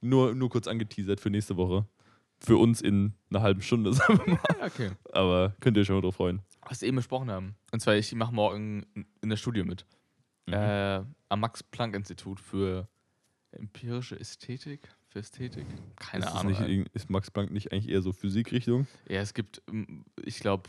nur, 0.00 0.34
nur 0.34 0.50
kurz 0.50 0.66
angeteasert 0.66 1.20
für 1.20 1.30
nächste 1.30 1.56
Woche. 1.56 1.86
Für 2.38 2.58
uns 2.58 2.82
in 2.82 3.14
einer 3.30 3.40
halben 3.40 3.62
Stunde, 3.62 3.92
sagen 3.94 4.18
wir 4.24 4.34
mal. 4.34 4.66
Okay. 4.66 4.90
Aber 5.12 5.54
könnt 5.60 5.76
ihr 5.76 5.80
euch 5.80 5.86
schon 5.86 5.96
mal 5.96 6.02
drauf 6.02 6.16
freuen. 6.16 6.42
Was 6.68 6.82
wir 6.82 6.88
eben 6.88 6.96
besprochen 6.96 7.30
haben. 7.30 7.54
Und 7.72 7.80
zwar, 7.80 7.96
ich 7.96 8.14
mache 8.14 8.34
morgen 8.34 8.84
in 9.22 9.28
der 9.28 9.36
Studie 9.36 9.62
mit. 9.62 9.86
Äh, 10.46 11.02
am 11.28 11.40
Max-Planck-Institut 11.40 12.38
für 12.40 12.88
empirische 13.52 14.18
Ästhetik. 14.18 14.88
Für 15.08 15.20
Ästhetik? 15.20 15.66
Keine 15.96 16.26
ist, 16.26 16.32
Ahnung. 16.32 16.52
nicht, 16.52 16.88
ist 16.94 17.10
Max 17.10 17.30
Planck 17.30 17.50
nicht 17.50 17.72
eigentlich 17.72 17.88
eher 17.88 18.02
so 18.02 18.12
Physikrichtung? 18.12 18.86
ja, 19.08 19.20
es 19.20 19.34
gibt, 19.34 19.62
ich 20.22 20.40
glaube, 20.40 20.68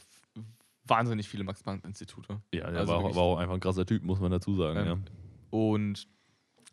wahnsinnig 0.90 1.28
viele 1.28 1.44
Max-Planck-Institute. 1.44 2.42
Ja, 2.54 2.70
der 2.72 2.80
Also 2.82 2.94
war, 2.94 3.04
war 3.04 3.22
auch 3.24 3.38
einfach 3.38 3.54
ein 3.54 3.60
krasser 3.60 3.86
Typ, 3.86 4.04
muss 4.04 4.20
man 4.20 4.32
dazu 4.32 4.56
sagen. 4.56 4.80
Ähm, 4.88 5.04
Und 5.50 6.08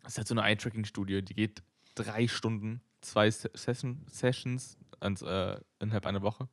es 0.03 0.11
ist 0.13 0.17
halt 0.17 0.27
so 0.27 0.35
eine 0.35 0.43
Eye-Tracking-Studie, 0.43 1.21
die 1.23 1.33
geht 1.33 1.63
drei 1.95 2.27
Stunden, 2.27 2.81
zwei 3.01 3.29
Se- 3.31 3.51
Session, 3.53 4.03
Sessions 4.07 4.77
ans, 4.99 5.21
äh, 5.21 5.59
innerhalb 5.79 6.05
einer 6.05 6.21
Woche. 6.21 6.47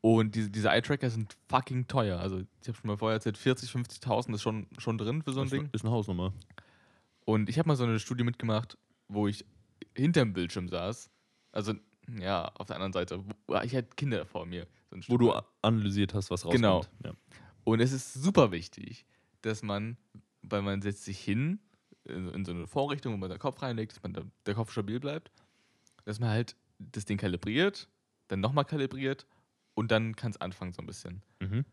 Und 0.00 0.34
diese, 0.34 0.50
diese 0.50 0.68
Eye-Tracker 0.68 1.10
sind 1.10 1.36
fucking 1.48 1.88
teuer. 1.88 2.20
Also, 2.20 2.38
ich 2.60 2.68
habe 2.68 2.78
schon 2.78 2.86
mal 2.88 2.96
vorher 2.96 3.14
erzählt, 3.16 3.38
40, 3.38 3.70
50.000 3.70 4.34
ist 4.34 4.42
schon, 4.42 4.66
schon 4.78 4.98
drin 4.98 5.22
für 5.22 5.32
so 5.32 5.40
ein 5.40 5.46
ist, 5.46 5.52
Ding. 5.52 5.68
ist 5.72 5.84
eine 5.84 5.92
Hausnummer. 5.92 6.32
Und 7.24 7.48
ich 7.48 7.58
habe 7.58 7.66
mal 7.68 7.76
so 7.76 7.84
eine 7.84 7.98
Studie 7.98 8.22
mitgemacht, 8.22 8.78
wo 9.08 9.26
ich 9.26 9.44
hinterm 9.96 10.32
Bildschirm 10.32 10.68
saß. 10.68 11.10
Also, 11.50 11.74
ja, 12.20 12.44
auf 12.54 12.66
der 12.66 12.76
anderen 12.76 12.92
Seite. 12.92 13.24
Ich 13.64 13.74
hatte 13.74 13.88
Kinder 13.96 14.24
vor 14.26 14.46
mir. 14.46 14.68
So 15.02 15.12
ein 15.12 15.14
Wo 15.14 15.18
du 15.18 15.32
analysiert 15.62 16.14
hast, 16.14 16.30
was 16.30 16.44
rauskommt. 16.44 16.54
Genau. 16.56 16.84
Ja. 17.04 17.12
Und 17.64 17.80
es 17.80 17.92
ist 17.92 18.14
super 18.14 18.52
wichtig, 18.52 19.06
dass 19.42 19.62
man, 19.62 19.96
weil 20.42 20.62
man 20.62 20.82
setzt 20.82 21.04
sich 21.04 21.18
hin 21.18 21.60
in, 22.04 22.28
in 22.30 22.44
so 22.44 22.52
eine 22.52 22.66
Vorrichtung, 22.66 23.12
wo 23.12 23.16
man 23.16 23.30
den 23.30 23.38
Kopf 23.38 23.62
reinlegt, 23.62 23.92
dass 23.92 24.02
man 24.02 24.12
da, 24.12 24.22
der 24.46 24.54
Kopf 24.54 24.70
stabil 24.70 25.00
bleibt, 25.00 25.32
dass 26.04 26.20
man 26.20 26.30
halt 26.30 26.56
das 26.78 27.04
Ding 27.04 27.18
kalibriert, 27.18 27.88
dann 28.28 28.40
nochmal 28.40 28.64
kalibriert 28.64 29.26
und 29.74 29.90
dann 29.90 30.14
kann 30.14 30.30
es 30.30 30.40
anfangen 30.40 30.72
so 30.72 30.82
ein 30.82 30.86
bisschen. 30.86 31.22
Mhm. 31.40 31.64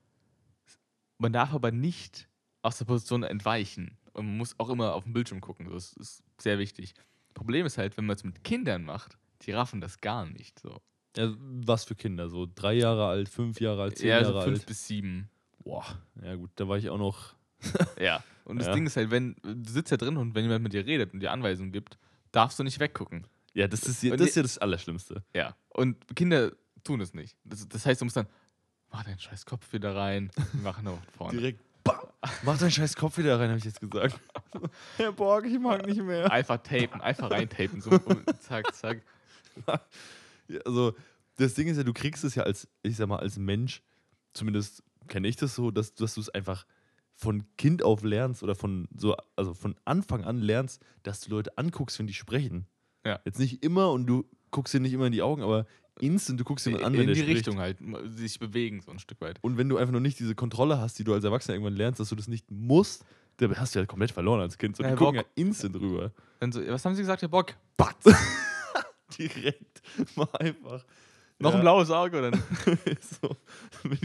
Man 1.18 1.34
darf 1.34 1.54
aber 1.54 1.72
nicht 1.72 2.28
aus 2.64 2.78
der 2.78 2.86
Position 2.86 3.24
entweichen. 3.24 3.98
Und 4.14 4.26
man 4.26 4.38
muss 4.38 4.60
auch 4.60 4.70
immer 4.70 4.94
auf 4.94 5.04
den 5.04 5.14
Bildschirm 5.14 5.42
gucken. 5.42 5.70
Das 5.70 5.94
ist 5.94 6.24
sehr 6.40 6.60
wichtig. 6.60 6.94
Problem 7.34 7.66
ist 7.66 7.78
halt, 7.78 7.98
wenn 7.98 8.06
man 8.06 8.16
es 8.16 8.24
mit 8.24 8.44
Kindern 8.44 8.84
macht, 8.84 9.18
die 9.42 9.52
raffen 9.52 9.82
das 9.82 10.02
gar 10.02 10.26
nicht. 10.26 10.60
So. 10.60 10.82
Ja, 11.16 11.32
was 11.38 11.86
für 11.86 11.96
Kinder? 11.96 12.30
So 12.30 12.48
drei 12.54 12.74
Jahre 12.74 13.08
alt, 13.08 13.30
fünf 13.30 13.60
Jahre 13.62 13.84
alt, 13.84 13.98
zehn 13.98 14.10
Ja, 14.10 14.22
Jahre 14.22 14.34
so 14.34 14.42
fünf 14.42 14.60
alt? 14.60 14.66
bis 14.66 14.88
sieben. 14.88 15.30
Boah, 15.64 15.86
ja 16.24 16.36
gut, 16.36 16.50
da 16.56 16.68
war 16.68 16.78
ich 16.78 16.90
auch 16.90 16.98
noch. 16.98 17.34
Ja. 18.00 18.24
Und 18.46 18.58
das 18.58 18.68
Ja. 18.68 18.74
Ding 18.74 18.86
ist 18.86 18.98
halt, 18.98 19.10
wenn 19.12 19.36
du 19.44 19.72
sitzt 19.72 19.92
ja 19.92 19.98
drin 19.98 20.18
und 20.18 20.36
wenn 20.36 20.44
jemand 20.44 20.64
mit 20.64 20.74
dir 20.74 20.86
redet 20.86 21.14
und 21.14 21.22
dir 21.22 21.32
Anweisungen 21.32 21.72
gibt, 21.72 21.98
darfst 22.34 22.60
du 22.60 22.64
nicht 22.64 22.80
weggucken. 22.80 23.26
Ja, 23.54 23.68
das 23.68 23.84
ist, 23.84 24.04
das 24.04 24.20
ist 24.20 24.36
ja 24.36 24.42
das 24.42 24.58
Allerschlimmste. 24.58 25.24
Ja. 25.34 25.56
Und 25.70 25.96
Kinder 26.16 26.52
tun 26.84 27.00
es 27.00 27.14
nicht. 27.14 27.38
Das, 27.46 27.66
das 27.70 27.86
heißt, 27.86 28.02
du 28.02 28.06
musst 28.06 28.18
dann, 28.18 28.28
mach 28.92 29.04
deinen 29.06 29.20
scheiß 29.20 29.46
Kopf 29.46 29.72
wieder 29.72 29.96
rein, 29.96 30.30
mach 30.62 30.82
nach 30.82 30.98
vorne. 31.16 31.38
Direkt, 31.40 31.62
bam, 31.86 31.96
mach 32.44 32.58
deinen 32.58 32.72
scheiß 32.72 32.96
Kopf 32.98 33.18
wieder 33.18 33.40
rein, 33.40 33.50
habe 33.50 33.60
ich 33.60 33.66
jetzt 33.66 33.80
gesagt. 33.80 34.20
Herr 34.98 35.12
Borg, 35.14 35.46
ich 35.46 35.58
mag 35.60 35.86
nicht 35.86 36.02
mehr. 36.02 36.30
Einfach 36.32 36.58
tapen, 36.58 37.00
einfach 37.00 37.30
reintapen. 37.32 37.80
So, 37.80 37.98
zack, 38.42 38.74
zack. 38.76 39.02
Ja, 40.48 40.60
also, 40.66 40.94
das 41.38 41.54
Ding 41.54 41.68
ist 41.68 41.78
ja, 41.78 41.84
du 41.84 41.94
kriegst 41.94 42.24
es 42.24 42.36
ja 42.36 42.44
als, 42.44 42.68
ich 42.84 42.96
sag 42.96 43.08
mal, 43.08 43.18
als 43.20 43.38
Mensch, 43.38 43.82
zumindest 44.34 44.84
kenne 45.08 45.28
ich 45.28 45.36
das 45.36 45.56
so, 45.56 45.72
dass, 45.72 45.96
dass 45.96 46.16
du 46.16 46.22
es 46.22 46.30
einfach 46.30 46.66
von 47.16 47.44
Kind 47.58 47.84
auf 47.84 48.04
lernst 48.04 48.44
oder 48.44 48.56
von 48.56 48.88
so, 48.96 49.16
also 49.36 49.54
von 49.54 49.76
Anfang 49.86 50.24
an 50.24 50.40
lernst, 50.40 50.82
dass 51.04 51.22
du 51.22 51.32
Leute 51.32 51.58
anguckst, 51.58 52.00
wenn 52.00 52.08
die 52.08 52.14
sprechen. 52.14 52.66
Ja. 53.06 53.20
Jetzt 53.26 53.40
nicht 53.40 53.64
immer 53.64 53.92
und 53.92 54.08
du 54.08 54.26
guckst 54.52 54.74
dir 54.74 54.80
nicht 54.80 54.94
immer 54.94 55.08
in 55.08 55.12
die 55.12 55.22
Augen, 55.22 55.44
aber 55.44 55.66
instant, 56.00 56.40
du 56.40 56.44
guckst 56.44 56.66
jemand 56.66 56.84
an, 56.84 56.94
wenn 56.94 57.02
In 57.02 57.14
die 57.14 57.22
spricht. 57.22 57.38
Richtung 57.38 57.60
halt, 57.60 57.78
sich 58.06 58.40
bewegen 58.40 58.82
so 58.82 58.92
ein 58.92 59.00
Stück 59.00 59.22
weit. 59.22 59.40
Und 59.42 59.58
wenn 59.58 59.70
du 59.70 59.78
einfach 59.78 59.94
noch 59.94 60.00
nicht 60.00 60.20
diese 60.20 60.36
Kontrolle 60.36 60.80
hast, 60.80 60.98
die 61.00 61.04
du 61.04 61.14
als 61.14 61.24
Erwachsener 61.24 61.56
irgendwann 61.56 61.76
lernst, 61.76 62.00
dass 62.00 62.10
du 62.10 62.16
das 62.16 62.28
nicht 62.28 62.50
musst, 62.50 63.06
dann 63.38 63.56
hast 63.58 63.76
du 63.76 63.80
ja 63.80 63.86
komplett 63.86 64.12
verloren 64.12 64.42
als 64.42 64.58
Kind. 64.58 64.76
So, 64.78 64.84
die 64.84 64.90
Ja, 64.90 64.96
gucken 64.96 65.16
ja 65.16 65.24
instant 65.36 65.76
rüber. 65.76 66.12
So, 66.52 66.66
was 66.68 66.86
haben 66.86 66.96
sie 66.96 67.02
gesagt, 67.02 67.22
Herr 67.22 67.30
Bock? 67.30 67.54
Direkt. 69.18 69.82
Mal 70.16 70.28
einfach. 70.40 70.86
Noch 71.40 71.52
Ja. 71.52 71.56
ein 71.58 71.62
blaues 71.62 71.90
Auge 71.92 72.20
oder 72.20 72.32
so, 73.02 73.36
mit, 73.84 74.00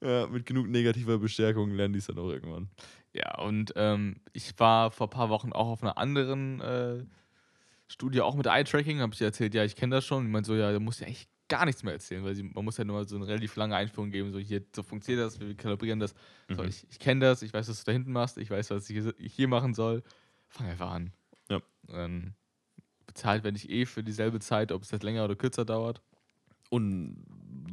ja, 0.00 0.26
mit 0.28 0.46
genug 0.46 0.68
negativer 0.68 1.18
Bestärkung 1.18 1.72
lernen 1.72 1.92
die 1.94 1.98
es 1.98 2.06
dann 2.06 2.18
auch 2.18 2.30
irgendwann. 2.30 2.68
Ja, 3.12 3.38
und 3.40 3.72
ähm, 3.76 4.20
ich 4.32 4.58
war 4.58 4.90
vor 4.90 5.08
ein 5.08 5.10
paar 5.10 5.28
Wochen 5.30 5.52
auch 5.52 5.66
auf 5.68 5.82
einer 5.82 5.98
anderen 5.98 6.60
äh, 6.60 7.04
Studie, 7.88 8.20
auch 8.20 8.34
mit 8.36 8.46
Eye-Tracking, 8.46 9.00
habe 9.00 9.14
ich 9.14 9.20
erzählt, 9.20 9.54
ja, 9.54 9.64
ich 9.64 9.74
kenne 9.76 9.96
das 9.96 10.04
schon. 10.06 10.26
Ich 10.26 10.30
meinte 10.30 10.46
so, 10.46 10.54
ja, 10.54 10.70
da 10.72 10.78
musst 10.78 11.00
du 11.00 11.04
ja 11.04 11.08
eigentlich 11.08 11.28
gar 11.48 11.64
nichts 11.64 11.82
mehr 11.82 11.94
erzählen, 11.94 12.22
weil 12.24 12.34
sie, 12.34 12.42
man 12.42 12.64
muss 12.64 12.76
ja 12.76 12.84
nur 12.84 12.96
mal 12.96 13.08
so 13.08 13.16
eine 13.16 13.26
relativ 13.26 13.56
lange 13.56 13.74
Einführung 13.74 14.10
geben, 14.10 14.30
so 14.32 14.38
hier, 14.38 14.62
so 14.76 14.82
funktioniert 14.82 15.26
das, 15.26 15.40
wir 15.40 15.54
kalibrieren 15.56 15.98
das. 15.98 16.14
So, 16.50 16.62
Mhm. 16.62 16.68
ich 16.68 16.86
ich 16.90 16.98
kenne 16.98 17.20
das, 17.24 17.40
ich 17.42 17.52
weiß, 17.52 17.68
was 17.68 17.78
du 17.82 17.84
da 17.86 17.92
hinten 17.92 18.12
machst, 18.12 18.36
ich 18.38 18.50
weiß, 18.50 18.70
was 18.70 18.88
ich 18.90 18.96
hier- 18.98 19.14
ich 19.18 19.32
hier 19.34 19.48
machen 19.48 19.72
soll. 19.74 20.02
Fang 20.48 20.66
einfach 20.68 20.90
an. 20.90 21.12
Ja. 21.48 21.60
Ähm, 21.88 22.34
bezahlt 23.18 23.42
werde 23.42 23.56
ich 23.56 23.68
eh 23.68 23.84
für 23.84 24.04
dieselbe 24.04 24.38
Zeit, 24.38 24.70
ob 24.70 24.82
es 24.82 24.92
jetzt 24.92 25.02
länger 25.02 25.24
oder 25.24 25.34
kürzer 25.34 25.64
dauert. 25.64 26.00
Und 26.70 27.24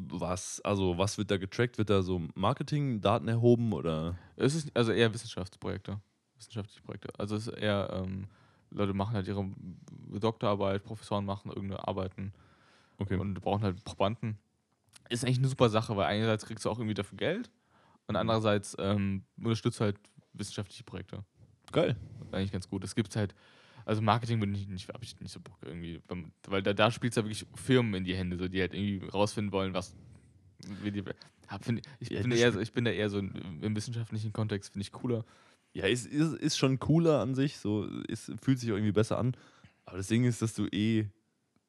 was, 0.09 0.59
also 0.61 0.97
was 0.97 1.19
wird 1.19 1.29
da 1.29 1.37
getrackt? 1.37 1.77
Wird 1.77 1.91
da 1.91 2.01
so 2.01 2.23
Marketing, 2.33 2.99
Daten 2.99 3.27
erhoben 3.27 3.71
oder? 3.71 4.17
Es 4.37 4.55
ist 4.55 4.75
also 4.75 4.91
eher 4.91 5.13
Wissenschaftsprojekte. 5.13 5.99
Wissenschaftliche 6.37 6.81
Projekte. 6.81 7.09
Also 7.19 7.35
es 7.35 7.47
ist 7.47 7.57
eher, 7.57 7.89
ähm, 7.93 8.27
Leute 8.71 8.93
machen 8.93 9.15
halt 9.15 9.27
ihre 9.27 9.47
Doktorarbeit, 10.19 10.83
Professoren 10.83 11.25
machen 11.25 11.49
irgendeine 11.49 11.87
Arbeiten 11.87 12.33
Okay. 12.97 13.17
und 13.17 13.35
brauchen 13.41 13.63
halt 13.63 13.83
Probanden. 13.83 14.39
Ist 15.09 15.23
eigentlich 15.23 15.37
eine 15.37 15.47
super 15.49 15.69
Sache, 15.69 15.95
weil 15.95 16.05
einerseits 16.05 16.45
kriegst 16.45 16.65
du 16.65 16.69
auch 16.71 16.79
irgendwie 16.79 16.95
dafür 16.95 17.17
Geld 17.17 17.51
und 18.07 18.15
andererseits 18.15 18.75
ähm, 18.79 19.23
unterstützt 19.37 19.79
halt 19.79 19.97
wissenschaftliche 20.33 20.83
Projekte. 20.83 21.23
Geil. 21.71 21.95
Eigentlich 22.31 22.51
ganz 22.51 22.67
gut. 22.67 22.83
Es 22.83 22.95
gibt 22.95 23.15
halt, 23.15 23.35
also 23.85 24.01
Marketing 24.01 24.39
bin 24.39 24.53
ich 24.53 24.67
nicht, 24.67 24.87
habe 24.89 25.03
ich 25.03 25.19
nicht 25.19 25.31
so 25.31 25.39
Bock 25.39 25.57
irgendwie, 25.61 26.01
weil 26.47 26.61
da, 26.63 26.73
da 26.73 26.91
spielt 26.91 27.11
es 27.13 27.17
ja 27.17 27.23
wirklich 27.23 27.45
Firmen 27.55 27.93
in 27.93 28.03
die 28.03 28.15
Hände, 28.15 28.37
so 28.37 28.47
die 28.47 28.59
halt 28.59 28.73
irgendwie 28.73 29.05
rausfinden 29.07 29.51
wollen, 29.51 29.73
was 29.73 29.95
die, 30.83 31.03
hab, 31.47 31.63
find, 31.63 31.81
ich, 31.99 32.09
Ja, 32.09 32.21
bin 32.21 32.31
eher, 32.31 32.51
so- 32.51 32.59
ich 32.59 32.73
bin 32.73 32.85
da 32.85 32.91
eher 32.91 33.09
so 33.09 33.19
im, 33.19 33.61
im 33.61 33.75
wissenschaftlichen 33.75 34.33
Kontext, 34.33 34.73
finde 34.73 34.81
ich 34.83 34.91
cooler. 34.91 35.23
Ja, 35.73 35.85
ist, 35.85 36.07
ist, 36.07 36.33
ist 36.35 36.57
schon 36.57 36.79
cooler 36.79 37.19
an 37.19 37.35
sich, 37.35 37.57
so 37.57 37.85
ist, 38.07 38.31
fühlt 38.41 38.59
sich 38.59 38.71
auch 38.71 38.75
irgendwie 38.75 38.93
besser 38.93 39.17
an. 39.19 39.35
Aber 39.85 39.97
das 39.97 40.07
Ding 40.07 40.23
ist, 40.23 40.41
dass 40.41 40.53
du 40.55 40.65
eh, 40.67 41.05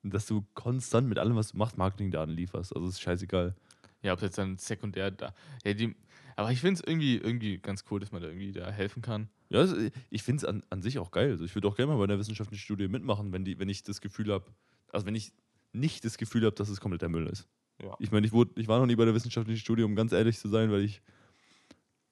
dass 0.03 0.27
du 0.27 0.47
konstant 0.55 1.09
mit 1.09 1.19
allem, 1.19 1.37
was 1.37 1.53
du 1.53 1.59
machst, 1.59 1.77
Marketingdaten 1.77 2.35
lieferst. 2.35 2.75
Also 2.75 2.89
ist 2.89 3.01
scheißegal. 3.01 3.55
Ja, 4.03 4.13
ob 4.13 4.23
jetzt 4.23 4.39
dann 4.39 4.57
sekundär 4.57 5.11
da. 5.11 5.35
Ja, 5.65 5.75
die, 5.75 5.95
aber 6.37 6.53
ich 6.53 6.61
finde 6.61 6.81
es 6.81 6.87
irgendwie, 6.87 7.17
irgendwie 7.17 7.59
ganz 7.59 7.85
cool, 7.91 7.99
dass 8.01 8.13
man 8.13 8.23
da 8.23 8.29
irgendwie 8.29 8.53
da 8.53 8.71
helfen 8.71 9.03
kann. 9.03 9.29
Ja, 9.49 9.61
also 9.61 9.77
ich 10.11 10.23
finde 10.23 10.39
es 10.39 10.45
an, 10.45 10.63
an 10.71 10.83
sich 10.83 10.99
auch 10.99 11.11
geil. 11.11 11.31
Also 11.31 11.45
ich 11.45 11.55
würde 11.55 11.67
auch 11.69 11.77
gerne 11.77 11.93
mal 11.93 11.99
bei 11.99 12.05
einer 12.05 12.19
wissenschaftlichen 12.19 12.63
Studie 12.63 12.89
mitmachen, 12.89 13.33
wenn, 13.33 13.45
die, 13.45 13.59
wenn 13.59 13.69
ich 13.69 13.83
das 13.83 14.01
Gefühl 14.01 14.33
habe, 14.33 14.45
also 14.93 15.07
wenn 15.07 15.15
ich 15.15 15.33
nicht 15.73 16.05
das 16.05 16.19
Gefühl 16.19 16.45
habe, 16.45 16.55
dass 16.57 16.69
es 16.69 16.81
kompletter 16.81 17.09
Müll 17.09 17.27
ist. 17.27 17.47
Ja. 17.83 17.95
Ich 17.99 18.11
meine, 18.11 18.27
ich, 18.27 18.33
wurde- 18.33 18.53
ich 18.61 18.69
war 18.69 18.79
noch 18.79 18.87
nie 18.87 18.97
bei 18.97 19.05
der 19.05 19.15
wissenschaftlichen 19.15 19.61
Studie, 19.61 19.83
um 19.83 19.95
ganz 19.97 20.13
ehrlich 20.13 20.39
zu 20.39 20.49
sein, 20.49 20.71
weil 20.71 20.83
ich 20.83 21.03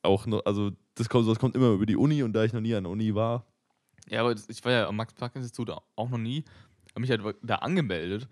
auch 0.03 0.27
noch, 0.27 0.45
also 0.45 0.73
das 0.95 1.09
kommt, 1.09 1.29
das 1.29 1.39
kommt 1.39 1.55
immer 1.55 1.71
über 1.73 1.87
die 1.87 1.97
Uni 1.97 2.23
und 2.23 2.33
da 2.35 2.45
ich 2.45 2.53
noch 2.53 2.61
nie 2.61 2.75
an 2.75 2.85
der 2.85 2.91
Uni 2.93 3.15
war, 3.15 3.47
Ja, 4.09 4.21
aber 4.21 4.35
ich 4.49 4.65
war 4.65 4.73
ja 4.73 4.87
am 4.89 4.97
Max-Planck-Institut 4.97 5.71
auch 5.71 6.11
noch 6.11 6.19
nie. 6.19 6.45
Habe 6.91 7.01
mich 7.01 7.11
halt 7.11 7.23
da 7.43 7.57
angemeldet. 7.57 8.29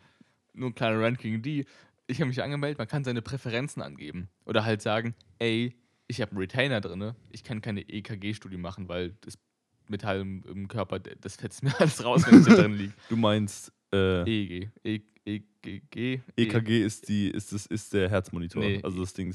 Nur 0.53 0.69
ein 0.71 0.75
kleiner 0.75 1.01
Ranking 1.01 1.41
die. 1.43 1.65
Ich 2.07 2.21
habe 2.21 2.29
mich 2.29 2.43
angemeldet, 2.43 2.79
man 2.79 2.87
kann 2.89 3.05
seine 3.05 3.23
Präferenzen 3.23 3.81
angeben. 3.83 4.29
Oder 4.45 4.65
halt 4.65 4.83
sagen, 4.83 5.15
ey, 5.39 5.75
ich 6.13 6.21
habe 6.21 6.33
einen 6.33 6.41
Retainer 6.41 6.81
drin, 6.81 7.15
ich 7.31 7.43
kann 7.43 7.61
keine 7.63 7.81
EKG-Studie 7.89 8.59
machen, 8.59 8.89
weil 8.89 9.15
das 9.23 9.39
Metall 9.89 10.21
im, 10.21 10.45
im 10.47 10.69
Körper, 10.69 10.99
das 10.99 11.37
fetzt 11.37 11.63
mir 11.63 11.73
alles 11.81 12.05
raus, 12.05 12.25
wenn 12.27 12.41
es 12.41 12.45
da 12.45 12.55
drin 12.55 12.75
liegt. 12.75 12.95
du 13.09 13.17
meinst, 13.17 13.73
äh, 13.93 14.23
EEG. 14.25 14.71
E 14.85 15.01
EKG. 15.25 16.21
EKG 16.37 16.85
ist, 16.85 17.09
die, 17.09 17.31
ist, 17.31 17.53
das, 17.53 17.67
ist 17.67 17.95
der 17.95 18.11
Herzmonitor, 18.11 18.61
Nee, 18.63 18.81
also 18.83 19.01
das 19.01 19.15
Ding. 19.15 19.35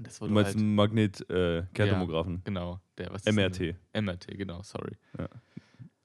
Das 0.00 0.18
Du 0.18 0.26
meinst 0.28 0.48
halt, 0.48 0.56
einen 0.56 0.74
Magnet-Kerntomographen. 0.74 2.40
genau. 2.44 2.80
Der, 2.96 3.12
was 3.12 3.24
MRT. 3.26 3.76
MRT, 3.92 4.28
genau, 4.38 4.62
sorry. 4.62 4.96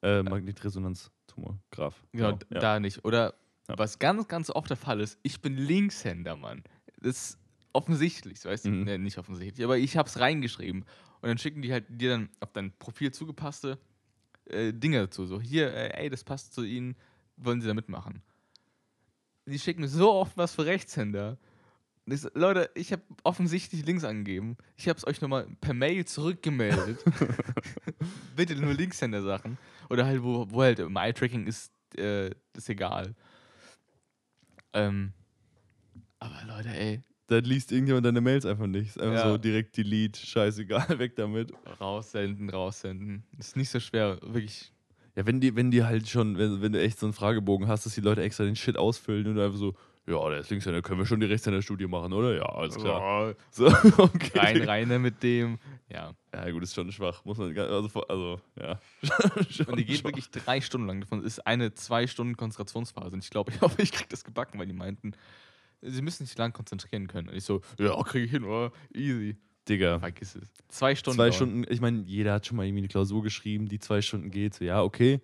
Äh, 0.01 0.21
Magnetresonanztomograph. 0.23 2.03
Genau, 2.11 2.37
ja. 2.49 2.59
da 2.59 2.79
nicht. 2.79 3.03
Oder 3.05 3.33
Ja. 3.69 3.77
was 3.77 3.97
ganz, 3.99 4.27
ganz 4.27 4.49
oft 4.49 4.69
der 4.69 4.77
Fall 4.77 4.99
ist, 4.99 5.17
ich 5.23 5.39
bin 5.41 5.55
Linkshänder, 5.57 6.35
Mann. 6.35 6.63
Das 7.01 7.15
ist 7.15 7.39
offensichtlich, 7.73 8.43
weißt 8.43 8.65
du? 8.65 8.69
Mhm. 8.69 8.83
Nee, 8.83 8.97
nicht 8.97 9.17
offensichtlich, 9.17 9.63
aber 9.63 9.77
ich 9.77 9.97
hab's 9.97 10.19
reingeschrieben. 10.19 10.83
Und 11.21 11.27
dann 11.27 11.37
schicken 11.37 11.61
die 11.61 11.71
halt 11.71 11.85
dir 11.89 12.11
dann 12.11 12.29
auf 12.39 12.51
dein 12.51 12.71
Profil 12.77 13.11
zugepasste 13.11 13.77
äh, 14.45 14.73
Dinge 14.73 14.99
dazu. 14.99 15.25
So, 15.25 15.41
hier, 15.41 15.73
äh, 15.73 16.03
ey, 16.03 16.09
das 16.09 16.23
passt 16.23 16.53
zu 16.53 16.63
ihnen, 16.63 16.95
wollen 17.37 17.61
sie 17.61 17.67
da 17.67 17.73
mitmachen? 17.73 18.21
Die 19.45 19.59
schicken 19.59 19.81
mir 19.81 19.87
so 19.87 20.13
oft 20.13 20.37
was 20.37 20.55
für 20.55 20.65
Rechtshänder. 20.65 21.37
Ich 22.05 22.21
so, 22.21 22.29
Leute, 22.33 22.69
ich 22.73 22.91
habe 22.91 23.03
offensichtlich 23.23 23.85
links 23.85 24.03
angegeben. 24.03 24.57
Ich 24.77 24.87
habe 24.87 24.97
es 24.97 25.05
euch 25.05 25.21
nochmal 25.21 25.47
per 25.61 25.73
Mail 25.73 26.05
zurückgemeldet. 26.05 27.03
Bitte 28.35 28.55
nur 28.55 28.73
Linkshänder-Sachen. 28.73 29.57
Oder 29.89 30.05
halt, 30.05 30.23
wo, 30.23 30.49
wo 30.49 30.61
halt 30.61 30.79
im 30.79 30.95
Eye-Tracking 30.95 31.47
ist, 31.47 31.71
äh, 31.97 32.31
ist 32.55 32.69
egal. 32.69 33.15
Ähm, 34.73 35.13
aber 36.19 36.43
Leute, 36.45 36.69
ey, 36.69 37.01
Da 37.29 37.37
liest 37.37 37.71
irgendjemand 37.71 38.05
deine 38.05 38.21
Mails 38.21 38.45
einfach 38.45 38.65
nicht. 38.67 38.87
Ist 38.89 38.99
einfach 38.99 39.23
Ja. 39.25 39.29
so 39.29 39.37
direkt 39.37 39.77
delete, 39.77 40.19
scheißegal, 40.19 40.87
weg 40.99 41.15
damit. 41.15 41.53
raussenden, 41.79 42.49
raussenden. 42.49 43.23
Ist 43.37 43.55
nicht 43.55 43.69
so 43.69 43.79
schwer, 43.79 44.17
wirklich. 44.21 44.71
Ja, 45.15 45.25
wenn 45.25 45.39
die, 45.39 45.55
wenn 45.55 45.69
die 45.71 45.83
halt 45.83 46.07
schon, 46.09 46.37
wenn, 46.37 46.61
wenn 46.61 46.71
du 46.73 46.81
echt 46.81 46.99
so 46.99 47.05
einen 47.05 47.13
Fragebogen 47.13 47.67
hast, 47.67 47.85
dass 47.85 47.93
die 47.95 48.01
Leute 48.01 48.21
extra 48.21 48.43
den 48.45 48.55
Shit 48.55 48.77
ausfüllen 48.77 49.27
und 49.27 49.39
einfach 49.39 49.57
so, 49.57 49.75
ja, 50.07 50.27
der 50.29 50.39
ist 50.39 50.49
Linkshänder, 50.49 50.81
können 50.81 50.99
wir 50.99 51.05
schon 51.05 51.19
die 51.19 51.27
Rechtshänder-Studie 51.27 51.85
machen, 51.85 52.13
oder? 52.13 52.35
Ja, 52.35 52.45
alles 52.45 52.75
klar. 52.77 53.35
So, 53.51 53.67
okay. 53.97 54.39
Rein, 54.39 54.61
rein 54.63 55.01
mit 55.01 55.21
dem. 55.21 55.59
Ja. 55.91 56.13
Ja, 56.33 56.49
gut, 56.51 56.63
ist 56.63 56.73
schon 56.73 56.91
schwach. 56.91 57.23
Muss 57.25 57.37
man, 57.37 57.55
also, 57.57 58.01
also 58.07 58.39
ja. 58.59 58.79
Und 59.67 59.77
die 59.77 59.85
geht 59.85 59.97
schwach. 59.97 60.05
wirklich 60.09 60.31
drei 60.31 60.61
Stunden 60.61 60.87
lang. 60.87 61.01
Davon 61.01 61.23
ist 61.23 61.45
eine 61.45 61.73
zwei 61.75 62.07
Stunden 62.07 62.37
Konzentrationsphase. 62.37 63.13
Und 63.15 63.23
ich 63.23 63.29
glaube, 63.29 63.51
ich 63.51 63.61
hoffe, 63.61 63.81
ich 63.83 63.91
krieg 63.91 64.09
das 64.09 64.23
gebacken, 64.23 64.57
weil 64.57 64.65
die 64.67 64.73
meinten, 64.73 65.11
sie 65.81 66.01
müssen 66.01 66.25
sich 66.25 66.37
lang 66.37 66.53
konzentrieren 66.53 67.07
können. 67.07 67.29
Und 67.29 67.35
ich 67.35 67.43
so, 67.43 67.61
ja, 67.79 68.01
kriege 68.03 68.25
ich 68.25 68.31
hin, 68.31 68.43
oder? 68.43 68.71
Easy. 68.93 69.37
Digga. 69.67 69.99
Vergiss 69.99 70.35
es. 70.35 70.49
Zwei 70.67 70.95
Stunden. 70.95 71.17
Zwei 71.17 71.29
dauern. 71.29 71.33
Stunden, 71.33 71.65
ich 71.69 71.81
meine, 71.81 72.01
jeder 72.01 72.33
hat 72.33 72.45
schon 72.47 72.57
mal 72.57 72.65
irgendwie 72.65 72.81
eine 72.81 72.87
Klausur 72.87 73.21
geschrieben, 73.23 73.67
die 73.67 73.79
zwei 73.79 74.01
Stunden 74.01 74.31
geht. 74.31 74.55
So, 74.55 74.65
ja, 74.65 74.81
okay. 74.81 75.21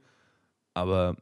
Aber 0.74 1.18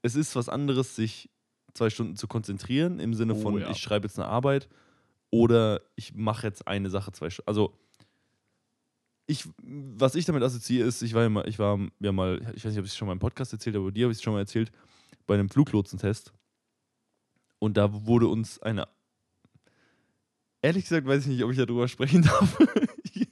es 0.00 0.14
ist 0.14 0.34
was 0.36 0.48
anderes, 0.48 0.96
sich 0.96 1.30
zwei 1.74 1.90
Stunden 1.90 2.16
zu 2.16 2.26
konzentrieren, 2.26 2.98
im 2.98 3.14
Sinne 3.14 3.34
Oh, 3.34 3.40
von, 3.40 3.58
ja. 3.58 3.70
ich 3.70 3.78
schreibe 3.78 4.06
jetzt 4.06 4.18
eine 4.18 4.28
Arbeit 4.28 4.68
oder 5.30 5.80
ich 5.96 6.14
mache 6.14 6.46
jetzt 6.46 6.66
eine 6.66 6.90
Sache 6.90 7.12
zwei 7.12 7.30
Stunden. 7.30 7.48
Also, 7.48 7.78
ich, 9.26 9.48
was 9.62 10.14
ich 10.14 10.24
damit 10.24 10.42
assoziiere, 10.42 10.86
ist, 10.86 11.00
ich 11.02 11.14
war 11.14 11.22
ja 11.22 11.28
mal, 11.28 11.48
ich 11.48 11.58
war 11.58 11.78
ja 12.00 12.12
mal, 12.12 12.40
ich 12.54 12.64
weiß 12.64 12.72
nicht, 12.72 12.78
ob 12.78 12.84
ich 12.84 12.90
es 12.90 12.96
schon 12.96 13.06
mal 13.06 13.12
im 13.12 13.18
Podcast 13.18 13.52
erzählt 13.52 13.76
habe, 13.76 13.84
aber 13.84 13.92
dir 13.92 14.04
habe 14.04 14.12
ich 14.12 14.18
es 14.18 14.22
schon 14.22 14.32
mal 14.34 14.40
erzählt, 14.40 14.72
bei 15.26 15.34
einem 15.34 15.48
Fluglotsentest. 15.48 16.32
Und 17.62 17.76
da 17.76 18.06
wurde 18.06 18.26
uns 18.26 18.60
eine. 18.60 18.88
Ehrlich 20.62 20.82
gesagt 20.82 21.06
weiß 21.06 21.22
ich 21.22 21.28
nicht, 21.28 21.44
ob 21.44 21.52
ich 21.52 21.56
darüber 21.58 21.86
sprechen 21.86 22.22
darf. 22.24 22.58
ich 23.04 23.28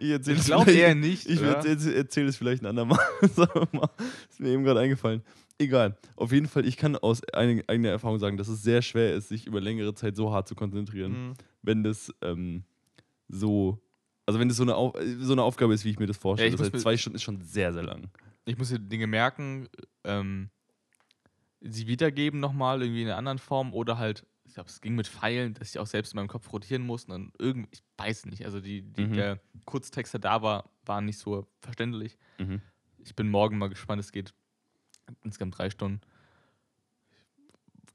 ich 0.00 0.10
erzähle 0.10 0.34
Ich 0.34 0.40
es 0.40 0.46
glaube 0.46 0.64
vielleicht- 0.64 0.80
eher 0.80 0.94
nicht. 0.96 1.28
ich 1.28 1.40
erzähle 1.40 1.94
erzähl 1.94 2.26
es 2.26 2.36
vielleicht 2.36 2.62
ein 2.62 2.66
andermal. 2.66 2.98
Ist 3.20 4.40
mir 4.40 4.48
eben 4.50 4.64
gerade 4.64 4.80
eingefallen. 4.80 5.22
Egal. 5.58 5.96
Auf 6.16 6.32
jeden 6.32 6.46
Fall, 6.48 6.66
ich 6.66 6.76
kann 6.76 6.96
aus 6.96 7.22
eigen- 7.32 7.62
eigener 7.68 7.90
Erfahrung 7.90 8.18
sagen, 8.18 8.36
dass 8.36 8.48
es 8.48 8.62
sehr 8.64 8.82
schwer 8.82 9.14
ist, 9.14 9.28
sich 9.28 9.46
über 9.46 9.60
längere 9.60 9.94
Zeit 9.94 10.16
so 10.16 10.32
hart 10.32 10.48
zu 10.48 10.56
konzentrieren, 10.56 11.12
Mhm. 11.28 11.34
wenn 11.62 11.84
das 11.84 12.12
ähm, 12.20 12.64
so. 13.28 13.78
Also 14.26 14.40
wenn 14.40 14.48
das 14.48 14.56
so 14.58 14.64
eine, 14.64 14.74
so 15.24 15.32
eine 15.34 15.42
Aufgabe 15.44 15.72
ist, 15.72 15.84
wie 15.84 15.90
ich 15.90 16.00
mir 16.00 16.06
das 16.08 16.16
vorstelle. 16.18 16.50
Ja, 16.50 16.56
das 16.56 16.62
heißt, 16.66 16.72
mir- 16.74 16.80
zwei 16.80 16.96
Stunden 16.96 17.14
ist 17.16 17.22
schon 17.22 17.40
sehr, 17.42 17.72
sehr 17.72 17.84
lang. 17.84 18.08
Ich 18.44 18.58
muss 18.58 18.70
dir 18.70 18.78
Dinge 18.80 19.06
merken, 19.06 19.68
ähm, 20.02 20.50
sie 21.60 21.86
wiedergeben 21.86 22.40
nochmal 22.40 22.82
irgendwie 22.82 23.02
in 23.02 23.08
einer 23.08 23.16
anderen 23.16 23.38
Form 23.38 23.72
oder 23.74 23.98
halt, 23.98 24.26
ich 24.44 24.54
glaube, 24.54 24.68
es 24.68 24.80
ging 24.80 24.94
mit 24.94 25.08
Pfeilen, 25.08 25.54
dass 25.54 25.70
ich 25.70 25.78
auch 25.78 25.86
selbst 25.86 26.12
in 26.12 26.16
meinem 26.16 26.28
Kopf 26.28 26.52
rotieren 26.52 26.86
muss 26.86 27.04
und 27.04 27.10
dann 27.10 27.32
irgendwie, 27.38 27.68
ich 27.72 27.82
weiß 27.96 28.26
nicht, 28.26 28.44
also 28.44 28.60
die, 28.60 28.82
die, 28.82 29.06
Mhm. 29.06 29.12
der 29.14 29.40
Kurztext, 29.64 30.14
der 30.14 30.20
da 30.20 30.42
war, 30.42 30.70
war 30.84 31.00
nicht 31.00 31.18
so 31.18 31.46
verständlich. 31.60 32.16
Mhm. 32.38 32.62
Ich 33.04 33.14
bin 33.14 33.28
morgen 33.28 33.58
mal 33.58 33.68
gespannt, 33.68 34.00
es 34.00 34.12
geht 34.12 34.34
insgesamt 35.22 35.58
drei 35.58 35.70
Stunden. 35.70 36.00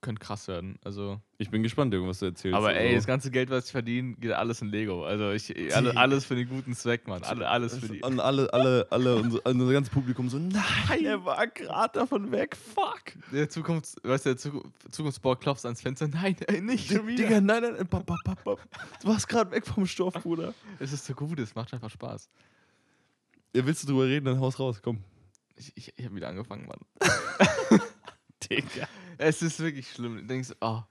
Könnte 0.04 0.20
krass 0.20 0.50
werden, 0.50 0.78
also. 0.84 1.22
Ich 1.38 1.50
bin 1.50 1.64
gespannt, 1.64 1.94
irgendwas 1.94 2.20
du 2.20 2.26
erzählst. 2.26 2.58
Aber 2.58 2.76
ey, 2.76 2.90
das 2.90 2.96
also, 2.96 3.08
ganze 3.08 3.32
Geld, 3.32 3.50
was 3.50 3.68
ich 3.68 3.72
verdiene, 3.72 4.16
geht 4.18 4.34
alles 4.34 4.62
in 4.62 4.68
Lego. 4.68 5.06
Also 5.06 5.32
ich, 5.32 5.74
alle, 5.74 5.96
alles 5.96 6.26
für 6.26 6.36
den 6.36 6.50
guten 6.50 6.76
Zweck, 6.76 7.08
Mann. 7.08 7.24
Alle, 7.24 7.48
alles 7.48 7.78
für 7.78 7.88
die. 7.88 8.02
Und 8.02 8.20
alle, 8.20 8.54
alle, 8.54 8.86
alle, 8.90 9.16
unser, 9.16 9.40
unser 9.46 9.72
ganzes 9.72 9.94
Publikum 9.94 10.30
so, 10.30 10.38
nein, 10.40 11.06
er 11.06 11.24
war 11.24 11.48
gerade 11.48 12.00
davon 12.00 12.32
weg, 12.34 12.58
fuck. 12.58 13.14
Der 13.32 13.50
Zukunfts, 13.50 13.96
weißt 14.04 14.26
du, 14.26 14.30
der 14.36 14.38
Zuku- 14.38 14.66
Zukunftsboard 14.92 15.40
klopft 15.40 15.66
ans 15.66 15.82
Fenster. 15.82 16.10
Nein, 16.10 16.36
ey, 16.48 16.60
nicht 16.60 16.92
schon 16.92 17.08
wieder. 17.08 17.24
Digga, 17.24 17.40
nein, 17.40 17.64
nein, 17.64 17.76
nein, 17.78 17.88
pap, 17.88 18.06
pap, 18.06 18.20
pap, 18.26 18.44
pap. 18.44 18.60
du 19.02 19.08
warst 19.08 19.30
gerade 19.30 19.52
weg 19.52 19.66
vom 19.66 19.86
Stoff, 19.86 20.16
Bruder. 20.16 20.54
Es 20.80 20.92
ist 20.92 21.06
so 21.06 21.14
gut, 21.14 21.40
es 21.40 21.56
macht 21.56 21.74
einfach 21.74 21.90
Spaß. 21.90 22.30
Ja, 23.56 23.66
willst 23.66 23.84
du 23.84 23.88
drüber 23.88 24.06
reden, 24.06 24.26
dann 24.26 24.40
haus 24.42 24.60
raus, 24.60 24.82
komm. 24.84 25.00
Ich, 25.56 25.72
ich, 25.76 25.94
ich 25.96 26.06
habe 26.06 26.16
wieder 26.16 26.28
angefangen, 26.28 26.68
Mann. 26.68 27.80
Digga. 28.50 28.88
Es 29.18 29.42
ist 29.42 29.60
wirklich 29.60 29.92
schlimm. 29.92 30.18
Du 30.18 30.24
denkst, 30.26 30.52
oh, 30.62 30.82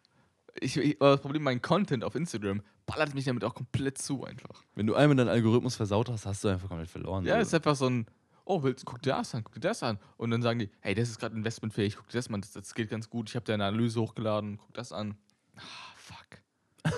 Ich, 0.61 0.77
ich, 0.77 0.99
das 0.99 1.21
Problem, 1.21 1.43
mein 1.43 1.63
Content 1.63 2.05
auf 2.05 2.15
Instagram 2.15 2.63
ballert 2.87 3.15
mich 3.15 3.25
damit 3.25 3.45
auch 3.45 3.55
komplett 3.55 3.99
zu 3.99 4.25
einfach. 4.25 4.63
Wenn 4.75 4.87
du 4.87 4.95
einmal 4.95 5.17
deinen 5.17 5.29
Algorithmus 5.29 5.77
versaut 5.77 6.09
hast, 6.11 6.27
hast 6.27 6.45
du 6.45 6.49
einfach 6.49 6.69
komplett 6.69 6.91
verloren. 6.91 7.25
Ja, 7.25 7.37
so. 7.37 7.41
es 7.41 7.49
ist 7.49 7.55
einfach 7.55 7.77
so 7.77 7.89
ein, 7.89 8.07
oh, 8.45 8.63
willst, 8.63 8.85
guck 8.85 9.01
dir 9.03 9.11
das 9.11 9.35
an, 9.35 9.45
guck 9.45 9.55
dir 9.55 9.61
das 9.61 9.83
an. 9.83 9.99
Und 10.17 10.31
dann 10.31 10.43
sagen 10.43 10.59
die, 10.59 10.71
hey, 10.81 10.95
das 10.95 11.09
ist 11.09 11.19
gerade 11.19 11.35
investmentfähig, 11.37 11.97
guck 11.97 12.09
dir 12.09 12.19
das 12.19 12.29
mal 12.29 12.37
an, 12.37 12.41
das, 12.43 12.53
das 12.53 12.75
geht 12.75 12.91
ganz 12.91 13.09
gut. 13.09 13.29
Ich 13.29 13.37
habe 13.37 13.45
deine 13.45 13.65
Analyse 13.65 14.01
hochgeladen, 14.01 14.59
guck 14.59 14.75
das 14.75 14.93
an. 14.93 15.17
Ah, 15.57 15.95
fuck. 15.97 16.93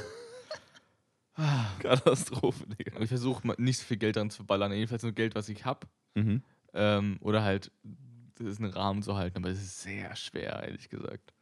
Katastrophe, 1.80 2.64
Digga. 2.66 3.00
Ich 3.00 3.08
versuche 3.08 3.54
nicht 3.60 3.78
so 3.78 3.84
viel 3.84 3.96
Geld 3.96 4.16
dran 4.16 4.30
zu 4.30 4.36
verballern, 4.38 4.72
jedenfalls 4.72 5.02
nur 5.02 5.12
Geld, 5.12 5.34
was 5.34 5.48
ich 5.48 5.64
habe. 5.64 5.86
Mhm. 6.14 6.42
Ähm, 6.72 7.18
oder 7.20 7.42
halt, 7.42 7.70
das 8.36 8.46
ist 8.48 8.60
einen 8.60 8.72
Rahmen 8.72 9.02
zu 9.02 9.16
halten, 9.16 9.36
aber 9.38 9.48
es 9.50 9.60
ist 9.62 9.82
sehr 9.82 10.14
schwer, 10.16 10.62
ehrlich 10.64 10.88
gesagt. 10.88 11.32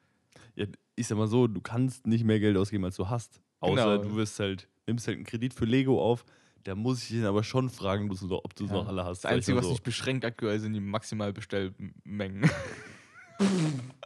Ja, 0.54 0.66
ich 0.94 1.06
sag 1.06 1.16
mal 1.18 1.26
so, 1.28 1.46
du 1.46 1.60
kannst 1.60 2.06
nicht 2.06 2.24
mehr 2.24 2.38
Geld 2.40 2.56
ausgeben, 2.56 2.84
als 2.84 2.96
du 2.96 3.08
hast. 3.08 3.40
Außer 3.60 3.98
Genau. 3.98 4.02
du 4.10 4.16
wirst 4.16 4.38
halt, 4.40 4.68
nimmst 4.86 5.06
halt 5.06 5.16
einen 5.16 5.24
Kredit 5.26 5.54
für 5.54 5.64
Lego 5.64 6.02
auf. 6.02 6.24
Da 6.64 6.74
muss 6.74 7.02
ich 7.02 7.12
ihn 7.12 7.24
aber 7.24 7.42
schon 7.42 7.70
fragen, 7.70 8.10
ob 8.10 8.18
du 8.18 8.34
ob 8.36 8.54
du 8.54 8.66
Ja. 8.66 8.72
noch 8.74 8.86
alle 8.88 9.04
hast. 9.04 9.24
Das 9.24 9.32
Einzige, 9.32 9.56
was 9.56 9.64
so. 9.64 9.70
nicht 9.70 9.82
beschränkt 9.82 10.24
aktuell 10.24 10.60
sind 10.60 10.74
die 10.74 10.80
maximal 10.80 11.32
Bestellmengen. 11.32 12.48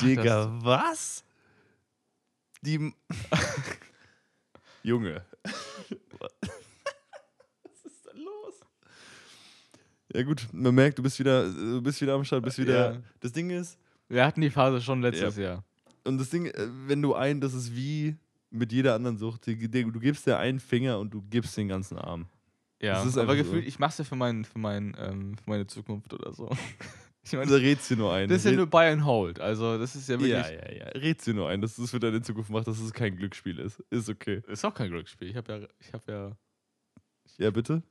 Digga, 0.00 0.50
was? 0.62 1.24
Die. 2.62 2.92
Junge. 4.82 5.24
was 6.20 6.32
ist 7.84 8.06
da 8.06 8.12
los? 8.12 8.60
Ja, 10.16 10.22
gut, 10.22 10.46
man 10.52 10.74
merkt, 10.74 10.98
du 10.98 11.02
bist 11.02 11.18
wieder, 11.18 11.50
du 11.50 11.82
bist 11.82 12.00
wieder 12.00 12.14
am 12.14 12.24
Start, 12.24 12.42
bist 12.42 12.58
wieder. 12.58 12.94
Ja. 12.94 13.02
Das 13.20 13.32
Ding 13.32 13.50
ist, 13.50 13.78
Wir 14.08 14.24
hatten 14.24 14.40
die 14.40 14.50
Phase 14.50 14.80
schon 14.80 15.02
letztes 15.02 15.36
Jahr. 15.36 15.62
und 16.04 16.18
das 16.18 16.30
Ding, 16.30 16.46
äh, 16.46 16.68
wenn 16.86 17.02
du 17.02 17.14
ein, 17.14 17.40
das 17.40 17.52
ist 17.54 17.74
wie 17.76 18.16
mit 18.50 18.72
jeder 18.72 18.94
anderen 18.94 19.18
Sucht, 19.18 19.46
du 19.46 19.54
gibst 19.56 20.26
dir 20.26 20.38
einen 20.38 20.60
Finger 20.60 20.98
und 20.98 21.10
du 21.12 21.20
gibst 21.22 21.56
den 21.56 21.68
ganzen 21.68 21.98
Arm. 21.98 22.26
Ja, 22.80 22.94
Das 22.94 23.06
ist 23.06 23.18
aber 23.18 23.32
einfach 23.32 23.44
gefühlt, 23.44 23.64
so. 23.64 23.68
ich 23.68 23.78
mach's 23.78 23.98
ja 23.98 24.04
für, 24.04 24.16
mein, 24.16 24.44
für, 24.44 24.58
mein, 24.58 24.94
ähm, 24.98 25.36
für 25.36 25.50
meine 25.50 25.66
Zukunft 25.66 26.12
oder 26.14 26.32
so. 26.32 26.48
Ich 27.28 27.32
meine, 27.32 27.42
Also 27.50 27.56
redst 27.56 27.90
dir 27.90 27.96
nur 27.96 28.12
ein. 28.14 28.28
das 28.28 28.38
ist 28.38 28.44
ja 28.44 28.52
nur 28.52 28.68
Buy 28.68 28.86
and 28.86 29.04
Hold. 29.04 29.40
Also, 29.40 29.78
das 29.78 29.96
ist 29.96 30.08
ja 30.08 30.14
wirklich. 30.14 30.30
ja, 30.30 30.48
ja, 30.48 30.72
ja. 30.72 30.84
Redst 30.90 31.26
dir 31.26 31.34
nur 31.34 31.48
ein, 31.48 31.60
dass 31.60 31.74
du 31.74 31.82
es 31.82 31.90
für 31.90 31.98
deine 31.98 32.22
Zukunft 32.22 32.50
machst, 32.50 32.68
dass 32.68 32.78
es 32.78 32.92
kein 32.92 33.16
Glücksspiel 33.16 33.58
ist. 33.58 33.80
Ist 33.90 34.08
okay. 34.08 34.42
Ist 34.46 34.64
auch 34.64 34.72
kein 34.72 34.90
Glücksspiel. 34.92 35.30
Ich 35.30 35.34
habe 35.36 35.52
ja, 35.52 35.66
ich 35.80 35.92
habe 35.92 36.12
ja, 36.12 36.30
Ja, 37.38 37.50
bitte? 37.50 37.82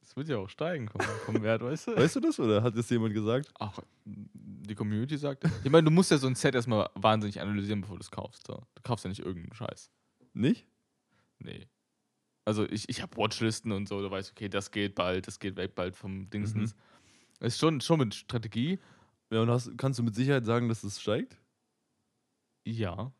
Es 0.00 0.16
wird 0.16 0.28
ja 0.28 0.38
auch 0.38 0.48
steigen 0.48 0.88
vom, 0.88 1.00
vom 1.26 1.42
Wert, 1.42 1.62
weißt 1.62 1.88
du? 1.88 1.96
Weißt 1.96 2.16
du 2.16 2.20
das 2.20 2.38
oder 2.40 2.62
hat 2.62 2.76
das 2.76 2.88
jemand 2.90 3.14
gesagt? 3.14 3.52
Ach, 3.58 3.78
die 4.04 4.74
Community 4.74 5.16
sagt. 5.16 5.44
Ich 5.64 5.70
meine, 5.70 5.84
du 5.84 5.90
musst 5.90 6.10
ja 6.10 6.18
so 6.18 6.26
ein 6.26 6.34
Set 6.34 6.54
erstmal 6.54 6.88
wahnsinnig 6.94 7.40
analysieren, 7.40 7.80
bevor 7.80 7.96
du 7.96 8.02
es 8.02 8.10
kaufst. 8.10 8.46
So. 8.46 8.54
Du 8.74 8.82
kaufst 8.82 9.04
ja 9.04 9.08
nicht 9.08 9.20
irgendeinen 9.20 9.54
Scheiß. 9.54 9.90
Nicht? 10.34 10.66
Nee. 11.38 11.68
Also 12.44 12.66
ich, 12.68 12.88
ich 12.88 13.02
habe 13.02 13.16
Watchlisten 13.16 13.72
und 13.72 13.88
so, 13.88 14.00
du 14.00 14.10
weißt, 14.10 14.30
okay, 14.30 14.48
das 14.48 14.70
geht 14.70 14.94
bald, 14.94 15.26
das 15.26 15.38
geht 15.38 15.56
weg 15.56 15.74
bald 15.74 15.96
vom 15.96 16.30
Dingsens. 16.30 16.74
Ist 17.40 17.58
schon, 17.58 17.80
schon 17.80 17.98
mit 17.98 18.14
Strategie. 18.14 18.78
Ja, 19.30 19.42
und 19.42 19.50
hast, 19.50 19.76
kannst 19.76 19.98
du 19.98 20.02
mit 20.02 20.14
Sicherheit 20.14 20.46
sagen, 20.46 20.68
dass 20.68 20.82
es 20.82 21.00
steigt? 21.00 21.36
Ja. 22.64 23.12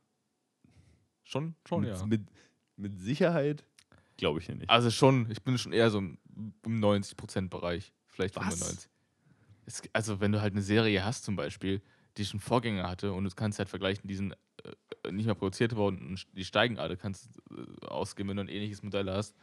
Schon, 1.25 1.55
schon, 1.67 1.83
mit, 1.83 1.91
ja. 1.91 2.07
mit, 2.07 2.23
mit 2.77 2.99
Sicherheit? 2.99 3.65
Glaube 4.17 4.41
ich 4.41 4.49
ja 4.49 4.55
nicht. 4.55 4.71
Also 4.71 4.91
schon, 4.91 5.31
ich 5.31 5.43
bin 5.43 5.59
schon 5.59 5.73
eher 5.73 5.91
so 5.91 5.99
im, 5.99 6.19
im 6.65 6.81
90%-Bereich. 6.81 7.93
Vielleicht 8.07 8.37
Was? 8.37 8.45
95. 8.45 8.91
Es, 9.67 9.83
also 9.93 10.21
wenn 10.21 10.33
du 10.33 10.41
halt 10.41 10.55
eine 10.55 10.63
Serie 10.63 11.05
hast 11.05 11.25
zum 11.25 11.37
Beispiel, 11.37 11.83
die 12.17 12.25
schon 12.25 12.41
Vorgänger 12.41 12.89
hatte 12.89 13.13
und 13.13 13.25
du 13.25 13.31
kannst 13.31 13.59
halt 13.59 13.69
vergleichen, 13.69 14.09
die 14.09 14.17
sind 14.17 14.35
äh, 14.65 15.13
nicht 15.13 15.27
mehr 15.27 15.35
produziert 15.35 15.77
worden 15.77 16.07
und 16.09 16.27
die 16.33 16.45
steigen 16.45 16.79
alle, 16.79 16.97
kannst 16.97 17.29
äh, 17.51 17.87
ausgeben, 17.87 18.31
wenn 18.31 18.37
du 18.39 18.45
ein 18.45 18.49
ähnliches 18.49 18.83
Modell 18.83 19.11
hast. 19.11 19.37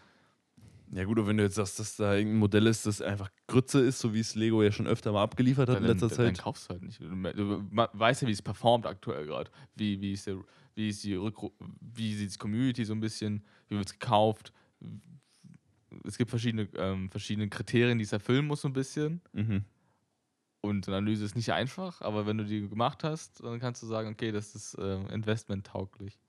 Ja, 0.91 1.03
gut, 1.03 1.17
aber 1.17 1.27
wenn 1.27 1.37
du 1.37 1.43
jetzt 1.43 1.55
sagst, 1.55 1.79
dass 1.79 1.95
da 1.95 2.13
irgendein 2.13 2.39
Modell 2.39 2.67
ist, 2.67 2.85
das 2.85 3.01
einfach 3.01 3.31
Grütze 3.47 3.79
ist, 3.81 3.99
so 3.99 4.13
wie 4.13 4.19
es 4.19 4.35
Lego 4.35 4.61
ja 4.61 4.71
schon 4.71 4.87
öfter 4.87 5.11
mal 5.11 5.23
abgeliefert 5.23 5.67
hat 5.67 5.79
in 5.79 5.83
letzter 5.83 6.09
dann, 6.09 6.17
dann 6.17 6.35
Zeit. 6.35 6.43
kaufst 6.43 6.69
du 6.69 6.73
halt 6.73 6.83
nicht. 6.83 7.01
Du, 7.01 7.07
du 7.07 7.63
weißt 7.71 8.21
ja, 8.21 8.27
wie 8.27 8.31
es 8.31 8.41
performt 8.41 8.85
aktuell 8.85 9.25
gerade. 9.25 9.49
Wie, 9.75 9.99
wie, 9.99 10.13
ist 10.13 10.27
der, 10.27 10.37
wie, 10.75 10.89
ist 10.89 11.03
die 11.03 11.15
Rückru 11.15 11.51
wie 11.81 12.13
sieht 12.13 12.33
die 12.33 12.37
Community 12.37 12.85
so 12.85 12.93
ein 12.93 12.99
bisschen, 12.99 13.43
wie 13.67 13.77
wird 13.77 13.87
es 13.87 13.93
gekauft. 13.99 14.53
Es 16.03 16.17
gibt 16.17 16.29
verschiedene, 16.29 16.67
ähm, 16.75 17.09
verschiedene 17.09 17.49
Kriterien, 17.49 17.97
die 17.97 18.03
es 18.03 18.11
erfüllen 18.11 18.45
muss, 18.47 18.61
so 18.61 18.67
ein 18.67 18.73
bisschen. 18.73 19.21
Mhm. 19.33 19.63
Und 20.61 20.87
eine 20.87 20.97
Analyse 20.97 21.25
ist 21.25 21.35
nicht 21.35 21.51
einfach, 21.53 22.01
aber 22.01 22.25
wenn 22.25 22.37
du 22.37 22.43
die 22.45 22.67
gemacht 22.67 23.03
hast, 23.03 23.43
dann 23.43 23.59
kannst 23.59 23.83
du 23.83 23.87
sagen, 23.87 24.09
okay, 24.09 24.31
das 24.31 24.55
ist 24.55 24.75
ähm, 24.79 25.07
investmenttauglich. 25.09 26.19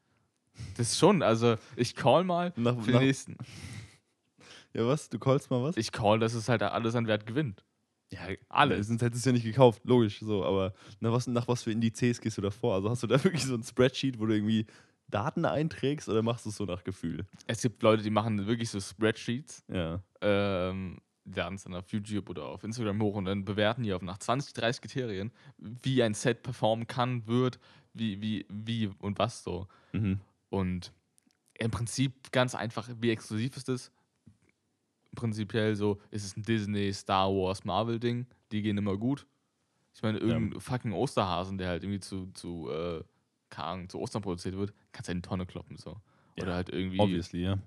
Das 0.77 0.93
ist 0.93 0.99
schon, 0.99 1.23
also 1.23 1.57
ich 1.75 1.95
call 1.95 2.25
mal 2.25 2.53
Nach, 2.57 2.79
für 2.79 2.93
den 2.93 3.01
nächsten. 3.01 3.37
ja, 4.75 4.87
was? 4.87 5.09
Du 5.09 5.19
callst 5.19 5.51
mal 5.51 5.62
was? 5.62 5.77
Ich 5.77 5.91
call, 5.93 6.19
dass 6.19 6.35
es 6.35 6.49
halt 6.49 6.62
alles 6.62 6.95
an 6.95 7.07
Wert 7.07 7.27
gewinnt. 7.27 7.64
Ja, 8.12 8.21
Alles. 8.49 8.87
Sonst 8.87 9.03
hättest 9.03 9.14
du 9.14 9.19
es 9.19 9.25
ja 9.25 9.33
nicht 9.33 9.45
gekauft, 9.45 9.83
logisch, 9.85 10.21
so. 10.21 10.45
Aber 10.45 10.75
nach 11.01 11.12
was, 11.12 11.27
nach 11.27 11.49
was 11.49 11.64
für 11.64 11.73
Indizes 11.73 12.21
gehst 12.21 12.39
du 12.39 12.43
da 12.43 12.51
vor? 12.51 12.75
Also 12.75 12.91
hast 12.91 13.03
du 13.03 13.07
da 13.07 13.23
wirklich 13.25 13.45
so 13.45 13.55
ein 13.55 13.62
Spreadsheet, 13.62 14.21
wo 14.21 14.27
du 14.27 14.35
irgendwie 14.35 14.67
Daten 15.09 15.45
einträgst 15.45 16.09
oder 16.09 16.23
machst 16.23 16.45
du 16.45 16.51
es 16.51 16.57
so 16.57 16.65
nach 16.65 16.83
Gefühl? 16.85 17.27
Es 17.47 17.63
gibt 17.63 17.83
Leute, 17.83 18.03
die 18.03 18.11
machen 18.11 18.47
wirklich 18.47 18.71
so 18.71 18.81
Spreadsheets, 18.81 19.65
Ja. 19.69 20.03
ähm, 20.21 20.99
laden 21.25 21.55
es 21.57 21.65
dann 21.65 21.75
auf 21.75 21.89
YouTube 21.93 22.29
oder 22.31 22.45
auf 22.47 22.63
Instagram 22.65 23.01
hoch 23.03 23.17
und 23.17 23.25
dann 23.25 23.45
bewerten 23.45 23.83
die 23.83 23.93
auf 23.93 24.03
nach 24.03 24.19
20, 24.19 24.53
30 24.55 24.83
Kriterien, 24.83 25.33
wie 25.59 26.03
ein 26.03 26.15
Set 26.15 26.43
performen 26.43 26.87
kann, 26.87 27.27
wird, 27.27 27.59
wie, 27.95 28.21
wie, 28.21 28.47
wie 28.49 28.91
und 28.99 29.19
was 29.19 29.43
so. 29.43 29.67
Mhm. 29.93 30.21
Und 30.51 30.93
im 31.59 31.71
Prinzip 31.71 32.31
ganz 32.33 32.55
einfach, 32.55 32.89
wie 33.01 33.11
exklusiv 33.11 33.57
ist 33.57 33.69
es? 33.69 33.91
Prinzipiell 35.15 35.75
so, 35.77 35.99
ist 36.11 36.25
es 36.25 36.37
ein 36.37 36.43
Disney, 36.43 36.93
Star 36.93 37.31
Wars, 37.31 37.65
Marvel-Ding, 37.65 38.27
die 38.53 38.61
gehen 38.63 38.77
immer 38.77 38.97
gut. 38.99 39.27
Ich 39.95 40.03
meine, 40.03 40.19
irgendein 40.19 40.61
fucking 40.61 40.93
Osterhasen, 40.93 41.57
der 41.57 41.69
halt 41.69 41.83
irgendwie 41.85 42.01
zu, 42.01 42.27
zu, 42.35 42.69
äh, 42.71 43.03
keine 43.57 43.69
Ahnung, 43.69 43.89
zu 43.89 43.99
Ostern 43.99 44.23
produziert 44.23 44.57
wird, 44.57 44.73
kannst 44.93 45.09
du 45.09 45.13
in 45.13 45.23
die 45.23 45.29
Tonne 45.29 45.47
kloppen 45.47 45.77
so. 45.77 46.01
Oder 46.37 46.49
Ja, 46.49 46.55
halt 46.55 46.69
irgendwie. 46.69 47.01
Obviously, 47.01 47.43
ja. 47.43 47.59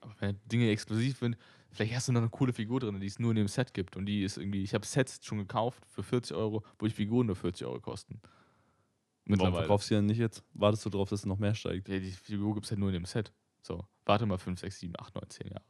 Aber 0.00 0.14
wenn 0.20 0.38
Dinge 0.46 0.70
exklusiv 0.70 1.18
sind, 1.18 1.36
vielleicht 1.70 1.94
hast 1.94 2.08
du 2.08 2.12
noch 2.12 2.20
eine 2.20 2.30
coole 2.30 2.52
Figur 2.52 2.80
drin, 2.80 2.98
die 3.00 3.06
es 3.06 3.18
nur 3.18 3.30
in 3.32 3.36
dem 3.36 3.48
Set 3.48 3.74
gibt. 3.74 3.96
Und 3.96 4.06
die 4.06 4.22
ist 4.22 4.38
irgendwie, 4.38 4.62
ich 4.62 4.72
habe 4.72 4.86
Sets 4.86 5.24
schon 5.24 5.38
gekauft 5.38 5.84
für 5.86 6.02
40 6.02 6.36
Euro, 6.36 6.64
wo 6.78 6.86
die 6.86 6.92
Figuren 6.92 7.26
nur 7.26 7.36
40 7.36 7.66
Euro 7.66 7.80
kosten. 7.80 8.20
Warum 9.26 9.54
verkaufst 9.54 9.90
du 9.90 9.96
ja 9.96 10.02
nicht 10.02 10.18
jetzt? 10.18 10.44
Wartest 10.54 10.86
du 10.86 10.90
darauf, 10.90 11.08
dass 11.08 11.20
es 11.20 11.26
noch 11.26 11.38
mehr 11.38 11.54
steigt? 11.54 11.88
Ja, 11.88 11.98
die 11.98 12.12
Figur 12.12 12.54
gibt 12.54 12.66
es 12.66 12.70
halt 12.70 12.78
nur 12.78 12.88
in 12.88 12.94
dem 12.94 13.04
Set. 13.04 13.32
So, 13.60 13.84
warte 14.04 14.24
mal 14.24 14.38
5, 14.38 14.60
6, 14.60 14.78
7, 14.78 14.94
8, 14.96 15.14
9, 15.16 15.24
10 15.28 15.48
Jahre. 15.48 15.64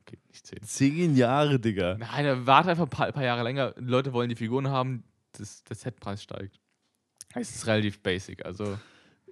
Okay, 0.00 0.18
nicht 0.28 0.46
10. 0.46 0.62
Zehn 0.62 1.16
Jahre, 1.16 1.60
Digga. 1.60 1.96
Nein, 1.98 2.46
warte 2.46 2.70
einfach 2.70 2.84
ein 2.84 2.90
paar, 2.90 3.12
paar 3.12 3.22
Jahre 3.22 3.42
länger. 3.42 3.74
Leute 3.76 4.12
wollen 4.12 4.30
die 4.30 4.36
Figuren 4.36 4.68
haben, 4.68 5.04
das, 5.32 5.62
der 5.64 5.76
Setpreis 5.76 6.22
steigt. 6.22 6.58
Es 7.34 7.54
ist 7.54 7.66
relativ 7.66 8.00
basic. 8.00 8.44
Also, 8.44 8.78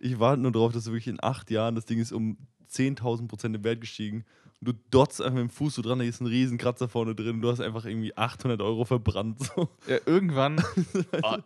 Ich 0.01 0.19
warte 0.19 0.41
nur 0.43 0.51
darauf, 0.53 0.73
dass 0.73 0.85
du 0.85 0.91
wirklich 0.93 1.09
in 1.09 1.23
acht 1.23 1.51
Jahren, 1.51 1.75
das 1.75 1.85
Ding 1.85 1.99
ist 2.01 2.13
um 2.13 2.39
10.000 2.71 3.29
Prozent 3.29 3.55
im 3.55 3.65
Wert 3.65 3.81
gestiegen. 3.81 4.25
Und 4.61 4.69
du 4.69 4.73
dotzt 4.91 5.21
einfach 5.21 5.35
mit 5.35 5.43
dem 5.43 5.51
Fuß 5.51 5.75
so 5.75 5.83
dran, 5.83 5.99
da 5.99 6.05
ist 6.05 6.21
ein 6.21 6.27
riesen 6.27 6.59
Kratzer 6.59 6.89
vorne 6.89 7.15
drin 7.15 7.37
und 7.37 7.43
du 7.43 7.51
hast 7.51 7.61
einfach 7.61 7.85
irgendwie 7.85 8.17
800 8.17 8.61
Euro 8.63 8.85
verbrannt. 8.85 9.41
So. 9.41 9.69
ja, 9.87 9.99
irgendwann. 10.07 10.63
oh, 11.23 11.37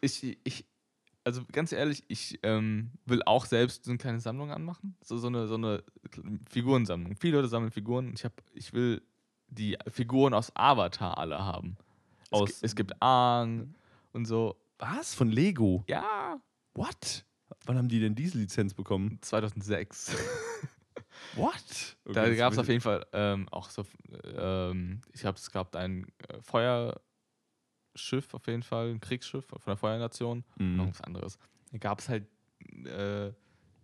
ich, 0.00 0.38
ich, 0.44 0.64
also 1.24 1.42
ganz 1.52 1.72
ehrlich, 1.72 2.04
ich 2.08 2.38
ähm, 2.42 2.90
will 3.06 3.22
auch 3.24 3.46
selbst 3.46 3.84
so 3.84 3.90
eine 3.90 3.98
kleine 3.98 4.20
Sammlung 4.20 4.50
anmachen. 4.50 4.96
So, 5.02 5.16
so, 5.18 5.28
eine, 5.28 5.46
so 5.46 5.54
eine 5.54 5.82
Figurensammlung. 6.48 7.16
Viele 7.16 7.36
Leute 7.36 7.48
sammeln 7.48 7.70
Figuren. 7.72 8.12
Ich, 8.14 8.24
hab, 8.24 8.32
ich 8.54 8.72
will 8.72 9.02
die 9.48 9.76
Figuren 9.88 10.34
aus 10.34 10.50
Avatar 10.54 11.18
alle 11.18 11.38
haben. 11.38 11.76
Aus- 12.30 12.50
es, 12.50 12.62
es 12.62 12.76
gibt 12.76 13.00
Aang 13.02 13.74
und 14.12 14.24
so. 14.26 14.56
Was? 14.78 15.14
Von 15.14 15.28
Lego? 15.30 15.84
Ja, 15.88 16.40
What? 16.74 17.24
Wann 17.66 17.76
haben 17.78 17.88
die 17.88 18.00
denn 18.00 18.14
diese 18.14 18.38
Lizenz 18.38 18.74
bekommen? 18.74 19.18
2006. 19.20 20.16
What? 21.36 21.96
Da 22.04 22.28
gab 22.34 22.52
es 22.52 22.58
auf 22.58 22.68
jeden 22.68 22.80
Fall 22.80 23.06
ähm, 23.12 23.48
auch 23.50 23.68
so, 23.70 23.84
ähm, 24.36 25.00
ich 25.12 25.20
glaube, 25.20 25.38
es 25.38 25.50
gab 25.50 25.76
ein 25.76 26.06
äh, 26.28 26.40
Feuerschiff 26.40 28.32
auf 28.32 28.46
jeden 28.46 28.62
Fall, 28.62 28.90
ein 28.90 29.00
Kriegsschiff 29.00 29.46
von 29.46 29.60
der 29.66 29.76
Feuernation, 29.76 30.44
Mhm. 30.58 30.76
noch 30.76 30.88
was 30.88 31.00
anderes. 31.02 31.38
Da 31.72 31.78
gab 31.78 31.98
es 32.00 32.08
halt 32.08 32.26
äh, 32.84 33.30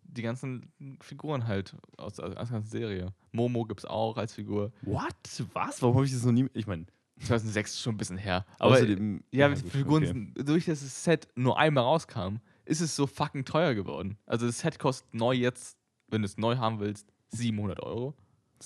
die 0.04 0.22
ganzen 0.22 0.72
Figuren 1.00 1.46
halt 1.46 1.76
aus, 1.96 2.18
aus 2.20 2.34
der 2.48 2.48
ganzen 2.48 2.62
Serie. 2.70 3.12
Momo 3.32 3.64
gibt 3.64 3.80
es 3.80 3.84
auch 3.84 4.16
als 4.16 4.34
Figur. 4.34 4.72
What? 4.82 5.14
Was? 5.52 5.82
Warum 5.82 5.96
habe 5.96 6.06
ich 6.06 6.12
das 6.12 6.24
noch 6.24 6.32
nie. 6.32 6.48
Ich 6.54 6.66
meine, 6.66 6.86
2006 7.20 7.72
ist 7.72 7.80
schon 7.82 7.94
ein 7.94 7.98
bisschen 7.98 8.18
her. 8.18 8.46
Aber 8.58 8.72
außerdem. 8.74 9.22
ja, 9.30 9.48
gut, 9.48 9.58
Figuren 9.68 10.32
okay. 10.34 10.44
durch 10.44 10.64
das 10.66 11.04
Set 11.04 11.28
nur 11.34 11.58
einmal 11.58 11.84
rauskam, 11.84 12.36
ist 12.66 12.80
es 12.80 12.94
so 12.94 13.06
fucking 13.06 13.44
teuer 13.44 13.74
geworden. 13.74 14.18
Also 14.26 14.46
das 14.46 14.58
Set 14.60 14.78
kostet 14.78 15.14
neu 15.14 15.32
jetzt, 15.34 15.78
wenn 16.08 16.22
du 16.22 16.26
es 16.26 16.36
neu 16.36 16.56
haben 16.56 16.80
willst, 16.80 17.12
700 17.28 17.80
Euro. 17.82 18.14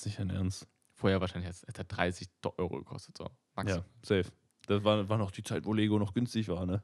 Nicht 0.04 0.18
dein 0.18 0.30
Ernst. 0.30 0.66
Vorher 0.94 1.20
wahrscheinlich 1.20 1.48
hätte 1.50 1.80
es 1.80 1.88
30 1.88 2.28
Do- 2.42 2.54
Euro 2.58 2.78
gekostet. 2.78 3.16
So. 3.16 3.26
Max. 3.54 3.70
Ja, 3.72 3.84
safe. 4.02 4.26
Das 4.66 4.84
war, 4.84 5.08
war 5.08 5.18
noch 5.18 5.30
die 5.30 5.42
Zeit, 5.42 5.64
wo 5.64 5.72
Lego 5.72 5.98
noch 5.98 6.12
günstig 6.14 6.48
war, 6.48 6.66
ne? 6.66 6.82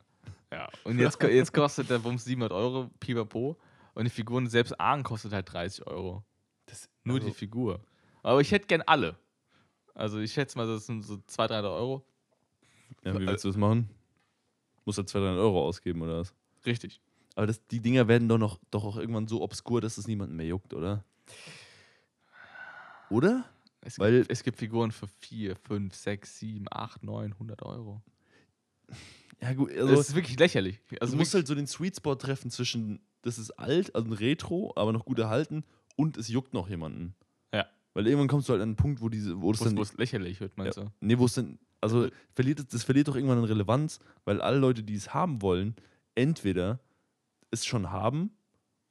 ja. 0.52 0.68
Und 0.84 0.98
jetzt, 0.98 1.22
jetzt 1.22 1.52
kostet 1.52 1.90
der 1.90 1.98
Bums 1.98 2.24
700 2.24 2.52
Euro, 2.52 2.90
pipapo. 3.00 3.56
Und 3.94 4.04
die 4.04 4.10
Figuren 4.10 4.46
selbst 4.48 4.78
Argen 4.80 5.02
kostet 5.02 5.32
halt 5.32 5.50
30 5.52 5.86
Euro. 5.86 6.24
Das, 6.66 6.88
Nur 7.04 7.16
also, 7.16 7.28
die 7.28 7.34
Figur. 7.34 7.80
Aber 8.22 8.40
ich 8.40 8.50
hätte 8.50 8.66
gern 8.66 8.82
alle. 8.82 9.16
Also 9.94 10.18
ich 10.18 10.32
schätze 10.32 10.58
mal, 10.58 10.66
das 10.66 10.86
sind 10.86 11.02
so 11.04 11.16
200, 11.26 11.62
300 11.64 11.72
Euro. 11.72 12.04
ja, 13.04 13.18
wie 13.18 13.26
willst 13.26 13.44
du 13.44 13.48
das 13.48 13.56
machen? 13.56 13.88
Musst 14.84 14.98
du 14.98 15.02
200 15.04 15.38
Euro 15.38 15.64
ausgeben 15.66 16.02
oder 16.02 16.18
was? 16.18 16.34
Richtig. 16.64 17.00
Aber 17.36 17.46
das, 17.46 17.64
die 17.68 17.80
Dinger 17.80 18.08
werden 18.08 18.28
doch 18.28 18.38
noch 18.38 18.58
doch 18.70 18.82
auch 18.82 18.96
irgendwann 18.96 19.28
so 19.28 19.42
obskur, 19.42 19.80
dass 19.80 19.98
es 19.98 20.08
niemanden 20.08 20.34
mehr 20.36 20.46
juckt, 20.46 20.74
oder? 20.74 21.04
Oder? 23.10 23.44
Es, 23.82 23.98
Weil- 23.98 24.20
gibt, 24.20 24.32
es 24.32 24.42
gibt 24.42 24.58
Figuren 24.58 24.90
für 24.90 25.06
4, 25.06 25.54
5, 25.54 25.94
6, 25.94 26.38
7, 26.38 26.66
8, 26.70 27.04
9, 27.04 27.34
100 27.34 27.62
Euro. 27.62 28.02
Ja, 29.40 29.52
gut, 29.52 29.70
Also, 29.70 29.94
das 29.94 30.08
ist 30.08 30.14
wirklich 30.14 30.38
lächerlich. 30.38 30.80
Also 30.98 31.12
du 31.12 31.18
musst 31.18 31.34
halt 31.34 31.46
so 31.46 31.54
den 31.54 31.66
Sweet 31.66 31.96
Spot 31.96 32.14
treffen 32.14 32.50
zwischen, 32.50 33.00
das 33.22 33.38
ist 33.38 33.50
alt, 33.52 33.94
also 33.94 34.08
ein 34.08 34.12
Retro, 34.14 34.72
aber 34.74 34.92
noch 34.92 35.04
gut 35.04 35.18
erhalten 35.18 35.62
und 35.94 36.16
es 36.16 36.28
juckt 36.28 36.54
noch 36.54 36.68
jemanden. 36.68 37.14
Ja. 37.52 37.66
Weil 37.92 38.06
irgendwann 38.06 38.28
kommst 38.28 38.48
du 38.48 38.54
halt 38.54 38.62
an 38.62 38.70
einen 38.70 38.76
Punkt, 38.76 39.02
wo 39.02 39.08
diese, 39.08 39.40
wo 39.40 39.52
dann 39.52 39.76
wo 39.76 39.82
es 39.82 39.96
lächerlich 39.96 40.40
wird, 40.40 40.56
meinst 40.56 40.78
du? 40.78 40.90
Nee, 41.00 41.18
wo 41.18 41.26
es 41.26 41.34
denn, 41.34 41.58
also 41.80 42.08
verliert, 42.34 42.72
das 42.72 42.82
verliert 42.82 43.08
doch 43.08 43.14
irgendwann 43.14 43.38
an 43.38 43.44
Relevanz, 43.44 44.00
weil 44.24 44.40
alle 44.40 44.58
Leute, 44.58 44.82
die 44.82 44.94
es 44.94 45.12
haben 45.12 45.42
wollen, 45.42 45.76
entweder 46.14 46.80
es 47.60 47.66
schon 47.66 47.90
haben 47.90 48.30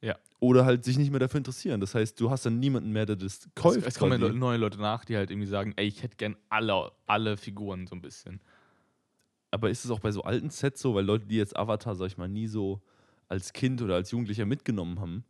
Ja. 0.02 0.16
oder 0.40 0.64
halt 0.64 0.84
sich 0.84 0.98
nicht 0.98 1.10
mehr 1.10 1.20
dafür 1.20 1.38
interessieren. 1.38 1.80
Das 1.80 1.94
heißt, 1.94 2.20
du 2.20 2.30
hast 2.30 2.44
dann 2.46 2.58
niemanden 2.60 2.90
mehr, 2.92 3.06
der 3.06 3.16
das 3.16 3.48
kauft. 3.54 3.78
Es, 3.78 3.84
es 3.86 3.98
kommen 3.98 4.20
ja 4.20 4.28
neue 4.32 4.58
Leute 4.58 4.78
nach, 4.80 5.04
die 5.04 5.16
halt 5.16 5.30
irgendwie 5.30 5.48
sagen, 5.48 5.72
ey, 5.76 5.86
ich 5.86 6.02
hätte 6.02 6.16
gern 6.16 6.36
alle, 6.48 6.92
alle 7.06 7.36
Figuren 7.36 7.86
so 7.86 7.94
ein 7.96 8.02
bisschen. 8.02 8.40
Aber 9.50 9.70
ist 9.70 9.84
es 9.84 9.90
auch 9.90 10.00
bei 10.00 10.10
so 10.12 10.22
alten 10.22 10.50
Sets 10.50 10.80
so, 10.82 10.94
weil 10.94 11.04
Leute, 11.04 11.26
die 11.26 11.36
jetzt 11.36 11.56
Avatar, 11.56 11.94
sag 11.94 12.06
ich 12.08 12.18
mal, 12.18 12.28
nie 12.28 12.46
so 12.46 12.82
als 13.28 13.52
Kind 13.52 13.80
oder 13.80 13.94
als 13.94 14.10
Jugendlicher 14.10 14.44
mitgenommen 14.44 15.00
haben, 15.00 15.24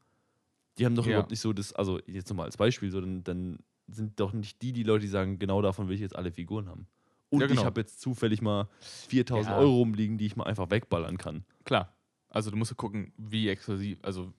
die 0.78 0.84
haben 0.84 0.94
doch 0.96 1.04
Ja. 1.06 1.12
überhaupt 1.12 1.30
nicht 1.30 1.40
so 1.40 1.52
das, 1.52 1.72
also 1.72 2.00
jetzt 2.06 2.28
nochmal 2.28 2.46
als 2.46 2.56
Beispiel, 2.56 2.90
so, 2.90 3.00
dann, 3.00 3.22
dann 3.24 3.58
sind 3.88 4.18
doch 4.18 4.32
nicht 4.32 4.60
die, 4.62 4.72
die 4.72 4.82
Leute, 4.82 5.02
die 5.02 5.08
sagen, 5.08 5.38
genau 5.38 5.62
davon 5.62 5.88
will 5.88 5.94
ich 5.94 6.00
jetzt 6.00 6.16
alle 6.16 6.32
Figuren 6.32 6.68
haben. 6.68 6.86
Und 7.30 7.40
Ja, 7.40 7.46
genau. 7.46 7.60
ich 7.60 7.64
habe 7.66 7.80
jetzt 7.80 8.00
zufällig 8.00 8.42
mal 8.42 8.68
4000 8.80 9.52
Ja. 9.54 9.58
Euro 9.58 9.76
rumliegen, 9.76 10.18
die 10.18 10.26
ich 10.26 10.36
mal 10.36 10.44
einfach 10.44 10.70
wegballern 10.70 11.18
kann. 11.18 11.44
Klar. 11.64 11.92
Also 12.36 12.50
du 12.50 12.56
musst 12.58 12.70
ja 12.70 12.74
gucken, 12.76 13.14
wie 13.16 13.48
exklusiv, 13.48 13.98
also 14.02 14.30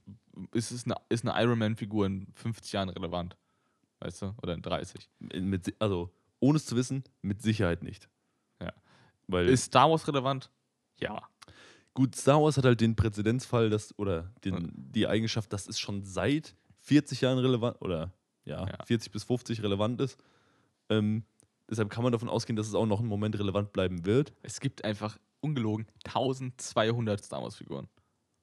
ist 0.53 0.69
es 0.69 0.85
eine, 0.85 0.95
ist 1.09 1.27
eine 1.27 1.41
Iron 1.43 1.57
Man-Figur 1.57 2.05
in 2.05 2.27
50 2.35 2.71
Jahren 2.73 2.89
relevant? 2.89 3.35
Weißt 3.99 4.21
du? 4.21 4.35
Oder 4.43 4.53
in 4.53 4.61
30. 4.61 5.09
In- 5.33 5.49
Mit, 5.49 5.73
also, 5.79 6.13
ohne 6.39 6.57
es 6.57 6.67
zu 6.67 6.75
wissen, 6.75 7.03
mit 7.23 7.41
Sicherheit 7.41 7.81
nicht. 7.81 8.07
Ja. 8.61 8.71
Weil, 9.27 9.49
Ist 9.49 9.63
Star 9.63 9.89
Wars 9.89 10.07
relevant? 10.07 10.51
Ja. 10.99 11.23
gut, 11.95 12.15
Star 12.15 12.39
Wars 12.39 12.57
hat 12.57 12.65
halt 12.65 12.81
den 12.81 12.95
Präzedenzfall, 12.95 13.71
dass, 13.71 13.97
oder 13.97 14.31
den, 14.43 14.53
Ja. 14.53 14.69
die 14.75 15.07
Eigenschaft, 15.07 15.51
dass 15.51 15.67
es 15.67 15.79
schon 15.79 16.03
seit 16.03 16.55
40 16.81 17.21
Jahren 17.21 17.39
relevant, 17.39 17.81
oder 17.81 18.13
ja, 18.45 18.67
Ja. 18.67 18.85
40 18.85 19.11
bis 19.11 19.23
50 19.23 19.63
relevant 19.63 19.99
ist. 20.01 20.19
Ähm, 20.89 21.23
deshalb 21.67 21.89
kann 21.89 22.03
man 22.03 22.11
davon 22.11 22.29
ausgehen, 22.29 22.55
dass 22.55 22.67
es 22.67 22.75
auch 22.75 22.85
noch 22.85 22.99
einen 22.99 23.09
Moment 23.09 23.39
relevant 23.39 23.73
bleiben 23.73 24.05
wird. 24.05 24.33
Es 24.43 24.59
gibt 24.59 24.85
einfach 24.85 25.17
ungelogen 25.41 25.88
1200 26.05 27.23
Star 27.23 27.41
Wars-Figuren. 27.41 27.88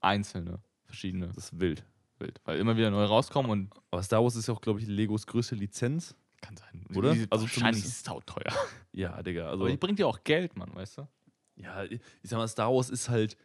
Einzelne, 0.00 0.60
verschiedene. 0.84 1.28
Das 1.28 1.36
ist 1.38 1.60
wild. 1.60 1.84
Wild. 2.18 2.40
Weil 2.44 2.58
immer 2.58 2.76
wieder 2.76 2.90
neu 2.90 3.04
rauskommen 3.04 3.50
und 3.50 3.74
Aber 3.90 4.02
Star 4.02 4.22
Wars 4.22 4.36
ist 4.36 4.46
ja 4.48 4.54
auch, 4.54 4.60
glaube 4.60 4.80
ich, 4.80 4.86
Legos 4.86 5.26
größte 5.26 5.54
Lizenz. 5.54 6.14
kann 6.40 6.56
sein. 6.56 6.84
Oder? 6.94 7.14
Die, 7.14 7.26
Also 7.30 7.44
wahrscheinlich 7.44 7.84
ist 7.84 7.90
es 7.90 8.02
sauteuer. 8.04 8.52
Ja, 8.92 9.20
Digga. 9.24 9.48
Also, 9.48 9.62
Aber 9.64 9.70
die 9.70 9.76
bringt 9.76 9.98
ja 9.98 10.06
auch 10.06 10.22
Geld, 10.22 10.56
Mann, 10.56 10.72
weißt 10.72 10.98
du? 10.98 11.08
ja, 11.56 11.82
ich 11.84 12.00
sag 12.22 12.36
mal, 12.38 12.46
Star 12.46 12.72
Wars 12.72 12.90
ist 12.90 13.08
halt 13.08 13.36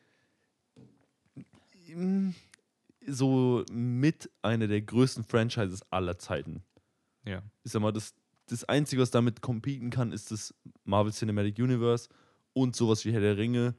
mm, 1.93 2.29
so 3.07 3.63
mit 3.71 4.29
einer 4.41 4.67
der 4.67 4.81
größten 4.81 5.23
Franchises 5.23 5.81
aller 5.91 6.17
Zeiten. 6.19 6.63
Ja. 7.25 7.41
Ich 7.63 7.71
sag 7.71 7.81
mal, 7.81 7.91
das, 7.91 8.13
das 8.47 8.63
Einzige, 8.65 9.01
was 9.01 9.11
damit 9.11 9.41
competen 9.41 9.89
kann, 9.89 10.11
ist 10.11 10.31
das 10.31 10.53
Marvel 10.83 11.11
Cinematic 11.13 11.57
Universe 11.57 12.09
und 12.61 12.75
sowas 12.75 13.05
wie 13.05 13.11
Herr 13.13 13.21
der 13.21 13.37
Ringe 13.37 13.75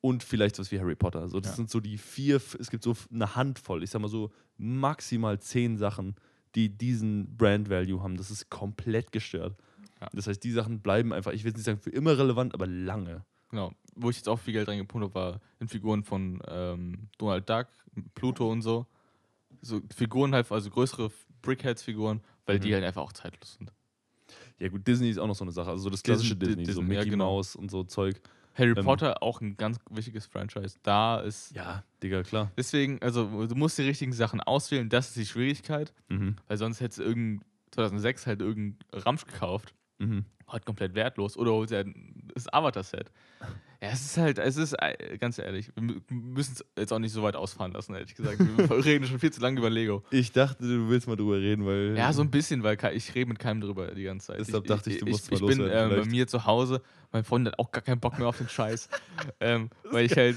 und 0.00 0.22
vielleicht 0.22 0.56
sowas 0.56 0.70
wie 0.72 0.78
Harry 0.80 0.94
Potter. 0.96 1.28
So, 1.28 1.40
das 1.40 1.52
Ja. 1.52 1.56
sind 1.56 1.70
so 1.70 1.80
die 1.80 1.98
vier, 1.98 2.36
es 2.58 2.70
gibt 2.70 2.82
so 2.84 2.94
eine 3.12 3.34
Handvoll, 3.36 3.82
ich 3.82 3.90
sag 3.90 4.00
mal 4.00 4.08
so 4.08 4.30
maximal 4.56 5.38
zehn 5.40 5.76
Sachen, 5.76 6.14
die 6.54 6.68
diesen 6.70 7.36
Brand 7.36 7.68
Value 7.68 8.02
haben. 8.02 8.16
Das 8.16 8.30
ist 8.30 8.48
komplett 8.50 9.12
gestört. 9.12 9.56
Ja. 10.00 10.08
Das 10.12 10.26
heißt, 10.26 10.42
die 10.42 10.52
Sachen 10.52 10.80
bleiben 10.80 11.12
einfach, 11.12 11.32
ich 11.32 11.44
will 11.44 11.52
nicht 11.52 11.64
sagen 11.64 11.78
für 11.78 11.90
immer 11.90 12.16
relevant, 12.16 12.54
aber 12.54 12.66
lange. 12.66 13.24
Genau. 13.50 13.72
Wo 13.96 14.10
ich 14.10 14.16
jetzt 14.16 14.28
auch 14.28 14.38
viel 14.38 14.52
Geld 14.52 14.68
reingepumpt 14.68 15.04
habe, 15.06 15.14
war 15.14 15.40
in 15.58 15.68
Figuren 15.68 16.04
von 16.04 16.40
ähm, 16.46 17.08
Donald 17.18 17.48
Duck, 17.48 17.66
Pluto 18.14 18.50
und 18.50 18.62
so. 18.62 18.86
So 19.60 19.80
Figuren 19.94 20.34
halt, 20.34 20.50
also 20.52 20.70
größere 20.70 21.10
Brickheads-Figuren, 21.42 22.20
weil 22.46 22.60
die 22.60 22.68
Mhm. 22.68 22.74
halt 22.74 22.84
einfach 22.84 23.02
auch 23.02 23.12
zeitlos 23.12 23.54
sind. 23.54 23.72
Ja, 24.60 24.68
gut, 24.68 24.86
Disney 24.86 25.10
ist 25.10 25.18
auch 25.18 25.26
noch 25.26 25.34
so 25.36 25.44
eine 25.44 25.52
Sache. 25.52 25.70
Also 25.70 25.84
so 25.84 25.90
das 25.90 26.02
klassische 26.02 26.34
Disney- 26.36 26.56
Disney, 26.64 26.72
so 26.74 26.80
Disney, 26.80 26.94
ja, 26.94 27.00
Mickey 27.00 27.10
genau. 27.10 27.26
Mouse 27.36 27.54
und 27.56 27.70
so 27.70 27.84
Zeug. 27.84 28.20
Harry 28.54 28.74
Ähm, 28.76 28.84
Potter 28.84 29.22
auch 29.22 29.40
ein 29.40 29.56
ganz 29.56 29.78
wichtiges 29.88 30.26
Franchise. 30.26 30.78
Da 30.82 31.20
ist. 31.20 31.54
Ja, 31.54 31.84
Digga, 32.02 32.24
klar. 32.24 32.50
Deswegen, 32.56 33.00
also 33.00 33.46
du 33.46 33.54
musst 33.54 33.78
die 33.78 33.82
richtigen 33.82 34.12
Sachen 34.12 34.40
auswählen, 34.40 34.88
das 34.88 35.08
ist 35.08 35.16
die 35.16 35.26
Schwierigkeit, 35.26 35.92
Mhm. 36.08 36.34
weil 36.48 36.56
sonst 36.56 36.80
hättest 36.80 36.98
du 36.98 37.04
irgendein 37.04 37.44
2006 37.70 38.26
halt 38.26 38.40
irgendein 38.40 38.78
Ramsch 38.92 39.26
gekauft, 39.26 39.74
Mhm. 39.98 40.24
halt 40.48 40.66
komplett 40.66 40.94
wertlos, 40.94 41.36
oder 41.36 41.52
holst 41.52 41.70
dir 41.72 41.78
ein- 41.80 42.28
das 42.34 42.52
Avatar-Set. 42.52 43.12
Ja, 43.80 43.90
es 43.90 44.00
ist 44.04 44.16
halt, 44.16 44.38
es 44.38 44.56
ist, 44.56 44.72
äh, 44.72 45.18
ganz 45.18 45.38
ehrlich, 45.38 45.70
wir 45.76 45.84
mü- 45.84 46.00
müssen 46.10 46.54
es 46.54 46.64
jetzt 46.76 46.92
auch 46.92 46.98
nicht 46.98 47.12
so 47.12 47.22
weit 47.22 47.36
ausfahren 47.36 47.70
lassen, 47.72 47.94
ehrlich 47.94 48.14
gesagt. 48.16 48.40
Wir 48.40 48.70
reden 48.84 49.06
schon 49.06 49.20
viel 49.20 49.32
zu 49.32 49.40
lange 49.40 49.60
über 49.60 49.70
Lego. 49.70 50.02
Ich 50.10 50.32
dachte, 50.32 50.64
du 50.64 50.88
willst 50.88 51.06
mal 51.06 51.14
drüber 51.14 51.36
reden, 51.38 51.64
weil. 51.64 51.96
Ja, 51.96 52.12
so 52.12 52.22
ein 52.22 52.30
bisschen, 52.30 52.64
weil 52.64 52.76
ich 52.94 53.14
rede 53.14 53.28
mit 53.28 53.38
keinem 53.38 53.60
drüber 53.60 53.94
die 53.94 54.02
ganze 54.02 54.28
Zeit. 54.28 54.40
Deshalb 54.40 54.66
dachte 54.66 54.90
ich, 54.90 54.98
du 54.98 55.06
musst 55.06 55.26
ich, 55.30 55.40
mal 55.40 55.50
ich 55.50 55.58
bin 55.58 55.66
äh, 55.68 55.86
bei 55.88 56.04
mir 56.06 56.26
zu 56.26 56.44
Hause, 56.44 56.82
mein 57.12 57.22
Freund 57.22 57.46
hat 57.46 57.58
auch 57.60 57.70
gar 57.70 57.82
keinen 57.82 58.00
Bock 58.00 58.18
mehr 58.18 58.26
auf 58.26 58.38
den 58.38 58.48
Scheiß. 58.48 58.88
ähm, 59.40 59.70
weil 59.84 60.06
ich 60.06 60.16
halt. 60.16 60.36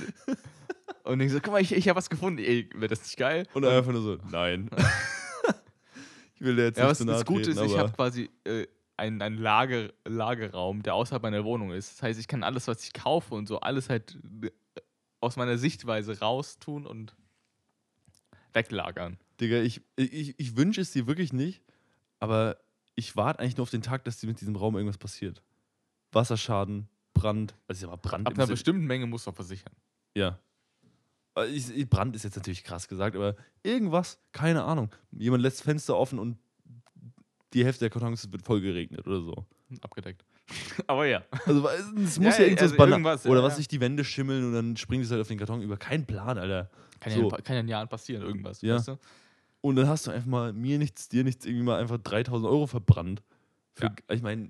Und 1.03 1.19
ich 1.19 1.31
so, 1.31 1.39
guck 1.39 1.53
mal, 1.53 1.61
ich, 1.61 1.71
ich 1.73 1.89
habe 1.89 1.97
was 1.97 2.11
gefunden. 2.11 2.37
Ey, 2.43 2.69
wäre 2.75 2.89
das 2.89 3.01
nicht 3.01 3.17
geil? 3.17 3.47
Und 3.53 3.65
einfach 3.65 3.91
nur 3.91 4.03
so, 4.03 4.17
nein. 4.29 4.69
ich 6.35 6.41
will 6.41 6.55
dir 6.55 6.65
jetzt 6.65 6.77
Ja, 6.77 6.83
nicht 6.89 6.91
was 6.99 7.05
nahe 7.07 7.15
das 7.15 7.25
Gute 7.25 7.49
ist, 7.51 7.61
ich 7.61 7.75
habe 7.77 7.91
quasi 7.91 8.29
äh, 8.43 8.67
einen, 8.97 9.21
einen 9.21 9.37
Lager, 9.37 9.91
Lagerraum, 10.05 10.83
der 10.83 10.95
außerhalb 10.95 11.23
meiner 11.23 11.43
Wohnung 11.43 11.71
ist. 11.71 11.93
Das 11.93 12.03
heißt, 12.03 12.19
ich 12.19 12.27
kann 12.27 12.43
alles, 12.43 12.67
was 12.67 12.83
ich 12.83 12.93
kaufe 12.93 13.33
und 13.33 13.47
so, 13.47 13.59
alles 13.59 13.89
halt 13.89 14.17
äh, 14.43 14.51
aus 15.19 15.35
meiner 15.35 15.57
Sichtweise 15.57 16.19
raustun 16.19 16.85
und 16.85 17.15
weglagern. 18.53 19.17
Digga, 19.39 19.61
ich, 19.61 19.81
ich, 19.95 20.39
ich 20.39 20.57
wünsche 20.57 20.81
es 20.81 20.91
dir 20.91 21.07
wirklich 21.07 21.33
nicht, 21.33 21.63
aber 22.19 22.57
ich 22.95 23.15
warte 23.15 23.39
eigentlich 23.39 23.57
nur 23.57 23.63
auf 23.63 23.69
den 23.69 23.81
Tag, 23.81 24.03
dass 24.05 24.19
dir 24.19 24.27
mit 24.27 24.41
diesem 24.41 24.55
Raum 24.55 24.75
irgendwas 24.75 24.97
passiert. 24.97 25.41
Wasserschaden, 26.11 26.89
Brand. 27.13 27.55
Also 27.67 27.87
mal, 27.87 27.95
Brand. 27.95 28.27
Ab 28.27 28.33
einer 28.33 28.47
bestimmten 28.47 28.85
Menge 28.85 29.09
du 29.09 29.15
auch 29.15 29.35
versichern. 29.35 29.73
Ja. 30.15 30.39
Äh, 31.35 31.85
Brand 31.85 32.15
ist 32.15 32.23
jetzt 32.23 32.35
natürlich 32.35 32.63
krass 32.63 32.87
gesagt, 32.87 33.15
aber 33.15 33.35
irgendwas, 33.63 34.19
keine 34.31 34.63
Ahnung. 34.63 34.93
Jemand 35.11 35.41
lässt 35.41 35.63
Fenster 35.63 35.95
offen 35.95 36.19
und 36.19 36.37
die 37.53 37.65
Hälfte 37.65 37.81
der 37.81 37.89
Kartons 37.89 38.31
wird 38.31 38.41
voll 38.43 38.61
geregnet 38.61 39.05
oder 39.07 39.21
so. 39.21 39.45
Abgedeckt. 39.81 40.23
Aber 40.87 41.05
ja. 41.05 41.23
Also 41.45 41.67
es 41.69 42.19
muss 42.19 42.37
ja, 42.37 42.43
ja, 42.43 42.49
irgendwas 42.49 42.63
also 42.71 42.77
Banal- 42.77 43.19
Oder 43.25 43.39
ja, 43.39 43.43
was 43.43 43.57
sich 43.57 43.67
die 43.67 43.79
Wände 43.79 44.03
schimmeln 44.03 44.45
und 44.45 44.53
dann 44.53 44.77
springt 44.77 45.05
es 45.05 45.11
halt 45.11 45.21
auf 45.21 45.27
den 45.27 45.37
Karton 45.37 45.61
über. 45.61 45.77
Kein 45.77 46.05
Plan, 46.05 46.37
Alter. 46.37 46.69
Kann, 46.99 47.13
So. 47.13 47.29
ja, 47.29 47.37
kann 47.37 47.55
ja 47.55 47.61
in 47.61 47.67
Jahren 47.67 47.87
passieren, 47.87 48.23
irgendwas. 48.23 48.61
Ja. 48.61 48.75
Weißt 48.75 48.89
du? 48.89 48.99
Und 49.61 49.75
dann 49.75 49.87
hast 49.87 50.07
du 50.07 50.11
einfach 50.11 50.27
mal 50.27 50.53
mir 50.53 50.77
nichts, 50.77 51.07
dir 51.09 51.23
nichts, 51.23 51.45
irgendwie 51.45 51.63
mal 51.65 51.79
einfach 51.79 51.97
3000 51.99 52.49
Euro 52.49 52.67
verbrannt. 52.67 53.21
Für, 53.73 53.85
Ja. 53.85 53.95
Ich 54.09 54.21
meine, 54.21 54.49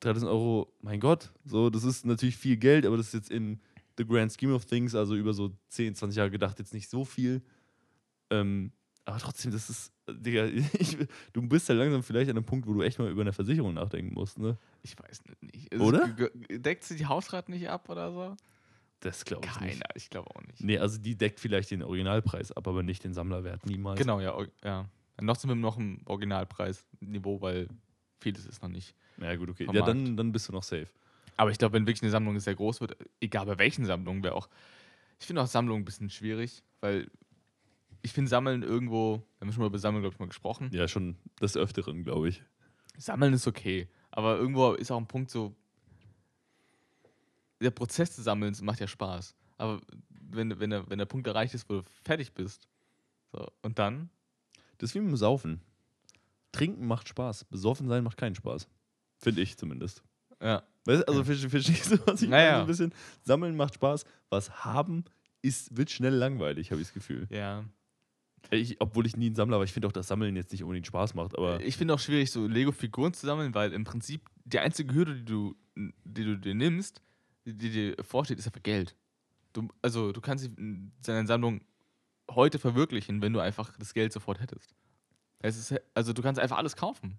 3000 0.00 0.30
Euro, 0.30 0.72
mein 0.80 1.00
Gott, 1.00 1.32
so, 1.44 1.70
das 1.70 1.84
ist 1.84 2.06
natürlich 2.06 2.36
viel 2.36 2.56
Geld, 2.56 2.86
aber 2.86 2.96
das 2.96 3.08
ist 3.08 3.14
jetzt 3.14 3.30
in 3.30 3.60
the 3.98 4.06
grand 4.06 4.32
scheme 4.32 4.54
of 4.54 4.64
things, 4.64 4.94
also 4.94 5.14
über 5.16 5.32
so 5.32 5.50
10, 5.68 5.94
20 5.94 6.16
Jahre 6.16 6.30
gedacht, 6.30 6.58
jetzt 6.58 6.74
nicht 6.74 6.88
so 6.88 7.04
viel. 7.04 7.42
Ähm, 8.30 8.72
aber 9.06 9.18
trotzdem, 9.18 9.52
das 9.52 9.70
ist, 9.70 9.92
Digga, 10.10 10.46
ich, 10.78 10.98
du 11.32 11.42
bist 11.42 11.68
ja 11.68 11.74
langsam 11.76 12.02
vielleicht 12.02 12.28
an 12.28 12.36
einem 12.36 12.44
Punkt, 12.44 12.66
wo 12.66 12.74
du 12.74 12.82
echt 12.82 12.98
mal 12.98 13.08
über 13.08 13.22
eine 13.22 13.32
Versicherung 13.32 13.74
nachdenken 13.74 14.12
musst, 14.14 14.38
ne? 14.38 14.58
Ich 14.82 14.98
weiß 14.98 15.22
nicht. 15.40 15.72
Ist 15.72 15.80
Oder? 15.80 16.14
es 16.48 16.60
Deckt 16.60 16.84
sie 16.84 16.96
die 16.96 17.06
Hausrat 17.06 17.48
nicht 17.48 17.68
ab 17.68 17.88
oder 17.88 18.12
so? 18.12 18.36
Das 19.00 19.24
glaube 19.24 19.46
ich 19.46 19.60
nicht. 19.60 19.72
Keiner, 19.80 19.86
ich 19.94 20.10
glaube 20.10 20.30
auch 20.34 20.42
nicht. 20.42 20.60
Nee, 20.60 20.78
also 20.78 20.98
die 20.98 21.16
deckt 21.16 21.38
vielleicht 21.38 21.70
den 21.70 21.82
Originalpreis 21.82 22.50
ab, 22.50 22.66
aber 22.66 22.82
nicht 22.82 23.04
den 23.04 23.14
Sammlerwert, 23.14 23.64
niemals. 23.64 23.98
Genau, 23.98 24.20
ja. 24.20 24.36
ja. 24.64 24.86
Noch 25.20 25.36
sind 25.36 25.50
wir 25.50 25.54
noch 25.54 25.78
im 25.78 26.00
Originalpreisniveau, 26.06 27.40
weil 27.40 27.68
vieles 28.18 28.44
ist 28.44 28.60
noch 28.60 28.68
nicht. 28.68 28.94
Ja, 29.18 29.36
gut, 29.36 29.50
okay. 29.50 29.68
Ja, 29.72 29.82
dann, 29.82 30.16
dann 30.16 30.32
bist 30.32 30.48
du 30.48 30.52
noch 30.52 30.64
safe. 30.64 30.88
Aber 31.36 31.50
ich 31.50 31.58
glaube, 31.58 31.74
wenn 31.74 31.86
wirklich 31.86 32.02
eine 32.02 32.10
Sammlung 32.10 32.38
sehr 32.40 32.54
groß 32.56 32.80
wird, 32.80 32.96
egal 33.20 33.46
bei 33.46 33.58
welchen 33.58 33.84
Sammlungen, 33.84 34.24
wäre 34.24 34.34
auch. 34.34 34.48
Ich 35.20 35.26
finde 35.26 35.42
auch 35.42 35.46
Sammlungen 35.46 35.82
ein 35.82 35.84
bisschen 35.84 36.10
schwierig, 36.10 36.62
weil 36.80 37.08
ich 38.06 38.12
finde 38.12 38.28
Sammeln 38.28 38.62
irgendwo, 38.62 39.16
wir 39.38 39.46
haben 39.46 39.52
schon 39.52 39.62
mal 39.62 39.66
über 39.66 39.78
Sammeln, 39.80 40.02
glaube 40.02 40.14
ich, 40.14 40.20
mal 40.20 40.28
gesprochen. 40.28 40.70
Ja, 40.72 40.86
schon 40.86 41.16
des 41.40 41.56
Öfteren, 41.56 42.04
glaube 42.04 42.28
ich. 42.28 42.40
Sammeln 42.96 43.32
ist 43.34 43.46
okay, 43.48 43.88
aber 44.12 44.36
irgendwo 44.38 44.72
ist 44.74 44.90
auch 44.92 44.96
ein 44.98 45.08
Punkt 45.08 45.28
so, 45.30 45.54
der 47.60 47.70
Prozess 47.72 48.14
des 48.14 48.24
Sammelns 48.24 48.62
macht 48.62 48.80
ja 48.80 48.86
Spaß. 48.86 49.34
Aber 49.58 49.80
wenn, 50.08 50.58
wenn, 50.60 50.70
der, 50.70 50.88
wenn 50.88 50.98
der 50.98 51.06
Punkt 51.06 51.26
erreicht 51.26 51.54
ist, 51.54 51.68
wo 51.68 51.74
du 51.80 51.82
fertig 52.04 52.32
bist, 52.32 52.68
So, 53.32 53.46
und 53.62 53.78
dann? 53.78 54.08
Das 54.78 54.90
ist 54.90 54.94
wie 54.94 55.00
mit 55.00 55.08
dem 55.10 55.16
Saufen. 55.16 55.60
Trinken 56.52 56.86
macht 56.86 57.08
Spaß. 57.08 57.44
Besoffen 57.44 57.88
sein 57.88 58.04
macht 58.04 58.16
keinen 58.18 58.34
Spaß. 58.34 58.68
Finde 59.18 59.40
ich 59.40 59.56
zumindest. 59.56 60.02
Ja. 60.40 60.62
Weißt, 60.84 61.08
also 61.08 61.22
verste- 61.22 61.48
verstehst 61.48 61.90
du, 61.90 61.98
was 62.06 62.22
ich 62.22 62.28
Naja. 62.28 62.52
meine? 62.52 62.58
So 62.58 62.62
ein 62.62 62.66
bisschen 62.66 62.94
sammeln 63.22 63.56
macht 63.56 63.74
Spaß. 63.74 64.04
Was 64.28 64.64
haben 64.64 65.04
ist, 65.42 65.76
wird 65.76 65.90
schnell 65.90 66.14
langweilig, 66.14 66.70
habe 66.70 66.80
ich 66.80 66.88
das 66.88 66.94
Gefühl. 66.94 67.26
Ja. 67.30 67.64
Ich, 68.50 68.80
obwohl 68.80 69.06
ich 69.06 69.16
nie 69.16 69.30
ein 69.30 69.34
Sammler 69.34 69.58
war, 69.58 69.64
ich 69.64 69.72
finde 69.72 69.88
auch, 69.88 69.92
dass 69.92 70.08
Sammeln 70.08 70.36
jetzt 70.36 70.52
nicht 70.52 70.62
unbedingt 70.62 70.86
Spaß 70.86 71.14
macht. 71.14 71.36
Aber 71.36 71.60
ich 71.60 71.76
finde 71.76 71.94
auch 71.94 71.98
schwierig, 71.98 72.30
so 72.30 72.46
Lego-Figuren 72.46 73.12
zu 73.12 73.26
sammeln, 73.26 73.54
weil 73.54 73.72
im 73.72 73.84
Prinzip 73.84 74.22
die 74.44 74.58
einzige 74.58 74.94
Hürde, 74.94 75.16
die 75.16 75.24
du, 75.24 75.54
die 75.74 76.24
du 76.24 76.38
dir 76.38 76.54
nimmst, 76.54 77.02
die, 77.44 77.54
dir 77.70 77.96
vorsteht, 78.02 78.38
ist 78.38 78.46
einfach 78.46 78.62
Geld. 78.62 78.96
Du, 79.52 79.68
also 79.82 80.12
du 80.12 80.20
kannst 80.20 80.50
deine 80.56 81.26
Sammlung 81.26 81.62
heute 82.30 82.58
verwirklichen, 82.58 83.22
wenn 83.22 83.32
du 83.32 83.40
einfach 83.40 83.76
das 83.78 83.94
Geld 83.94 84.12
sofort 84.12 84.40
hättest. 84.40 84.74
Es 85.40 85.56
ist, 85.58 85.80
also 85.94 86.12
du 86.12 86.22
kannst 86.22 86.40
einfach 86.40 86.58
alles 86.58 86.76
kaufen. 86.76 87.18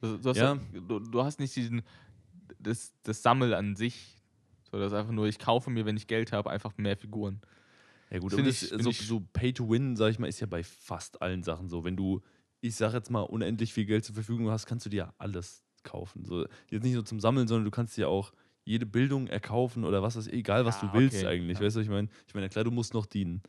Du, 0.00 0.18
du, 0.18 0.28
hast, 0.30 0.36
Ja. 0.36 0.56
du, 0.72 1.00
du 1.00 1.22
hast 1.24 1.40
nicht 1.40 1.54
diesen, 1.56 1.82
das, 2.58 2.92
das 3.02 3.22
Sammel 3.22 3.54
an 3.54 3.76
sich. 3.76 4.16
So, 4.70 4.78
das 4.78 4.92
ist 4.92 4.98
einfach 4.98 5.12
nur, 5.12 5.26
ich 5.26 5.38
kaufe 5.38 5.70
mir, 5.70 5.86
wenn 5.86 5.96
ich 5.96 6.06
Geld 6.06 6.32
habe, 6.32 6.50
einfach 6.50 6.76
mehr 6.76 6.96
Figuren. 6.96 7.40
Ja 8.10 8.18
gut, 8.18 8.32
Das 8.32 8.38
aber 8.38 8.44
find 8.44 8.48
das, 8.48 8.62
ich- 8.62 8.68
find 8.70 8.82
so, 8.82 8.90
ich- 8.90 9.06
so 9.06 9.20
Pay 9.32 9.52
to 9.52 9.68
Win, 9.68 9.96
sag 9.96 10.10
ich 10.10 10.18
mal, 10.18 10.28
ist 10.28 10.40
ja 10.40 10.46
bei 10.46 10.62
fast 10.62 11.20
allen 11.22 11.42
Sachen 11.42 11.68
so. 11.68 11.84
Wenn 11.84 11.96
du, 11.96 12.22
ich 12.60 12.74
sag 12.76 12.92
jetzt 12.94 13.10
mal, 13.10 13.22
unendlich 13.22 13.72
viel 13.72 13.84
Geld 13.84 14.04
zur 14.04 14.14
Verfügung 14.14 14.50
hast, 14.50 14.66
kannst 14.66 14.86
du 14.86 14.90
dir 14.90 14.96
ja 14.96 15.14
alles 15.18 15.64
kaufen. 15.82 16.24
So, 16.24 16.46
jetzt 16.70 16.82
nicht 16.84 16.94
nur 16.94 17.04
zum 17.04 17.20
Sammeln, 17.20 17.46
sondern 17.48 17.64
du 17.64 17.70
kannst 17.70 17.96
dir 17.96 18.08
auch 18.08 18.32
jede 18.64 18.86
Bildung 18.86 19.28
erkaufen 19.28 19.84
oder 19.84 20.02
was 20.02 20.16
ist, 20.16 20.28
egal 20.32 20.64
was 20.64 20.80
Ja, 20.82 20.88
du 20.88 20.94
willst 20.94 21.18
okay, 21.18 21.26
eigentlich. 21.26 21.58
ja. 21.58 21.64
Weißt 21.64 21.76
du, 21.76 21.80
was 21.80 21.84
ich 21.86 21.90
meine? 21.90 22.08
Ich 22.26 22.34
meine, 22.34 22.48
klar, 22.48 22.64
du 22.64 22.70
musst 22.72 22.94
noch 22.94 23.06
den, 23.06 23.42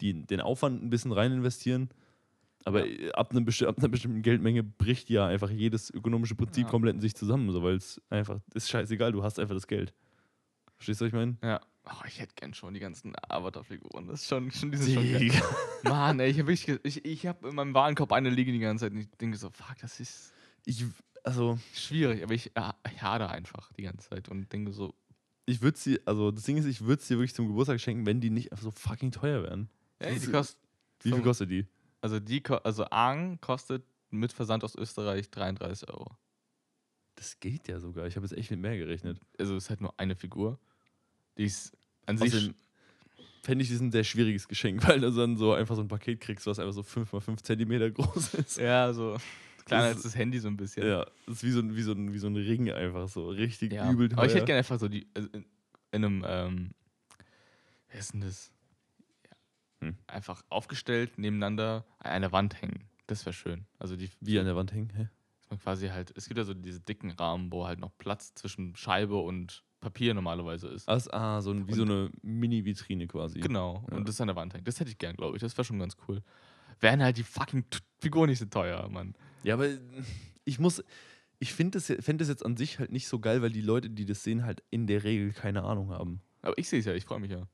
den, 0.00 0.26
den 0.26 0.40
Aufwand 0.40 0.82
ein 0.82 0.90
bisschen 0.90 1.12
rein 1.12 1.30
investieren. 1.32 1.88
Aber 2.64 2.86
Ja. 2.86 3.10
ab, 3.12 3.30
einem 3.30 3.46
ab 3.46 3.78
einer 3.78 3.88
bestimmten 3.88 4.22
Geldmenge 4.22 4.62
bricht 4.62 5.10
ja 5.10 5.26
einfach 5.26 5.50
jedes 5.50 5.90
ökonomische 5.92 6.34
Prinzip 6.34 6.66
komplett 6.66 6.94
in 6.94 7.00
sich 7.00 7.14
zusammen, 7.14 7.50
so, 7.52 7.62
weil 7.62 7.76
es 7.76 8.00
einfach, 8.10 8.40
ist 8.54 8.70
scheißegal, 8.70 9.12
du 9.12 9.22
hast 9.22 9.38
einfach 9.38 9.54
das 9.54 9.66
Geld. 9.66 9.92
Verstehst 10.76 11.00
du, 11.00 11.04
was 11.04 11.08
ich 11.08 11.14
meine? 11.14 11.36
Ja. 11.42 11.60
Oh, 11.86 12.04
ich 12.06 12.18
hätte 12.20 12.34
gern 12.34 12.54
schon 12.54 12.72
die 12.72 12.80
ganzen 12.80 13.14
Avatar-Figuren. 13.28 14.06
Das 14.06 14.22
ist 14.22 14.28
schon, 14.28 14.50
schon 14.50 14.70
dieses 14.72 14.92
schon 14.92 15.02
geil. 15.12 15.30
Mann, 15.82 16.18
ey, 16.18 16.30
ich 16.30 16.38
habe 16.38 16.52
ich, 16.52 16.68
ich, 17.04 17.26
hab 17.26 17.44
in 17.44 17.54
meinem 17.54 17.74
Warenkorb 17.74 18.12
eine 18.12 18.30
liegen 18.30 18.52
die 18.52 18.58
ganze 18.58 18.86
Zeit 18.86 18.92
und 18.92 19.00
ich 19.00 19.10
denke 19.20 19.36
so, 19.36 19.50
fuck, 19.50 19.76
das 19.80 20.00
ist 20.00 20.32
Ich, 20.64 20.84
also, 21.24 21.58
schwierig, 21.74 22.22
aber 22.22 22.32
ich, 22.32 22.52
ja, 22.56 22.74
ich 22.90 23.02
hader 23.02 23.30
einfach 23.30 23.70
die 23.72 23.82
ganze 23.82 24.08
Zeit 24.08 24.28
und 24.28 24.50
denke 24.52 24.72
so, 24.72 24.94
ich 25.46 25.60
würde 25.60 25.76
sie, 25.78 26.00
also 26.06 26.30
das 26.30 26.44
Ding 26.44 26.56
ist, 26.56 26.64
ich 26.64 26.82
würde 26.82 27.02
sie 27.02 27.16
wirklich 27.16 27.34
zum 27.34 27.48
Geburtstag 27.48 27.80
schenken, 27.80 28.06
wenn 28.06 28.20
die 28.20 28.30
nicht 28.30 28.50
so 28.58 28.70
fucking 28.70 29.12
teuer 29.12 29.42
wären. 29.42 29.68
ey, 29.98 30.18
die 30.18 30.30
kostet, 30.30 30.58
Wie 31.02 31.12
viel 31.12 31.22
kostet 31.22 31.50
die? 31.50 31.66
also 32.00 32.18
die, 32.18 32.42
also 32.62 32.84
Aang 32.86 33.40
kostet 33.40 33.84
mit 34.10 34.32
Versand 34.32 34.64
aus 34.64 34.74
Österreich 34.74 35.30
33 35.30 35.88
Euro. 35.90 36.16
Das 37.16 37.40
geht 37.40 37.68
ja 37.68 37.78
sogar. 37.78 38.06
Ich 38.06 38.16
habe 38.16 38.26
jetzt 38.26 38.36
echt 38.36 38.50
mit 38.50 38.60
mehr 38.60 38.76
gerechnet. 38.76 39.20
Also 39.38 39.56
es 39.56 39.64
ist 39.64 39.70
halt 39.70 39.80
nur 39.80 39.98
eine 39.98 40.16
Figur. 40.16 40.58
Die 41.38 41.44
ist 41.44 41.76
an 42.06 42.16
sich, 42.18 42.52
fände 43.42 43.62
ich, 43.62 43.70
das 43.70 43.80
ein 43.80 43.92
sehr 43.92 44.04
schwieriges 44.04 44.48
Geschenk, 44.48 44.82
weil 44.88 45.00
du 45.00 45.10
dann 45.10 45.36
so 45.36 45.52
einfach 45.52 45.76
so 45.76 45.82
ein 45.82 45.88
Paket 45.88 46.20
kriegst, 46.20 46.46
was 46.46 46.58
einfach 46.58 46.72
so 46.72 46.82
5 46.82 47.12
mal 47.12 47.20
5 47.20 47.42
Zentimeter 47.42 47.90
groß 47.90 48.34
ist. 48.34 48.58
ja, 48.58 48.92
so 48.92 49.16
kleiner 49.64 49.84
als 49.84 50.02
das 50.02 50.16
Handy 50.16 50.38
so 50.38 50.48
ein 50.48 50.56
bisschen. 50.56 50.86
Ja, 50.86 51.06
das 51.26 51.36
ist 51.36 51.44
wie 51.44 51.50
so 51.50 51.60
ein, 51.60 51.74
wie 51.76 51.82
so 51.82 51.92
ein, 51.92 52.12
wie 52.12 52.18
so 52.18 52.26
ein 52.26 52.36
Ring 52.36 52.70
einfach 52.70 53.08
so. 53.08 53.28
Richtig 53.28 53.72
Ja. 53.72 53.90
übel 53.90 54.08
teuer. 54.08 54.18
Aber 54.18 54.26
ich 54.26 54.34
hätte 54.34 54.46
gerne 54.46 54.58
einfach 54.58 54.78
so 54.78 54.88
die, 54.88 55.06
also 55.14 55.28
in, 55.32 55.44
in 55.92 56.04
einem, 56.04 56.24
ähm, 56.26 56.70
wer 57.88 58.00
ist 58.00 58.12
denn 58.12 58.20
das? 58.20 58.50
Ja. 59.24 59.86
Hm. 59.88 59.96
Einfach 60.06 60.42
aufgestellt, 60.48 61.18
nebeneinander 61.18 61.84
an 61.98 62.10
einer 62.10 62.32
Wand 62.32 62.60
hängen. 62.60 62.84
Das 63.06 63.26
wäre 63.26 63.34
schön. 63.34 63.66
Also 63.78 63.96
die, 63.96 64.10
wie 64.20 64.38
an 64.38 64.46
der 64.46 64.56
Wand 64.56 64.72
hängen. 64.72 64.90
Hä? 64.96 65.08
dass 65.44 65.50
man 65.50 65.58
quasi 65.58 65.88
halt, 65.88 66.12
es 66.16 66.26
gibt 66.26 66.38
ja 66.38 66.44
so 66.44 66.54
diese 66.54 66.80
dicken 66.80 67.10
Rahmen, 67.10 67.52
wo 67.52 67.66
halt 67.66 67.78
noch 67.78 67.90
Platz 67.98 68.32
zwischen 68.34 68.74
Scheibe 68.76 69.16
und 69.16 69.62
Papier 69.84 70.14
normalerweise 70.14 70.68
ist. 70.68 70.88
Ah, 70.88 70.98
ah 71.10 71.40
so 71.40 71.50
ein, 71.50 71.68
wie 71.68 71.74
so 71.74 71.82
eine 71.82 72.10
Mini-Vitrine 72.22 73.06
quasi. 73.06 73.40
Genau. 73.40 73.84
Ja. 73.90 73.96
Und 73.96 74.08
das 74.08 74.20
an 74.20 74.28
der 74.28 74.36
Wand 74.36 74.54
hängt. 74.54 74.66
Das 74.66 74.80
hätte 74.80 74.90
ich 74.90 74.98
gern, 74.98 75.16
glaube 75.16 75.36
ich. 75.36 75.40
Das 75.40 75.56
wäre 75.56 75.64
schon 75.64 75.78
ganz 75.78 75.96
cool. 76.08 76.22
Wären 76.80 77.02
halt 77.02 77.18
die 77.18 77.22
fucking 77.22 77.64
Figuren 78.00 78.30
nicht 78.30 78.38
so 78.38 78.46
teuer, 78.46 78.88
Mann. 78.88 79.14
Ja, 79.42 79.54
aber 79.54 79.68
ich 80.44 80.58
muss. 80.58 80.82
Ich 81.38 81.52
finde 81.52 81.78
das, 81.78 81.92
fänd 82.04 82.20
das 82.20 82.28
jetzt 82.28 82.44
an 82.44 82.56
sich 82.56 82.78
halt 82.78 82.90
nicht 82.90 83.06
so 83.06 83.18
geil, 83.18 83.42
weil 83.42 83.50
die 83.50 83.60
Leute, 83.60 83.90
die 83.90 84.06
das 84.06 84.22
sehen, 84.22 84.44
halt 84.44 84.62
in 84.70 84.86
der 84.86 85.04
Regel 85.04 85.32
keine 85.32 85.64
Ahnung 85.64 85.90
haben. 85.90 86.22
Aber 86.42 86.56
ich 86.56 86.68
sehe 86.68 86.78
es 86.78 86.86
ja, 86.86 86.94
ich 86.94 87.04
freue 87.04 87.20
mich 87.20 87.30
ja. 87.30 87.46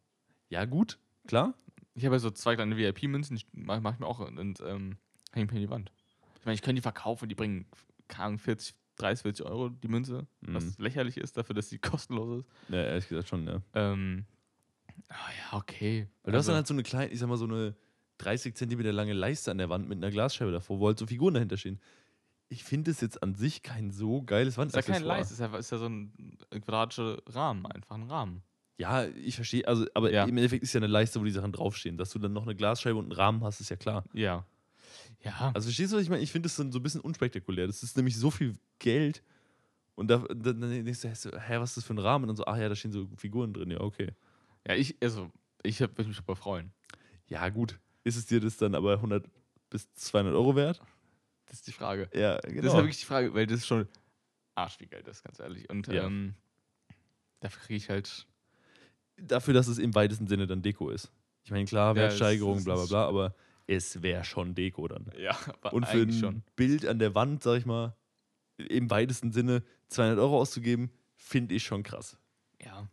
Ja, 0.48 0.64
gut, 0.64 0.98
klar. 1.26 1.54
Ich 1.94 2.04
habe 2.04 2.14
ja 2.14 2.20
so 2.20 2.30
zwei 2.30 2.54
kleine 2.54 2.76
VIP-Münzen, 2.76 3.36
die 3.36 3.44
mache 3.52 3.80
mach 3.80 3.94
ich 3.94 3.98
mir 3.98 4.06
auch 4.06 4.20
und 4.20 4.60
ähm, 4.60 4.96
hänge 5.32 5.46
mir 5.46 5.58
in 5.58 5.62
die 5.62 5.70
Wand. 5.70 5.92
Ich 6.38 6.44
meine, 6.44 6.54
ich 6.54 6.62
kann 6.62 6.76
die 6.76 6.82
verkaufen, 6.82 7.28
die 7.28 7.34
bringen, 7.34 7.66
keine 8.06 8.26
Ahnung, 8.26 8.38
40, 8.38 8.74
30, 9.00 9.22
40 9.22 9.46
Euro 9.46 9.68
die 9.68 9.88
Münze, 9.88 10.26
was 10.42 10.78
Mhm. 10.78 10.84
lächerlich 10.84 11.16
ist 11.16 11.36
dafür, 11.36 11.54
dass 11.54 11.68
sie 11.68 11.78
kostenlos 12.00 12.40
ist. 12.44 12.48
Ja, 12.68 12.82
ehrlich 12.82 13.08
gesagt 13.08 13.28
schon, 13.28 13.46
ja. 13.46 13.60
Ähm, 13.74 14.24
ah 15.08 15.14
ja, 15.52 15.58
okay. 15.58 16.08
Weil 16.22 16.32
du 16.32 16.38
hast 16.38 16.44
Also, 16.46 16.50
dann 16.52 16.56
halt 16.56 16.66
so 16.66 16.74
eine 16.74 16.82
kleine, 16.82 17.10
ich 17.12 17.18
sag 17.18 17.28
mal, 17.28 17.36
so 17.36 17.46
eine 17.46 17.74
30 18.18 18.54
Zentimeter 18.54 18.92
lange 18.92 19.12
Leiste 19.14 19.50
an 19.50 19.58
der 19.58 19.68
Wand 19.70 19.88
mit 19.88 19.96
einer 19.98 20.10
Glasscheibe 20.10 20.52
davor, 20.52 20.78
wo 20.78 20.86
halt 20.86 20.98
so 20.98 21.06
Figuren 21.06 21.34
dahinter 21.34 21.56
stehen. 21.56 21.80
Ich 22.48 22.64
finde 22.64 22.90
es 22.90 23.00
jetzt 23.00 23.22
an 23.22 23.34
sich 23.34 23.62
kein 23.62 23.90
so 23.92 24.22
geiles 24.22 24.54
ist 24.54 24.74
ja 24.74 24.82
kein 24.82 25.04
Wandaccessoire. 25.04 25.18
Leist, 25.18 25.30
ist 25.32 25.38
ja, 25.40 25.56
ist 25.56 25.70
ja 25.70 25.78
so 25.78 25.86
ein 25.86 26.36
quadratischer 26.50 27.18
Rahmen, 27.28 27.64
einfach 27.66 27.94
ein 27.94 28.02
Rahmen. 28.10 28.42
Ja, 28.76 29.04
ich 29.06 29.36
verstehe, 29.36 29.66
also, 29.68 29.86
aber 29.94 30.10
Ja. 30.10 30.24
im 30.24 30.36
Endeffekt 30.36 30.62
ist 30.64 30.72
ja 30.72 30.78
eine 30.78 30.86
Leiste, 30.86 31.20
wo 31.20 31.24
die 31.24 31.30
Sachen 31.30 31.52
draufstehen. 31.52 31.96
Dass 31.96 32.10
du 32.10 32.18
dann 32.18 32.32
noch 32.32 32.42
eine 32.44 32.56
Glasscheibe 32.56 32.98
und 32.98 33.04
einen 33.04 33.12
Rahmen 33.12 33.44
hast, 33.44 33.60
ist 33.60 33.68
ja 33.68 33.76
klar. 33.76 34.04
Ja. 34.14 34.44
Ja. 35.22 35.50
Also 35.54 35.66
verstehst 35.66 35.92
du, 35.92 35.96
was 35.96 36.02
ich 36.02 36.10
meine? 36.10 36.22
Ich 36.22 36.32
finde 36.32 36.48
das 36.48 36.56
dann 36.56 36.72
so 36.72 36.78
ein 36.78 36.82
bisschen 36.82 37.00
unspektakulär. 37.00 37.66
Das 37.66 37.82
ist 37.82 37.96
nämlich 37.96 38.16
so 38.16 38.30
viel 38.30 38.54
Geld. 38.78 39.22
Und 39.94 40.08
da, 40.08 40.18
dann, 40.18 40.60
denkst 40.60 41.02
du, 41.02 41.08
hä, 41.08 41.58
was 41.58 41.70
ist 41.70 41.76
das 41.78 41.84
für 41.84 41.94
ein 41.94 41.98
Rahmen? 41.98 42.24
Und 42.24 42.28
dann 42.28 42.36
so, 42.36 42.46
ach 42.46 42.56
ja, 42.56 42.68
da 42.68 42.74
stehen 42.74 42.92
so 42.92 43.06
Figuren 43.16 43.52
drin. 43.52 43.70
Ja, 43.70 43.80
okay. 43.80 44.14
ja, 44.66 44.74
ich, 44.74 44.96
also, 45.02 45.30
ich 45.62 45.78
würde 45.80 46.04
mich 46.04 46.16
super 46.16 46.36
freuen. 46.36 46.72
Ja, 47.26 47.48
gut. 47.50 47.78
Ist 48.02 48.16
es 48.16 48.24
dir 48.26 48.40
das 48.40 48.56
dann 48.56 48.74
aber 48.74 48.94
100 48.94 49.28
bis 49.68 49.92
200 49.94 50.34
Euro 50.34 50.56
wert? 50.56 50.80
Das 51.46 51.56
ist 51.56 51.66
die 51.66 51.72
Frage. 51.72 52.08
Ja, 52.14 52.38
genau. 52.38 52.62
Das 52.62 52.66
ist 52.66 52.72
ja 52.72 52.78
wirklich 52.78 53.00
die 53.00 53.06
Frage, 53.06 53.34
weil 53.34 53.46
das 53.46 53.58
ist 53.58 53.66
schon 53.66 53.86
Arsch 54.54 54.80
wie 54.80 54.86
Geld 54.86 55.06
ist, 55.06 55.22
ganz 55.22 55.38
ehrlich. 55.38 55.68
Und 55.68 55.86
Ja. 55.88 56.06
ähm, 56.06 56.34
dafür 57.40 57.62
kriege 57.62 57.76
ich 57.76 57.90
halt. 57.90 58.26
Dafür, 59.16 59.52
dass 59.52 59.68
es 59.68 59.78
im 59.78 59.94
weitesten 59.94 60.26
Sinne 60.28 60.46
dann 60.46 60.62
Deko 60.62 60.88
ist. 60.90 61.10
Ich 61.44 61.50
meine, 61.50 61.66
klar, 61.66 61.88
Ja, 61.90 62.02
Wertsteigerung, 62.02 62.58
es 62.58 62.64
bla 62.64 62.76
bla 62.76 62.86
bla, 62.86 63.06
aber 63.06 63.34
es 63.70 64.02
wäre 64.02 64.24
schon 64.24 64.54
Deko 64.54 64.88
dann. 64.88 65.10
Ja, 65.18 65.36
aber 65.62 65.72
Und 65.72 65.86
für 65.86 66.02
ein 66.02 66.12
schon. 66.12 66.42
Bild 66.56 66.84
an 66.86 66.98
der 66.98 67.14
Wand, 67.14 67.42
sag 67.42 67.58
ich 67.58 67.66
mal, 67.66 67.94
im 68.58 68.90
weitesten 68.90 69.32
Sinne 69.32 69.62
200 69.88 70.18
Euro 70.18 70.40
auszugeben, 70.40 70.90
finde 71.16 71.54
ich 71.54 71.62
schon 71.62 71.82
krass. 71.82 72.16
Ja. 72.62 72.88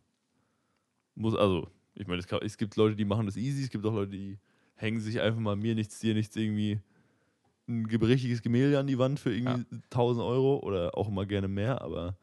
Muss, 1.14 1.34
also, 1.34 1.68
ich 1.94 2.06
meine, 2.06 2.22
es, 2.42 2.56
gibt 2.56 2.76
Leute, 2.76 2.94
die 2.94 3.04
machen 3.04 3.26
das 3.26 3.36
easy, 3.36 3.64
es 3.64 3.70
gibt 3.70 3.84
auch 3.84 3.92
Leute, 3.92 4.12
die 4.12 4.38
hängen 4.76 5.00
sich 5.00 5.20
einfach 5.20 5.40
mal 5.40 5.56
mir 5.56 5.74
nichts, 5.74 5.98
dir 5.98 6.14
nichts 6.14 6.36
irgendwie 6.36 6.80
ein 7.66 7.86
ge- 7.88 8.02
richtiges 8.02 8.40
Gemälde 8.40 8.78
an 8.78 8.86
die 8.86 8.98
Wand 8.98 9.18
für 9.18 9.34
irgendwie 9.34 9.66
1000 9.90 10.24
Euro 10.24 10.60
oder 10.60 10.96
auch 10.96 11.08
immer 11.08 11.26
gerne 11.26 11.48
mehr, 11.48 11.82
aber 11.82 12.16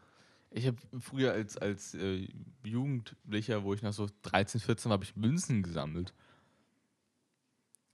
Ich 0.49 0.65
habe 0.65 0.77
früher 0.99 1.33
als, 1.33 1.57
als 1.57 1.93
äh, 1.95 2.25
Jugendlicher, 2.63 3.63
wo 3.63 3.73
ich 3.73 3.81
noch 3.81 3.91
so 3.91 4.07
13, 4.21 4.61
14 4.61 4.89
war, 4.89 4.93
habe 4.93 5.03
ich 5.03 5.15
Münzen 5.17 5.61
gesammelt. 5.61 6.13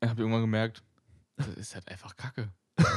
Ich 0.02 0.10
habe 0.10 0.22
irgendwann 0.22 0.42
gemerkt, 0.42 0.84
das 1.38 1.48
ist 1.50 1.76
halt 1.76 1.88
einfach 1.88 2.16
Kacke. 2.16 2.52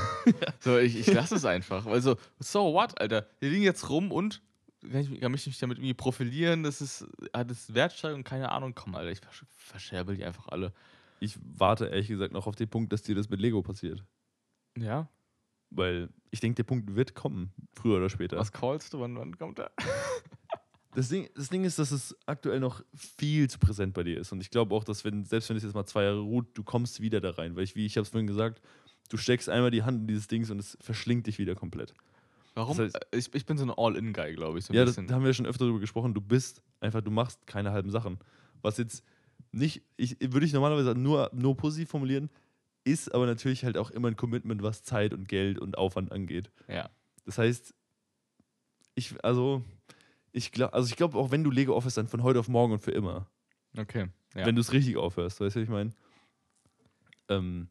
So, 0.60 0.78
ich, 0.78 0.98
ich 0.98 1.12
lasse 1.12 1.34
es 1.34 1.44
einfach. 1.44 1.84
Also, 1.84 2.16
so 2.38 2.72
what, 2.72 2.98
Alter? 2.98 3.26
Die 3.42 3.48
liegen 3.50 3.62
jetzt 3.62 3.90
rum 3.90 4.10
und 4.10 4.40
kann 4.90 5.00
ich 5.00 5.20
kann 5.20 5.32
mich 5.32 5.46
nicht 5.46 5.62
damit 5.62 5.78
irgendwie 5.78 5.94
profilieren, 5.94 6.62
das 6.62 6.80
ist, 6.80 7.06
hat 7.32 7.50
es 7.50 7.74
Wertsteigerung, 7.74 8.24
keine 8.24 8.50
Ahnung. 8.50 8.74
Komm, 8.74 8.94
Alter, 8.94 9.10
ich 9.10 9.20
versch 9.20 9.44
verscherbel 9.50 10.16
die 10.16 10.24
einfach 10.24 10.48
alle. 10.48 10.72
ich 11.20 11.36
warte 11.42 11.86
ehrlich 11.86 12.08
gesagt 12.08 12.32
noch 12.32 12.46
auf 12.46 12.56
den 12.56 12.68
Punkt, 12.68 12.92
dass 12.92 13.02
dir 13.02 13.14
das 13.14 13.28
mit 13.28 13.40
Lego 13.40 13.62
passiert. 13.62 14.02
Ja? 14.78 15.08
Weil 15.70 16.08
ich 16.30 16.40
denke, 16.40 16.56
der 16.56 16.64
Punkt 16.64 16.94
wird 16.94 17.14
kommen, 17.14 17.52
früher 17.72 17.96
oder 17.98 18.10
später. 18.10 18.38
Was 18.38 18.52
callst 18.52 18.94
du? 18.94 19.00
Wann, 19.00 19.16
wann 19.16 19.36
kommt 19.36 19.58
er? 19.58 19.72
Das 20.94 21.08
Ding, 21.08 21.28
das 21.34 21.48
Ding 21.48 21.64
ist, 21.64 21.78
dass 21.78 21.90
es 21.90 22.16
aktuell 22.26 22.60
noch 22.60 22.82
viel 22.94 23.48
zu 23.50 23.58
präsent 23.58 23.94
bei 23.94 24.02
dir 24.04 24.18
ist. 24.18 24.32
Und 24.32 24.40
ich 24.40 24.50
glaube 24.50 24.74
auch, 24.74 24.84
dass 24.84 25.04
wenn, 25.04 25.24
selbst 25.24 25.48
wenn 25.48 25.56
es 25.56 25.62
jetzt 25.62 25.74
mal 25.74 25.86
zwei 25.86 26.04
Jahre 26.04 26.20
ruht, 26.20 26.46
du 26.56 26.62
kommst 26.62 27.00
wieder 27.00 27.20
da 27.20 27.30
rein. 27.30 27.56
Weil 27.56 27.64
ich, 27.64 27.74
wie 27.74 27.86
ich 27.86 27.96
habe 27.96 28.02
es 28.02 28.10
vorhin 28.10 28.26
gesagt, 28.26 28.60
du 29.08 29.16
steckst 29.16 29.48
einmal 29.48 29.70
die 29.70 29.82
Hand 29.82 30.02
in 30.02 30.06
dieses 30.06 30.28
Dings 30.28 30.50
und 30.50 30.58
es 30.58 30.78
verschlingt 30.80 31.26
dich 31.26 31.38
wieder 31.38 31.54
komplett. 31.54 31.94
Warum? 32.54 32.76
Das 32.76 32.94
heißt- 32.94 33.00
ich, 33.16 33.34
ich 33.34 33.46
bin 33.46 33.58
so 33.58 33.64
ein 33.64 33.70
All-In-Guy, 33.76 34.34
glaube 34.34 34.58
ich. 34.58 34.64
So 34.66 34.72
ein 34.72 34.76
ja, 34.76 34.84
das 34.84 34.94
bisschen. 34.94 35.08
da 35.08 35.14
haben 35.16 35.24
wir 35.24 35.34
schon 35.34 35.46
öfter 35.46 35.64
darüber 35.64 35.80
gesprochen. 35.80 36.14
Du 36.14 36.20
bist 36.20 36.62
einfach, 36.80 37.00
du 37.00 37.10
machst 37.10 37.44
keine 37.46 37.72
halben 37.72 37.90
Sachen. 37.90 38.18
Was 38.62 38.78
jetzt 38.78 39.02
nicht, 39.50 39.82
ich 39.96 40.16
würde 40.20 40.46
ich 40.46 40.52
normalerweise 40.52 40.94
nur, 40.94 41.30
nur 41.34 41.56
positiv 41.56 41.88
formulieren, 41.90 42.30
ist 42.84 43.12
aber 43.14 43.26
natürlich 43.26 43.64
halt 43.64 43.76
auch 43.78 43.90
immer 43.90 44.08
ein 44.08 44.16
Commitment, 44.16 44.62
was 44.62 44.84
Zeit 44.84 45.12
und 45.14 45.28
Geld 45.28 45.58
und 45.58 45.76
Aufwand 45.78 46.12
angeht. 46.12 46.50
ja. 46.68 46.88
Das 47.26 47.38
heißt, 47.38 47.74
ich, 48.96 49.14
also, 49.24 49.64
ich 50.34 50.52
glaube, 50.52 50.74
also 50.74 50.88
ich 50.88 50.96
glaube, 50.96 51.16
auch 51.16 51.30
wenn 51.30 51.44
du 51.44 51.50
Lego 51.50 51.74
aufhörst, 51.76 51.96
dann 51.96 52.08
von 52.08 52.22
heute 52.22 52.40
auf 52.40 52.48
morgen 52.48 52.72
und 52.74 52.80
für 52.80 52.90
immer. 52.90 53.26
Okay. 53.76 54.08
Ja. 54.34 54.44
Wenn 54.44 54.56
du 54.56 54.60
es 54.60 54.72
richtig 54.72 54.96
aufhörst, 54.96 55.40
weißt 55.40 55.56
du, 55.56 55.60
was 55.60 55.64
ich 55.64 55.70
meine? 55.70 55.90
Ähm, 57.28 57.68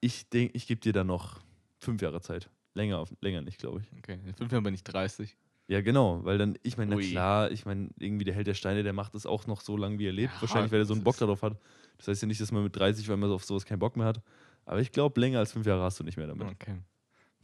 Ich 0.00 0.28
denke, 0.28 0.56
ich 0.56 0.66
gebe 0.66 0.80
dir 0.80 0.92
da 0.92 1.04
noch 1.04 1.40
fünf 1.78 2.02
Jahre 2.02 2.20
Zeit. 2.20 2.50
Länger, 2.74 2.98
auf, 2.98 3.12
länger 3.20 3.40
nicht, 3.42 3.58
glaube 3.58 3.80
ich. 3.80 3.98
Okay, 3.98 4.18
in 4.26 4.34
fünf 4.34 4.50
Jahren 4.50 4.64
bin 4.64 4.74
ich 4.74 4.82
30. 4.82 5.36
Ja, 5.68 5.80
genau, 5.80 6.24
weil 6.24 6.38
dann, 6.38 6.58
ich 6.64 6.76
meine, 6.76 6.90
na 6.90 6.96
Ui. 6.96 7.08
klar, 7.08 7.50
ich 7.52 7.64
meine, 7.64 7.90
irgendwie 7.98 8.24
der 8.24 8.34
Held 8.34 8.48
der 8.48 8.54
Steine, 8.54 8.82
der 8.82 8.92
macht 8.92 9.14
das 9.14 9.26
auch 9.26 9.46
noch 9.46 9.60
so 9.60 9.76
lange, 9.76 9.98
wie 10.00 10.06
er 10.08 10.12
lebt. 10.12 10.34
Ja, 10.34 10.40
Wahrscheinlich, 10.42 10.72
weil 10.72 10.80
er 10.80 10.84
so 10.86 10.94
einen 10.94 11.04
Bock 11.04 11.16
darauf 11.18 11.42
hat. 11.42 11.56
Das 11.98 12.08
heißt 12.08 12.22
ja 12.22 12.28
nicht, 12.28 12.40
dass 12.40 12.50
man 12.50 12.64
mit 12.64 12.74
30, 12.74 13.08
weil 13.08 13.16
man 13.16 13.28
so 13.28 13.36
auf 13.36 13.44
sowas 13.44 13.64
keinen 13.64 13.78
Bock 13.78 13.96
mehr 13.96 14.06
hat. 14.06 14.20
Aber 14.64 14.80
ich 14.80 14.90
glaube, 14.90 15.20
länger 15.20 15.38
als 15.38 15.52
fünf 15.52 15.66
Jahre 15.66 15.82
hast 15.82 16.00
du 16.00 16.04
nicht 16.04 16.16
mehr 16.16 16.26
damit. 16.26 16.48
Okay. 16.48 16.78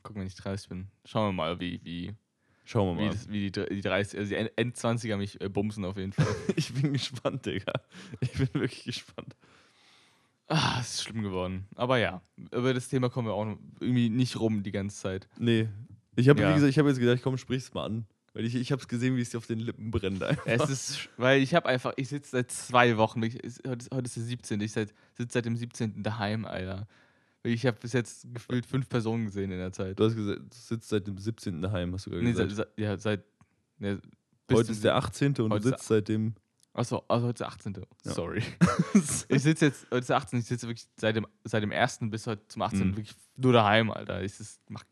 Gucken, 0.03 0.21
wenn 0.21 0.27
ich 0.27 0.35
30 0.35 0.69
bin. 0.69 0.89
Schauen 1.05 1.29
wir 1.29 1.33
mal, 1.33 1.61
wie, 1.61 1.81
wie, 1.85 2.13
Schauen 2.71 2.97
wir 2.99 3.01
wie, 3.03 3.07
mal. 3.07 3.13
das, 3.15 3.29
wie 3.31 3.51
die, 3.51 3.65
die 3.77 3.81
30, 3.81 4.19
also 4.19 4.29
die 4.29 4.35
End- 4.37 4.53
End-20er 4.57 5.17
mich 5.17 5.41
äh, 5.41 5.49
bumsen 5.49 5.87
auf 5.87 5.97
jeden 5.97 6.13
Fall. 6.13 6.27
Ich 6.57 6.75
bin 6.75 6.93
gespannt, 6.93 7.47
Digga. 7.47 7.73
Ich 8.21 8.33
bin 8.35 8.49
wirklich 8.53 8.85
gespannt. 8.85 9.35
ah, 10.49 10.79
es 10.81 10.95
ist 10.97 11.03
schlimm 11.05 11.23
geworden. 11.23 11.67
Aber 11.77 11.99
ja, 11.99 12.21
über 12.53 12.75
das 12.75 12.89
Thema 12.89 13.09
kommen 13.09 13.29
wir 13.29 13.33
auch 13.35 13.57
irgendwie 13.81 14.11
nicht 14.11 14.39
rum 14.39 14.63
die 14.63 14.71
ganze 14.73 14.97
Zeit. 15.01 15.29
Nee. 15.39 15.69
Ich 16.17 16.29
habe 16.29 16.41
Ja. 16.43 16.51
wie 16.51 16.55
gesagt, 16.55 16.71
ich 16.71 16.79
habe 16.79 16.89
jetzt 16.89 16.99
gedacht, 16.99 17.21
komm, 17.23 17.39
sprich's 17.39 17.73
mal 17.73 17.85
an. 17.87 18.07
Weil 18.35 18.45
ich, 18.45 18.55
ich 18.55 18.71
habe 18.71 18.81
es 18.83 18.87
gesehen, 18.89 19.17
wie 19.17 19.23
es 19.23 19.31
dir 19.31 19.39
auf 19.39 19.47
den 19.47 19.59
Lippen 19.61 19.91
brennt. 19.91 20.23
Einfach. 20.23 20.45
Es 20.47 20.69
ist, 20.71 21.09
weil 21.17 21.41
ich 21.41 21.55
habe 21.55 21.67
einfach, 21.69 21.95
ich 21.97 22.09
sitze 22.09 22.31
seit 22.33 22.51
zwei 22.51 22.97
Wochen, 22.99 23.23
ich, 23.23 23.37
ist- 23.43 23.67
heute, 23.67 23.79
ist, 23.79 23.95
heute 23.95 24.05
ist 24.07 24.17
der 24.17 24.23
17. 24.25 24.61
Ich 24.61 24.73
sitze 24.73 24.93
seit 25.17 25.45
dem 25.47 25.57
17. 25.57 26.03
daheim, 26.03 26.45
Alter. 26.45 26.87
Ich 27.45 27.65
habe 27.67 27.79
bis 27.81 27.93
jetzt 27.93 28.27
gefühlt 28.35 28.67
fünf 28.67 28.89
Personen 28.89 29.27
gesehen 29.27 29.51
in 29.53 29.59
der 29.59 29.73
Zeit. 29.73 29.99
Du 29.99 30.05
hast 30.05 30.17
gesagt, 30.17 30.41
du 30.41 30.57
sitzt 30.57 30.89
seit 30.89 31.07
dem 31.07 31.19
17. 31.19 31.63
daheim, 31.63 31.95
hast 31.95 32.07
du 32.07 32.11
gerade 32.11 32.25
Nee, 32.25 32.33
seit, 32.33 32.49
gesagt. 32.49 32.71
seit, 32.77 32.85
ja, 32.85 32.97
seit. 32.97 33.25
Ja, 33.79 33.97
Heute 34.51 34.73
ist 34.73 34.83
der 34.83 34.97
18. 34.97 35.35
und 35.39 35.51
du 35.51 35.61
sitzt 35.63 35.87
seit 35.87 36.09
dem. 36.09 36.35
Achso, 36.73 37.03
also 37.09 37.27
heute 37.27 37.35
ist 37.35 37.41
der 37.41 37.49
18. 37.49 37.75
Ja. 38.05 38.13
Sorry. 38.13 38.43
Ich 39.29 39.43
sitze 39.43 39.67
jetzt, 39.67 39.85
heute 39.91 39.99
ist 40.01 40.09
der 40.11 40.17
18. 40.17 40.39
Ich 40.41 40.47
sitze 40.47 40.67
wirklich 40.69 40.87
seit 40.97 41.17
dem, 41.17 41.27
seit 41.45 41.63
dem 41.63 41.71
1. 41.73 41.99
bis 42.03 42.27
heute 42.27 42.47
zum 42.49 42.63
18. 42.63 42.79
Mhm. 42.89 42.97
wirklich 42.97 43.15
nur 43.37 43.53
daheim, 43.53 43.91
Alter. 43.91 44.23
Ich, 44.23 44.37
das 44.39 44.59
mach, 44.69 44.85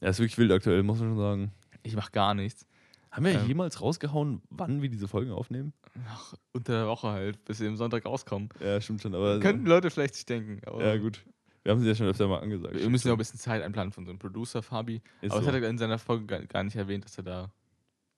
Ja, 0.00 0.08
ist 0.08 0.18
wirklich 0.18 0.38
wild 0.38 0.52
aktuell, 0.52 0.82
muss 0.82 0.98
man 1.00 1.10
schon 1.10 1.18
sagen. 1.18 1.52
ich 1.82 1.94
mach 1.96 2.12
gar 2.12 2.34
nichts. 2.34 2.66
Haben 3.10 3.26
wir 3.26 3.32
Ähm. 3.40 3.46
jemals 3.46 3.80
rausgehauen, 3.80 4.42
wann 4.50 4.82
wir 4.82 4.88
diese 4.88 5.06
Folgen 5.08 5.30
aufnehmen? 5.30 5.72
Ach, 6.08 6.34
unter 6.52 6.72
der 6.72 6.86
Woche 6.88 7.08
halt, 7.08 7.44
bis 7.44 7.60
wir 7.60 7.68
am 7.68 7.76
Sonntag 7.76 8.04
rauskommen. 8.04 8.48
Ja, 8.60 8.80
stimmt 8.80 9.02
schon, 9.02 9.14
aber. 9.14 9.38
Könnten 9.40 9.66
Leute 9.66 9.90
vielleicht 9.90 10.14
sich 10.16 10.26
denken. 10.26 10.60
Aber 10.66 10.84
Ja, 10.84 10.96
gut. 10.96 11.24
Wir 11.64 11.72
haben 11.72 11.80
sie 11.80 11.88
ja 11.88 11.94
schon 11.94 12.06
öfter 12.06 12.28
mal 12.28 12.40
angesagt. 12.40 12.74
Wir 12.74 12.88
müssen 12.90 13.08
ja 13.08 13.12
auch 13.14 13.16
ein 13.16 13.18
bisschen 13.18 13.40
Zeit 13.40 13.62
einplanen 13.62 13.90
von 13.90 14.02
unserem 14.02 14.18
Producer 14.18 14.62
Fabi. 14.62 15.00
Ist 15.22 15.32
aber 15.32 15.40
so. 15.40 15.46
das 15.46 15.54
hat 15.56 15.62
er 15.62 15.68
in 15.68 15.78
seiner 15.78 15.98
Folge 15.98 16.26
gar, 16.26 16.40
gar 16.44 16.62
nicht 16.62 16.76
erwähnt, 16.76 17.04
dass 17.06 17.16
er 17.16 17.24
da 17.24 17.52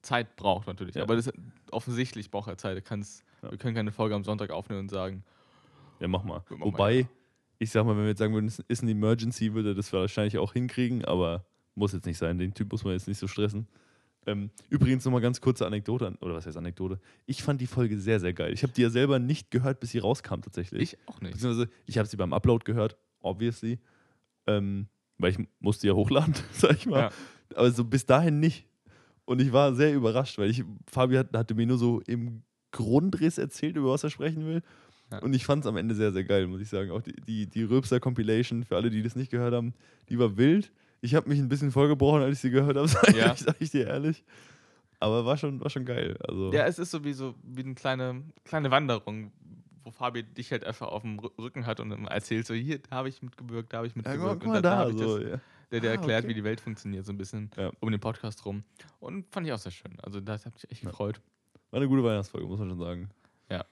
Zeit 0.03 0.37
braucht 0.37 0.67
natürlich. 0.67 0.97
Ja. 0.97 1.03
Aber 1.03 1.15
das, 1.17 1.33
offensichtlich 1.71 2.31
braucht 2.31 2.49
er 2.49 2.59
Zeit. 2.59 2.77
Er 2.77 2.83
kann's, 2.83 3.23
Ja. 3.43 3.51
Wir 3.53 3.59
können 3.59 3.77
keine 3.77 3.93
Folge 3.93 4.15
am 4.17 4.25
Sonntag 4.25 4.51
aufnehmen 4.51 4.81
und 4.81 4.91
sagen, 4.91 5.25
Ja, 6.01 6.09
mach 6.09 6.25
mal. 6.25 6.43
Mach 6.51 6.59
mal, 6.59 6.65
Wobei, 6.67 7.09
ich 7.59 7.71
sag 7.71 7.87
mal, 7.87 7.97
wenn 7.97 8.03
wir 8.03 8.09
jetzt 8.11 8.19
sagen 8.19 8.35
würden, 8.35 8.47
es 8.47 8.59
ist 8.59 8.83
ein 8.83 8.89
Emergency, 8.89 9.55
würde 9.55 9.71
er 9.71 9.75
das 9.75 9.93
wahrscheinlich 9.93 10.39
auch 10.39 10.53
hinkriegen, 10.53 11.05
aber 11.05 11.47
muss 11.77 11.93
jetzt 11.93 12.07
nicht 12.07 12.19
sein. 12.19 12.39
Den 12.39 12.53
Typ 12.53 12.73
muss 12.73 12.83
man 12.85 12.95
jetzt 12.95 13.07
nicht 13.07 13.19
so 13.19 13.29
stressen. 13.29 13.69
Ähm, 14.27 14.51
übrigens 14.71 15.05
nochmal 15.05 15.21
ganz 15.21 15.41
kurze 15.41 15.67
Anekdote, 15.67 16.09
an- 16.09 16.17
oder 16.17 16.35
was 16.35 16.47
heißt 16.47 16.57
Anekdote? 16.57 16.99
Ich 17.27 17.45
fand 17.45 17.61
die 17.61 17.69
Folge 17.69 17.97
sehr, 17.97 18.19
sehr 18.19 18.33
geil. 18.33 18.53
Ich 18.53 18.65
habe 18.65 18.73
die 18.73 18.83
ja 18.83 18.91
selber 18.91 19.21
nicht 19.21 19.53
gehört, 19.53 19.79
bis 19.79 19.91
sie 19.91 19.99
rauskam 19.99 20.41
tatsächlich. 20.41 20.83
ich 20.83 20.99
auch 21.09 21.21
nicht. 21.21 21.35
Beziehungsweise, 21.35 21.71
ich 21.87 21.97
habe 21.97 22.09
sie 22.09 22.17
beim 22.17 22.33
Upload 22.33 22.65
gehört, 22.65 22.97
obviously. 23.27 23.79
Ähm, 24.47 24.87
weil 25.19 25.33
ich 25.33 25.39
musste 25.61 25.87
ja 25.87 25.95
hochladen, 25.95 26.35
sag 26.53 26.77
ich 26.77 26.87
mal. 26.87 26.99
Ja. 27.01 27.11
Aber 27.55 27.71
so 27.71 27.85
bis 27.85 28.07
dahin 28.07 28.41
nicht. 28.41 28.67
Und 29.25 29.41
ich 29.41 29.53
war 29.53 29.75
sehr 29.75 29.95
überrascht, 29.95 30.39
weil 30.39 30.51
ich, 30.51 30.63
Fabi 30.87 31.17
hat, 31.17 31.33
hatte 31.37 31.55
mir 31.55 31.67
nur 31.67 31.79
so 31.79 32.01
im 32.07 32.43
Grundriss 32.71 33.39
erzählt, 33.39 33.77
über 33.77 33.91
was 33.91 34.05
er 34.05 34.11
sprechen 34.11 34.47
will. 34.47 34.63
Ja. 35.11 35.19
Und 35.21 35.35
ich 35.35 35.45
fand 35.47 35.65
es 35.65 35.69
am 35.69 35.77
Ende 35.77 35.95
sehr, 35.95 36.13
sehr 36.13 36.25
geil, 36.25 36.47
muss 36.47 36.61
ich 36.61 36.69
sagen. 36.69 36.91
Auch 36.91 37.01
die, 37.03 37.15
die, 37.27 37.47
die 37.49 37.63
Röpster-Compilation, 37.63 38.65
für 38.65 38.77
alle, 38.77 38.91
die 38.91 39.03
das 39.03 39.17
nicht 39.17 39.31
gehört 39.31 39.55
haben, 39.55 39.73
die 40.09 40.19
war 40.19 40.37
wild. 40.37 40.73
Ich 41.01 41.15
habe 41.15 41.29
mich 41.29 41.39
ein 41.39 41.49
bisschen 41.49 41.71
vorgebrochen, 41.73 42.23
als 42.23 42.37
ich 42.37 42.41
sie 42.43 42.51
gehört 42.51 42.77
habe, 42.77 42.89
sag, 42.89 43.17
Ja. 43.17 43.33
ich, 43.33 43.41
sag 43.41 43.57
ich 43.61 43.71
dir 43.71 43.87
ehrlich. 43.87 44.25
Aber 44.99 45.25
war 45.25 45.37
schon, 45.37 45.61
war 45.61 45.71
schon 45.71 45.85
geil. 45.85 46.17
Also, 46.27 46.53
Ja, 46.53 46.67
es 46.67 46.79
ist 46.79 46.91
so 46.91 47.05
wie, 47.05 47.13
so 47.13 47.35
wie 47.43 47.63
eine 47.63 47.75
kleine, 47.75 48.23
kleine 48.45 48.71
Wanderung, 48.71 49.31
wo 49.87 49.93
Fabi 49.93 50.25
dich 50.25 50.51
halt 50.51 50.65
einfach 50.65 50.89
auf 50.89 51.03
dem 51.03 51.21
Rü- 51.21 51.39
Rücken 51.39 51.65
hat 51.65 51.79
und 51.79 51.93
erzählt 52.09 52.45
so, 52.45 52.55
hier, 52.55 52.81
da 52.81 52.97
habe 52.97 53.09
ich 53.09 53.23
mitgewirkt, 53.23 53.73
da 53.73 53.79
habe 53.79 53.87
ich 53.87 53.93
ja, 53.95 53.99
mitgewirkt. 53.99 54.41
guck 54.41 54.49
und 54.49 54.55
dann 54.55 54.63
da. 54.65 54.77
hab 54.79 54.89
ich 54.91 54.99
So, 54.99 55.19
das, 55.19 55.31
ja. 55.31 55.41
der, 55.71 55.81
der 55.81 55.91
Ah, 55.91 55.95
erklärt, 55.95 56.25
okay. 56.25 56.29
wie 56.31 56.35
die 56.35 56.43
Welt 56.45 56.61
funktioniert, 56.61 57.07
so 57.07 57.13
ein 57.13 57.19
bisschen 57.19 57.51
Ja. 57.57 57.71
um 57.79 57.91
den 57.91 58.01
Podcast 58.01 58.45
rum. 58.45 58.65
Und 58.99 59.27
fand 59.33 59.47
ich 59.47 59.53
auch 59.53 59.59
sehr 59.59 59.71
schön. 59.71 59.97
Also 60.03 60.21
das 60.21 60.45
hat 60.45 60.55
mich 60.55 60.69
echt 60.71 60.83
Ja. 60.83 60.91
gefreut. 60.91 61.21
War 61.71 61.79
eine 61.79 61.89
gute 61.89 62.03
Weihnachtsfolge, 62.03 62.47
muss 62.49 62.59
man 62.59 62.69
schon 62.71 62.81
sagen. 62.81 63.11
Ja. 63.49 63.65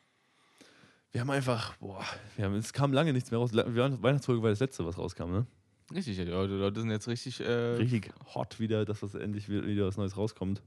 Wir 1.12 1.20
haben 1.20 1.30
einfach, 1.30 1.76
boah, 1.78 2.04
wir 2.36 2.44
haben, 2.44 2.54
es 2.54 2.72
kam 2.72 2.92
lange 2.92 3.12
nichts 3.12 3.30
mehr 3.32 3.38
raus. 3.40 3.52
Weihnachtsfolge 3.52 4.42
war 4.42 4.50
das 4.50 4.60
letzte, 4.60 4.86
was 4.86 4.96
rauskam, 4.98 5.30
ne? 5.30 5.46
Richtig, 5.92 6.16
ja, 6.16 6.24
die 6.24 6.30
Leute, 6.30 6.80
sind 6.80 6.90
jetzt 6.90 7.08
richtig. 7.08 7.40
Äh, 7.40 7.74
Richtig 7.76 8.10
hot 8.34 8.58
wieder, 8.58 8.84
dass 8.84 9.02
was 9.02 9.14
endlich 9.14 9.48
wi- 9.48 9.66
wieder 9.66 9.86
was 9.86 9.96
Neues 9.98 10.16
rauskommt. 10.16 10.62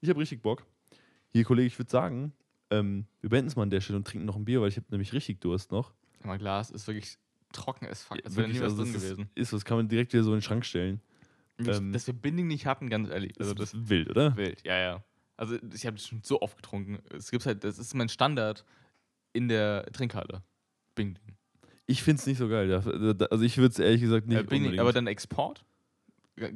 Ich 0.00 0.08
habe 0.08 0.20
richtig 0.20 0.42
Bock. 0.42 0.64
Hier, 1.32 1.44
Kollege, 1.44 1.66
ich 1.66 1.78
würde 1.78 1.90
sagen, 1.90 2.32
ähm, 2.70 3.06
wir 3.20 3.30
beenden 3.30 3.48
es 3.48 3.56
mal 3.56 3.62
an 3.62 3.70
der 3.70 3.80
Stelle 3.80 3.96
und 3.98 4.06
trinken 4.06 4.26
noch 4.26 4.36
ein 4.36 4.44
Bier, 4.44 4.60
weil 4.60 4.68
ich 4.68 4.76
habe 4.76 4.86
nämlich 4.90 5.12
richtig 5.12 5.40
Durst 5.40 5.70
noch. 5.72 5.92
Mein 6.24 6.38
Glas 6.38 6.70
ist 6.70 6.86
wirklich 6.86 7.16
trocken 7.52 7.86
as 7.86 8.02
fuck. 8.02 8.18
Ja, 8.18 8.24
Als 8.24 8.36
wäre 8.36 8.48
nie 8.48 8.54
was 8.56 8.62
also 8.72 8.82
drin 8.82 8.92
das 8.92 9.02
gewesen. 9.02 9.22
Ist, 9.34 9.42
ist, 9.44 9.52
das 9.52 9.64
kann 9.64 9.76
man 9.78 9.88
direkt 9.88 10.12
wieder 10.12 10.22
so 10.24 10.30
in 10.32 10.36
den 10.38 10.42
Schrank 10.42 10.64
stellen. 10.66 11.00
Ähm, 11.58 11.92
dass 11.92 12.06
wir 12.06 12.14
Binding 12.14 12.46
nicht 12.46 12.66
hatten, 12.66 12.88
ganz 12.88 13.08
ehrlich. 13.08 13.32
Also 13.40 13.54
das 13.54 13.72
das 13.72 13.80
ist 13.80 13.88
wild, 13.88 14.10
oder? 14.10 14.36
wild, 14.36 14.62
ja, 14.64 14.78
ja. 14.78 15.04
Also 15.36 15.56
ich 15.74 15.86
habe 15.86 15.96
das 15.96 16.06
schon 16.06 16.20
so 16.22 16.40
oft 16.40 16.56
getrunken. 16.56 16.98
Es 17.16 17.30
gibt 17.30 17.46
halt, 17.46 17.64
das 17.64 17.78
ist 17.78 17.94
mein 17.94 18.08
Standard 18.08 18.64
in 19.32 19.48
der 19.48 19.86
Trinkhalle. 19.92 20.42
Bing 20.94 21.14
Ding. 21.14 21.36
Ich 21.86 22.02
finde 22.02 22.20
es 22.20 22.26
nicht 22.26 22.38
so 22.38 22.48
geil. 22.48 22.70
Also 22.72 23.44
ich 23.44 23.56
würde 23.56 23.72
es 23.72 23.78
ehrlich 23.78 24.00
gesagt 24.02 24.26
nicht 24.26 24.36
Äh, 24.38 24.42
Bing 24.42 24.50
Ding. 24.50 24.60
unbedingt. 24.62 24.80
Aber 24.80 24.92
dann 24.92 25.06
Export? 25.06 25.64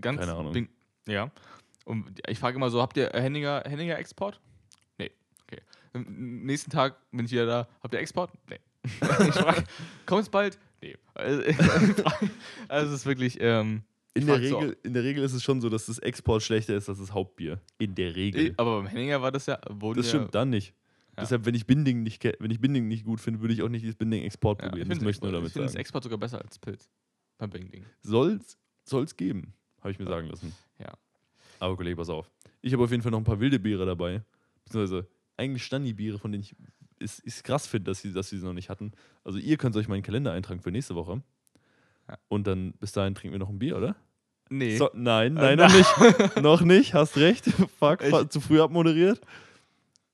Ganz 0.01 0.21
Keine 0.21 0.35
Ahnung. 0.35 0.53
Bing, 0.53 0.69
ja. 1.09 1.31
Und 1.85 2.21
ich 2.29 2.39
frage 2.39 2.57
immer 2.57 2.71
so, 2.71 2.81
habt 2.83 2.97
ihr 2.97 3.11
Henninger, 3.13 3.63
Henninger 3.67 3.99
Export? 3.99 4.41
Am 5.93 6.05
nächsten 6.45 6.71
Tag 6.71 6.97
bin 7.11 7.25
ich 7.25 7.33
wieder 7.33 7.47
da. 7.47 7.69
Habt 7.83 7.95
ihr 7.95 8.01
Export? 8.01 8.31
Nee. 8.49 8.59
ich 8.85 9.35
frage, 9.35 9.65
kommt 10.07 10.23
es 10.23 10.29
bald? 10.29 10.59
Nee. 10.81 10.97
Also, 11.15 11.43
also 12.69 12.89
es 12.89 13.01
ist 13.01 13.07
wirklich, 13.07 13.39
ähm, 13.41 13.83
in, 14.15 14.23
ich 14.23 14.27
der 14.27 14.41
Regel, 14.41 14.77
in 14.83 14.93
der 14.95 15.05
Regel 15.05 15.25
ist 15.25 15.33
es 15.33 15.43
schon 15.43 15.61
so, 15.61 15.69
dass 15.69 15.87
das 15.87 15.99
Export 15.99 16.43
schlechter 16.43 16.75
ist 16.75 16.89
als 16.89 16.99
das 16.99 17.13
Hauptbier. 17.13 17.61
In 17.79 17.95
der 17.95 18.15
Regel. 18.17 18.55
aber 18.57 18.79
beim 18.79 18.87
Henninger 18.87 19.23
war 19.23 19.31
das 19.31 19.47
ja, 19.47 19.57
Das 19.57 19.97
ja, 19.97 20.03
stimmt, 20.05 20.35
dann 20.35 20.51
nicht. 20.51 20.75
Ja. 21.17 21.23
Deshalb, 21.23 21.45
wenn 21.45 21.55
ich 21.55 21.67
Binding 21.67 22.03
nicht, 22.03 22.25
wenn 22.39 22.51
ich 22.51 22.61
Binding 22.61 22.89
nicht 22.89 23.05
gut 23.05 23.21
finde, 23.21 23.41
würde 23.41 23.55
ich 23.55 23.63
auch 23.63 23.69
nicht 23.69 23.83
dieses 23.83 23.97
Binding 23.97 24.25
Export 24.25 24.61
Ja, 24.61 24.67
ich 24.67 24.71
probieren. 24.71 24.89
das 24.89 24.97
finde 24.99 25.05
möchte 25.07 25.19
ich 25.19 25.23
nur 25.23 25.33
das, 25.33 25.39
damit 25.39 25.49
ich 25.49 25.53
find 25.53 25.65
das 25.67 25.73
sagen. 25.73 25.81
Export 25.81 26.05
sogar 26.05 26.19
besser 26.19 26.43
als 26.43 26.59
Pilz. 26.59 26.89
Beim 27.39 27.51
Bing 27.51 27.71
Ding. 27.71 27.85
Soll's, 28.03 28.59
soll's 28.85 29.17
geben, 29.17 29.53
habe 29.81 29.91
ich 29.91 29.99
mir 29.99 30.07
Ja. 30.07 30.11
sagen 30.11 30.29
lassen. 30.29 30.55
Ja. 30.79 30.93
Aber 31.59 31.77
Kollege, 31.77 31.97
pass 31.97 32.09
auf. 32.09 32.31
Ich 32.61 32.73
habe 32.73 32.83
auf 32.85 32.91
jeden 32.91 33.03
Fall 33.03 33.13
noch 33.13 33.19
ein 33.19 33.25
paar 33.25 33.41
wilde 33.41 33.59
Biere 33.59 33.87
dabei. 33.87 34.23
Beziehungsweise 34.65 35.07
eigentlich 35.37 35.65
Standi-Biere, 35.65 36.19
von 36.19 36.33
denen 36.33 36.43
ich 36.45 36.55
es 36.99 37.19
ist 37.19 37.43
krass 37.43 37.67
finde, 37.67 37.91
dass 37.91 38.01
sie, 38.01 38.13
dass 38.13 38.29
sie 38.29 38.39
sie 38.39 38.45
noch 38.47 38.53
nicht 38.53 38.69
hatten. 38.69 38.93
Also 39.25 39.39
ihr 39.39 39.57
könnt 39.57 39.75
euch 39.77 39.89
meinen 39.89 40.03
Kalender 40.05 40.33
eintragen 40.33 40.61
für 40.61 40.71
nächste 40.71 40.95
Woche. 40.95 41.21
Und 42.29 42.47
dann 42.47 42.73
bis 42.75 42.93
dahin 42.93 43.15
trinken 43.15 43.33
wir 43.33 43.39
noch 43.41 43.49
ein 43.49 43.59
Bier, 43.59 43.77
oder? 43.77 43.97
Nee. 44.51 44.77
So, 44.77 44.89
nein, 44.95 45.37
Äh, 45.37 45.57
nein, 45.57 45.59
noch 45.59 45.73
nicht. 45.75 46.37
noch 46.43 46.61
nicht, 46.61 46.95
hast 46.95 47.17
recht. 47.17 47.47
Fuck, 47.79 48.03
Ich- 48.03 48.29
zu 48.29 48.41
früh 48.41 48.61
abmoderiert. 48.61 49.21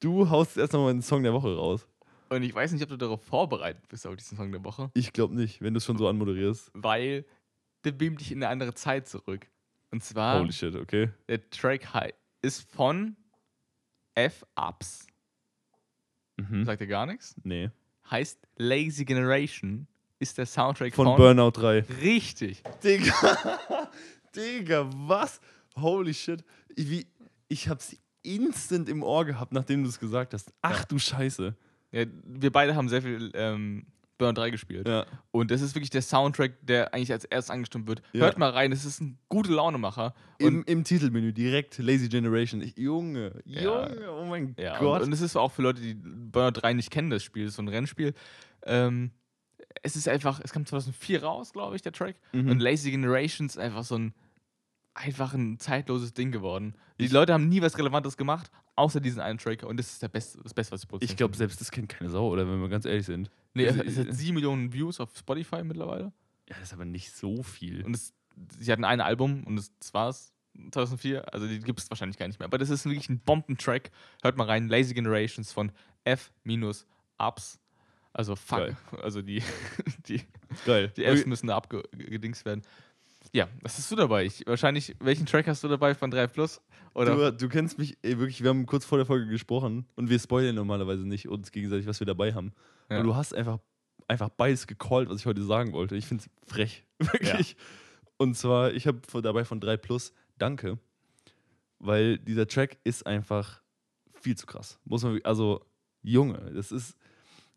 Du 0.00 0.30
haust 0.30 0.56
erst 0.56 0.72
noch 0.72 0.80
mal 0.84 0.92
den 0.92 1.02
Song 1.02 1.22
der 1.24 1.32
Woche 1.34 1.54
raus. 1.56 1.86
Und 2.30 2.42
ich 2.42 2.54
weiß 2.54 2.72
nicht, 2.72 2.82
ob 2.82 2.88
du 2.90 2.96
darauf 2.96 3.22
vorbereitet 3.22 3.88
bist 3.88 4.06
auf 4.06 4.14
diesen 4.16 4.36
Song 4.38 4.52
der 4.52 4.62
Woche, 4.64 4.90
Ich 4.94 5.12
glaube 5.12 5.34
nicht, 5.34 5.60
wenn 5.60 5.74
du 5.74 5.78
es 5.78 5.84
schon 5.84 5.98
so 5.98 6.06
anmoderierst. 6.08 6.70
weil 6.74 7.24
der 7.84 7.92
beamt 7.92 8.20
dich 8.20 8.30
in 8.32 8.38
eine 8.42 8.48
andere 8.48 8.74
Zeit 8.74 9.08
zurück. 9.08 9.46
Und 9.90 10.02
zwar, 10.04 10.38
Holy 10.40 10.52
shit, 10.52 10.74
okay. 10.76 11.10
der 11.28 11.48
Track 11.50 11.92
High 11.94 12.12
ist 12.42 12.70
von 12.70 13.16
F-Ups. 14.26 15.06
Mhm. 16.36 16.64
Sagt 16.64 16.80
dir 16.80 16.86
gar 16.86 17.06
nichts? 17.06 17.34
Nee. 17.44 17.70
Heißt 18.10 18.38
Lazy 18.56 19.04
Generation 19.04 19.86
ist 20.18 20.36
der 20.38 20.46
Soundtrack 20.46 20.94
Von 20.94 21.06
von, 21.06 21.16
Burnout 21.16 21.52
3. 21.52 21.80
Richtig. 22.02 22.62
Digga, 22.82 23.58
Digga, 24.36 24.88
was? 24.94 25.40
Holy 25.76 26.12
shit. 26.12 26.44
Ich, 26.74 26.90
wie, 26.90 27.06
ich 27.48 27.68
hab's 27.68 27.96
instant 28.22 28.88
im 28.88 29.02
Ohr 29.02 29.24
gehabt, 29.24 29.52
nachdem 29.52 29.82
du 29.84 29.88
es 29.88 29.98
gesagt 30.00 30.34
hast. 30.34 30.52
Ach 30.62 30.80
Ja. 30.80 30.84
du 30.86 30.98
Scheiße. 30.98 31.54
Ja, 31.92 32.04
wir 32.24 32.50
beide 32.52 32.74
haben 32.74 32.88
sehr 32.88 33.00
viel 33.02 33.30
ähm, 33.34 33.86
Burnout 34.18 34.34
3 34.40 34.50
gespielt. 34.50 34.86
Ja. 34.88 35.06
Und 35.30 35.50
das 35.50 35.60
ist 35.60 35.74
wirklich 35.74 35.90
der 35.90 36.02
Soundtrack, 36.02 36.54
der 36.66 36.92
eigentlich 36.92 37.12
als 37.12 37.24
erstes 37.24 37.50
angestimmt 37.50 37.86
wird. 37.86 38.02
Ja. 38.12 38.22
Hört 38.22 38.38
mal 38.38 38.50
rein, 38.50 38.70
das 38.72 38.84
ist 38.84 39.00
ein 39.00 39.18
gute 39.28 39.52
Launemacher. 39.52 40.12
Im, 40.38 40.64
Im 40.64 40.84
Titelmenü 40.84 41.32
direkt 41.32 41.78
Lazy 41.78 42.08
Generation. 42.08 42.60
Ich, 42.60 42.76
Junge, 42.76 43.40
Ja. 43.44 43.62
Junge, 43.88 44.12
oh 44.12 44.24
mein 44.26 44.54
Gott. 44.80 45.02
Und, 45.02 45.12
es 45.12 45.20
ist 45.20 45.36
auch 45.36 45.52
für 45.52 45.62
Leute, 45.62 45.80
die 45.80 45.94
Burnout 45.94 46.60
3 46.60 46.72
nicht 46.74 46.90
kennen, 46.90 47.10
das 47.10 47.22
Spiel, 47.22 47.44
das 47.44 47.52
ist 47.52 47.56
so 47.56 47.62
ein 47.62 47.68
Rennspiel. 47.68 48.12
Ähm, 48.66 49.12
es 49.82 49.94
ist 49.96 50.08
einfach, 50.08 50.40
es 50.42 50.52
kam 50.52 50.66
2004 50.66 51.22
raus, 51.22 51.52
glaube 51.52 51.76
ich, 51.76 51.82
der 51.82 51.92
Track. 51.92 52.16
Mhm. 52.32 52.50
Und 52.50 52.60
Lazy 52.60 52.90
Generations 52.90 53.54
ist 53.56 53.62
einfach 53.62 53.84
so 53.84 53.96
ein, 53.96 54.14
einfach 54.94 55.34
ein 55.34 55.58
zeitloses 55.58 56.12
Ding 56.14 56.32
geworden. 56.32 56.74
Die 57.00 57.04
Ich- 57.04 57.12
Leute 57.12 57.32
haben 57.32 57.48
nie 57.48 57.62
was 57.62 57.78
Relevantes 57.78 58.16
gemacht, 58.16 58.50
außer 58.74 59.00
diesen 59.00 59.20
einen 59.20 59.38
Track. 59.38 59.62
Und 59.62 59.76
das 59.78 59.92
ist 59.92 60.02
der 60.02 60.08
beste, 60.08 60.40
das 60.42 60.54
Beste, 60.54 60.72
was 60.72 60.80
sie 60.80 60.86
produzieren 60.88 61.10
ich 61.12 61.16
glaube, 61.16 61.36
selbst 61.36 61.60
das 61.60 61.70
kennt 61.70 61.88
keine 61.88 62.10
Sau, 62.10 62.28
oder 62.28 62.48
wenn 62.48 62.60
wir 62.60 62.68
ganz 62.68 62.84
ehrlich 62.84 63.06
sind. 63.06 63.30
Nee, 63.54 63.64
es, 63.64 63.76
es 63.76 63.98
hat 63.98 64.14
7 64.14 64.34
Millionen 64.34 64.72
Views 64.72 65.00
auf 65.00 65.16
Spotify 65.16 65.62
mittlerweile. 65.64 66.12
Ja, 66.48 66.56
das 66.56 66.64
ist 66.68 66.72
aber 66.72 66.84
nicht 66.84 67.12
so 67.12 67.42
viel. 67.42 67.84
Und 67.84 67.94
es, 67.94 68.14
sie 68.58 68.72
hatten 68.72 68.84
ein 68.84 69.00
Album 69.00 69.44
und 69.44 69.56
das, 69.56 69.72
das 69.78 69.94
war's. 69.94 70.32
2004, 70.72 71.32
also 71.32 71.46
die 71.46 71.60
gibt 71.60 71.78
es 71.78 71.88
wahrscheinlich 71.88 72.18
gar 72.18 72.26
nicht 72.26 72.40
mehr. 72.40 72.46
Aber 72.46 72.58
das 72.58 72.70
ist 72.70 72.84
wirklich 72.84 73.08
ein 73.08 73.20
Bombentrack. 73.20 73.90
Hört 74.22 74.36
mal 74.36 74.44
rein, 74.44 74.68
Lazy 74.68 74.92
Generations 74.92 75.52
von 75.52 75.70
F-Ups. 76.04 77.60
Also 78.12 78.34
fuck, 78.34 78.58
Geil. 78.58 78.76
also 79.02 79.22
die, 79.22 79.42
die, 80.08 80.22
Geil. 80.64 80.92
die 80.96 81.04
Fs 81.04 81.26
müssen 81.26 81.46
da 81.46 81.56
abgedingst 81.56 82.44
werden. 82.44 82.62
Ja, 83.32 83.48
was 83.62 83.76
hast 83.78 83.90
du 83.90 83.96
dabei? 83.96 84.24
Ich, 84.24 84.46
wahrscheinlich, 84.46 84.94
welchen 85.00 85.26
Track 85.26 85.46
hast 85.46 85.62
du 85.62 85.68
dabei 85.68 85.94
von 85.94 86.10
3 86.10 86.26
Plus? 86.28 86.60
Oder? 86.94 87.32
Du, 87.32 87.36
du 87.36 87.48
kennst 87.48 87.78
mich, 87.78 87.96
ey, 88.02 88.18
wirklich, 88.18 88.42
wir 88.42 88.50
haben 88.50 88.66
kurz 88.66 88.84
vor 88.84 88.98
der 88.98 89.06
Folge 89.06 89.26
gesprochen 89.26 89.86
und 89.96 90.08
wir 90.08 90.18
spoilern 90.18 90.54
normalerweise 90.54 91.06
nicht 91.06 91.28
uns 91.28 91.52
gegenseitig, 91.52 91.86
was 91.86 92.00
wir 92.00 92.06
dabei 92.06 92.34
haben. 92.34 92.52
Ja. 92.90 92.98
Und 92.98 93.04
du 93.04 93.14
hast 93.14 93.34
einfach, 93.34 93.58
einfach 94.06 94.30
beides 94.30 94.66
gecallt, 94.66 95.08
was 95.08 95.20
ich 95.20 95.26
heute 95.26 95.42
sagen 95.42 95.72
wollte. 95.72 95.96
Ich 95.96 96.06
finde 96.06 96.24
es 96.24 96.50
frech. 96.52 96.84
Wirklich. 96.98 97.56
Und 98.16 98.34
zwar, 98.34 98.72
ich 98.72 98.86
habe 98.86 99.00
dabei 99.22 99.44
von 99.44 99.60
3 99.60 99.76
Plus 99.76 100.12
Danke, 100.38 100.78
weil 101.78 102.18
dieser 102.18 102.46
Track 102.46 102.78
ist 102.84 103.06
einfach 103.06 103.60
viel 104.20 104.36
zu 104.36 104.46
krass. 104.46 104.78
Muss 104.84 105.02
man, 105.02 105.20
also, 105.24 105.64
Junge, 106.02 106.52
das 106.54 106.72
ist 106.72 106.96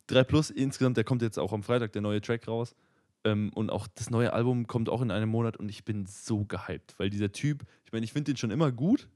3 0.08 0.24
Plus 0.24 0.50
insgesamt, 0.50 0.98
der 0.98 1.04
kommt 1.04 1.22
jetzt 1.22 1.40
auch 1.40 1.54
am 1.54 1.64
Freitag, 1.64 1.94
der 1.94 2.02
neue 2.02 2.22
Track 2.22 2.48
raus. 2.48 2.76
Ähm, 3.24 3.52
und 3.54 3.70
auch 3.70 3.88
das 3.88 4.10
neue 4.10 4.34
Album 4.34 4.66
kommt 4.68 4.90
auch 4.90 5.02
in 5.02 5.12
einem 5.12 5.30
Monat 5.30 5.58
und 5.58 5.70
ich 5.70 5.86
bin 5.86 6.06
so 6.08 6.44
gehypt, 6.46 6.96
weil 6.98 7.10
dieser 7.10 7.32
Typ, 7.32 7.64
ich 7.86 7.92
meine, 7.92 8.04
ich 8.04 8.14
finde 8.14 8.32
den 8.32 8.38
schon 8.38 8.52
immer 8.52 8.72
gut, 8.72 9.08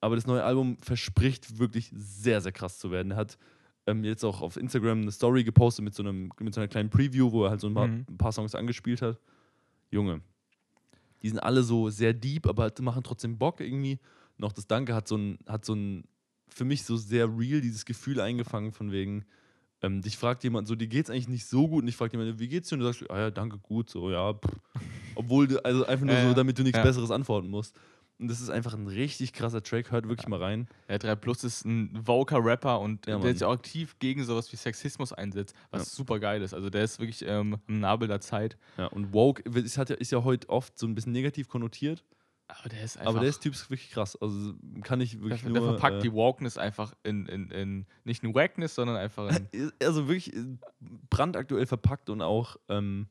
aber 0.00 0.14
das 0.16 0.26
neue 0.26 0.44
Album 0.44 0.78
verspricht 0.80 1.58
wirklich 1.58 1.90
sehr, 1.94 2.40
sehr 2.40 2.52
krass 2.52 2.78
zu 2.78 2.90
werden. 2.90 3.12
Er 3.12 3.16
hat 3.16 3.38
ähm, 3.86 4.04
jetzt 4.04 4.24
auch 4.24 4.42
auf 4.42 4.56
Instagram 4.56 5.02
eine 5.02 5.10
Story 5.12 5.42
gepostet 5.42 5.84
mit 5.84 5.94
so, 5.94 6.02
einem, 6.04 6.30
mit 6.38 6.54
so 6.54 6.60
einer 6.60 6.68
kleinen 6.68 6.90
Preview, 6.90 7.32
wo 7.32 7.44
er 7.44 7.50
halt 7.50 7.60
so 7.60 7.66
ein 7.68 7.74
paar, 7.74 7.88
Mhm. 7.88 8.06
ein 8.08 8.18
paar 8.18 8.32
Songs 8.32 8.54
angespielt 8.54 9.02
hat. 9.02 9.18
Junge, 9.90 10.20
die 11.22 11.28
sind 11.28 11.40
alle 11.40 11.62
so 11.62 11.90
sehr 11.90 12.12
deep, 12.14 12.46
aber 12.46 12.62
halt 12.64 12.80
machen 12.80 13.02
trotzdem 13.02 13.38
Bock 13.38 13.60
irgendwie. 13.60 13.98
Noch 14.38 14.52
das 14.52 14.66
Danke 14.66 14.94
hat 14.94 15.08
so 15.08 15.16
ein, 15.16 15.38
hat 15.46 15.64
so 15.64 15.74
ein, 15.74 16.04
für 16.48 16.64
mich 16.64 16.84
so 16.84 16.96
sehr 16.96 17.26
real 17.26 17.60
dieses 17.60 17.84
Gefühl 17.84 18.20
eingefangen 18.20 18.72
von 18.72 18.92
wegen, 18.92 19.24
ähm, 19.82 20.00
dich 20.02 20.16
fragt 20.16 20.44
jemand 20.44 20.68
so, 20.68 20.74
dir 20.74 20.86
geht's 20.88 21.10
eigentlich 21.10 21.28
nicht 21.28 21.46
so 21.46 21.68
gut 21.68 21.82
und 21.82 21.88
ich 21.88 21.96
frage 21.96 22.16
jemand, 22.16 22.38
wie 22.38 22.48
geht's 22.48 22.68
dir? 22.68 22.76
Und 22.76 22.80
du 22.80 22.86
sagst, 22.86 23.10
ah 23.10 23.18
ja, 23.18 23.30
danke, 23.30 23.58
gut, 23.58 23.90
so, 23.90 24.10
ja. 24.10 24.34
Pff. 24.34 24.56
Obwohl 25.14 25.46
du, 25.46 25.62
also 25.64 25.84
einfach 25.86 26.06
nur 26.06 26.14
Ja, 26.14 26.22
so, 26.22 26.28
ja. 26.28 26.34
damit 26.34 26.58
du 26.58 26.62
nichts 26.62 26.78
Ja. 26.78 26.84
Besseres 26.84 27.10
antworten 27.10 27.48
musst. 27.50 27.78
Und 28.18 28.28
das 28.28 28.40
ist 28.40 28.50
einfach 28.50 28.74
ein 28.74 28.86
richtig 28.86 29.32
krasser 29.32 29.62
Track, 29.62 29.90
hört 29.90 30.08
wirklich 30.08 30.28
mal 30.28 30.38
rein. 30.40 30.68
Ja, 30.88 30.96
3 30.98 31.16
Plus 31.16 31.42
ist 31.42 31.64
ein 31.64 31.98
Voker-Rapper 32.06 32.78
und 32.78 33.06
Ja, 33.06 33.18
der 33.18 33.32
sich 33.32 33.42
auch 33.42 33.52
aktiv 33.52 33.96
gegen 33.98 34.22
sowas 34.22 34.52
wie 34.52 34.56
Sexismus 34.56 35.12
einsetzt, 35.12 35.56
was 35.72 35.90
Ja. 35.90 35.96
super 35.96 36.20
geil 36.20 36.40
ist. 36.40 36.54
Also 36.54 36.70
der 36.70 36.84
ist 36.84 37.00
wirklich 37.00 37.24
ähm, 37.26 37.58
am 37.66 37.80
Nabel 37.80 38.06
der 38.06 38.20
Zeit. 38.20 38.56
Ja, 38.78 38.86
und 38.86 39.12
Woke 39.12 39.42
ist, 39.50 39.76
hat 39.76 39.90
ja, 39.90 39.96
ist 39.96 40.12
ja 40.12 40.22
heute 40.22 40.48
oft 40.50 40.78
so 40.78 40.86
ein 40.86 40.94
bisschen 40.94 41.10
negativ 41.12 41.48
konnotiert, 41.48 42.04
Aber 42.60 42.68
der 42.68 42.82
ist 42.84 42.96
einfach. 42.98 43.10
aber 43.10 43.20
der 43.20 43.28
ist 43.30 43.40
Typ 43.42 43.54
ist 43.54 43.68
wirklich 43.70 43.90
krass. 43.90 44.16
Also 44.20 44.54
kann 44.82 45.00
ich 45.00 45.12
der, 45.12 45.22
wirklich 45.22 45.42
der 45.42 45.50
nur. 45.50 45.62
verpackt 45.72 45.96
äh, 45.98 46.02
die 46.02 46.12
Wokeness 46.12 46.58
einfach 46.58 46.94
in, 47.02 47.26
in, 47.26 47.50
in 47.50 47.86
nicht 48.04 48.22
in 48.24 48.34
Wackness, 48.34 48.74
sondern 48.74 48.96
einfach 48.96 49.30
in 49.52 49.72
also 49.82 50.08
wirklich 50.08 50.34
äh, 50.34 50.44
brandaktuell 51.10 51.66
verpackt 51.66 52.10
und 52.10 52.22
auch 52.22 52.56
ähm, 52.68 53.06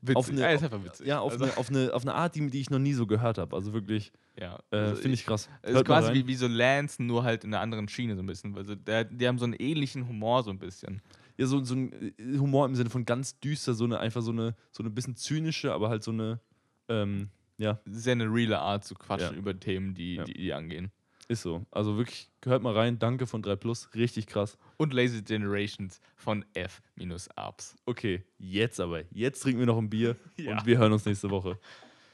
witzig. 0.00 0.16
Auf 0.16 0.28
eine- 0.30 0.40
ja, 0.40 0.48
ist 0.50 0.62
einfach 0.64 0.84
witzig. 0.84 1.06
ja, 1.06 1.20
auf, 1.20 1.32
also, 1.32 1.44
eine, 1.44 1.56
auf, 1.56 1.68
eine, 1.70 1.94
auf 1.94 2.02
eine 2.02 2.14
Art, 2.14 2.34
die, 2.34 2.48
die 2.50 2.60
ich 2.60 2.70
noch 2.70 2.78
nie 2.78 2.92
so 2.92 3.06
gehört 3.06 3.38
habe. 3.38 3.54
Also 3.56 3.72
wirklich, 3.72 4.12
ja. 4.38 4.58
äh, 4.70 4.76
Also 4.76 5.02
finde 5.02 5.14
ich 5.14 5.24
krass. 5.26 5.48
Es 5.62 5.74
ist 5.74 5.84
quasi 5.84 6.12
wie, 6.14 6.26
wie 6.26 6.34
so 6.34 6.46
Lance, 6.46 7.02
nur 7.02 7.24
halt 7.24 7.44
in 7.44 7.52
einer 7.54 7.62
anderen 7.62 7.88
Schiene 7.88 8.14
so 8.16 8.22
ein 8.22 8.26
bisschen. 8.26 8.56
Also 8.56 8.74
der, 8.74 9.04
die 9.04 9.26
haben 9.26 9.38
so 9.38 9.44
einen 9.44 9.54
ähnlichen 9.54 10.06
Humor 10.08 10.42
so 10.42 10.50
ein 10.50 10.58
bisschen. 10.58 11.00
ja, 11.38 11.46
so, 11.46 11.64
so 11.64 11.74
ein 11.74 11.92
äh, 12.18 12.38
Humor 12.38 12.66
im 12.66 12.74
Sinne 12.74 12.90
von 12.90 13.04
ganz 13.04 13.38
düster, 13.40 13.74
so 13.74 13.84
eine 13.84 13.98
einfach 14.00 14.22
so 14.22 14.32
eine, 14.32 14.54
so 14.70 14.82
eine 14.82 14.90
bisschen 14.90 15.16
zynische, 15.16 15.72
aber 15.72 15.88
halt 15.88 16.02
so 16.02 16.10
eine, 16.10 16.40
ähm, 16.88 17.30
ja, 17.58 17.80
Sehr 17.86 18.12
eine 18.12 18.24
reale 18.32 18.58
Art 18.58 18.84
zu 18.84 18.94
quatschen 18.94 19.32
Ja. 19.32 19.38
über 19.38 19.58
Themen, 19.58 19.94
die, 19.94 20.16
Ja. 20.16 20.24
die, 20.24 20.34
die 20.34 20.52
angehen. 20.52 20.90
ist 21.28 21.42
so. 21.42 21.64
Also 21.70 21.96
wirklich, 21.96 22.28
hört 22.44 22.62
mal 22.62 22.74
rein. 22.74 22.98
Danke 22.98 23.26
von 23.26 23.40
3 23.42 23.56
Plus, 23.56 23.88
richtig 23.94 24.26
krass. 24.26 24.58
Und 24.76 24.92
Lazy 24.92 25.22
Generations 25.22 26.00
von 26.16 26.44
F-Ups. 26.54 27.76
Okay, 27.86 28.24
jetzt 28.38 28.80
aber. 28.80 29.02
Jetzt 29.12 29.40
trinken 29.40 29.60
wir 29.60 29.66
noch 29.66 29.78
ein 29.78 29.88
Bier 29.90 30.16
und 30.38 30.66
wir 30.66 30.78
hören 30.78 30.92
uns 30.92 31.04
nächste 31.06 31.30
Woche. 31.30 31.58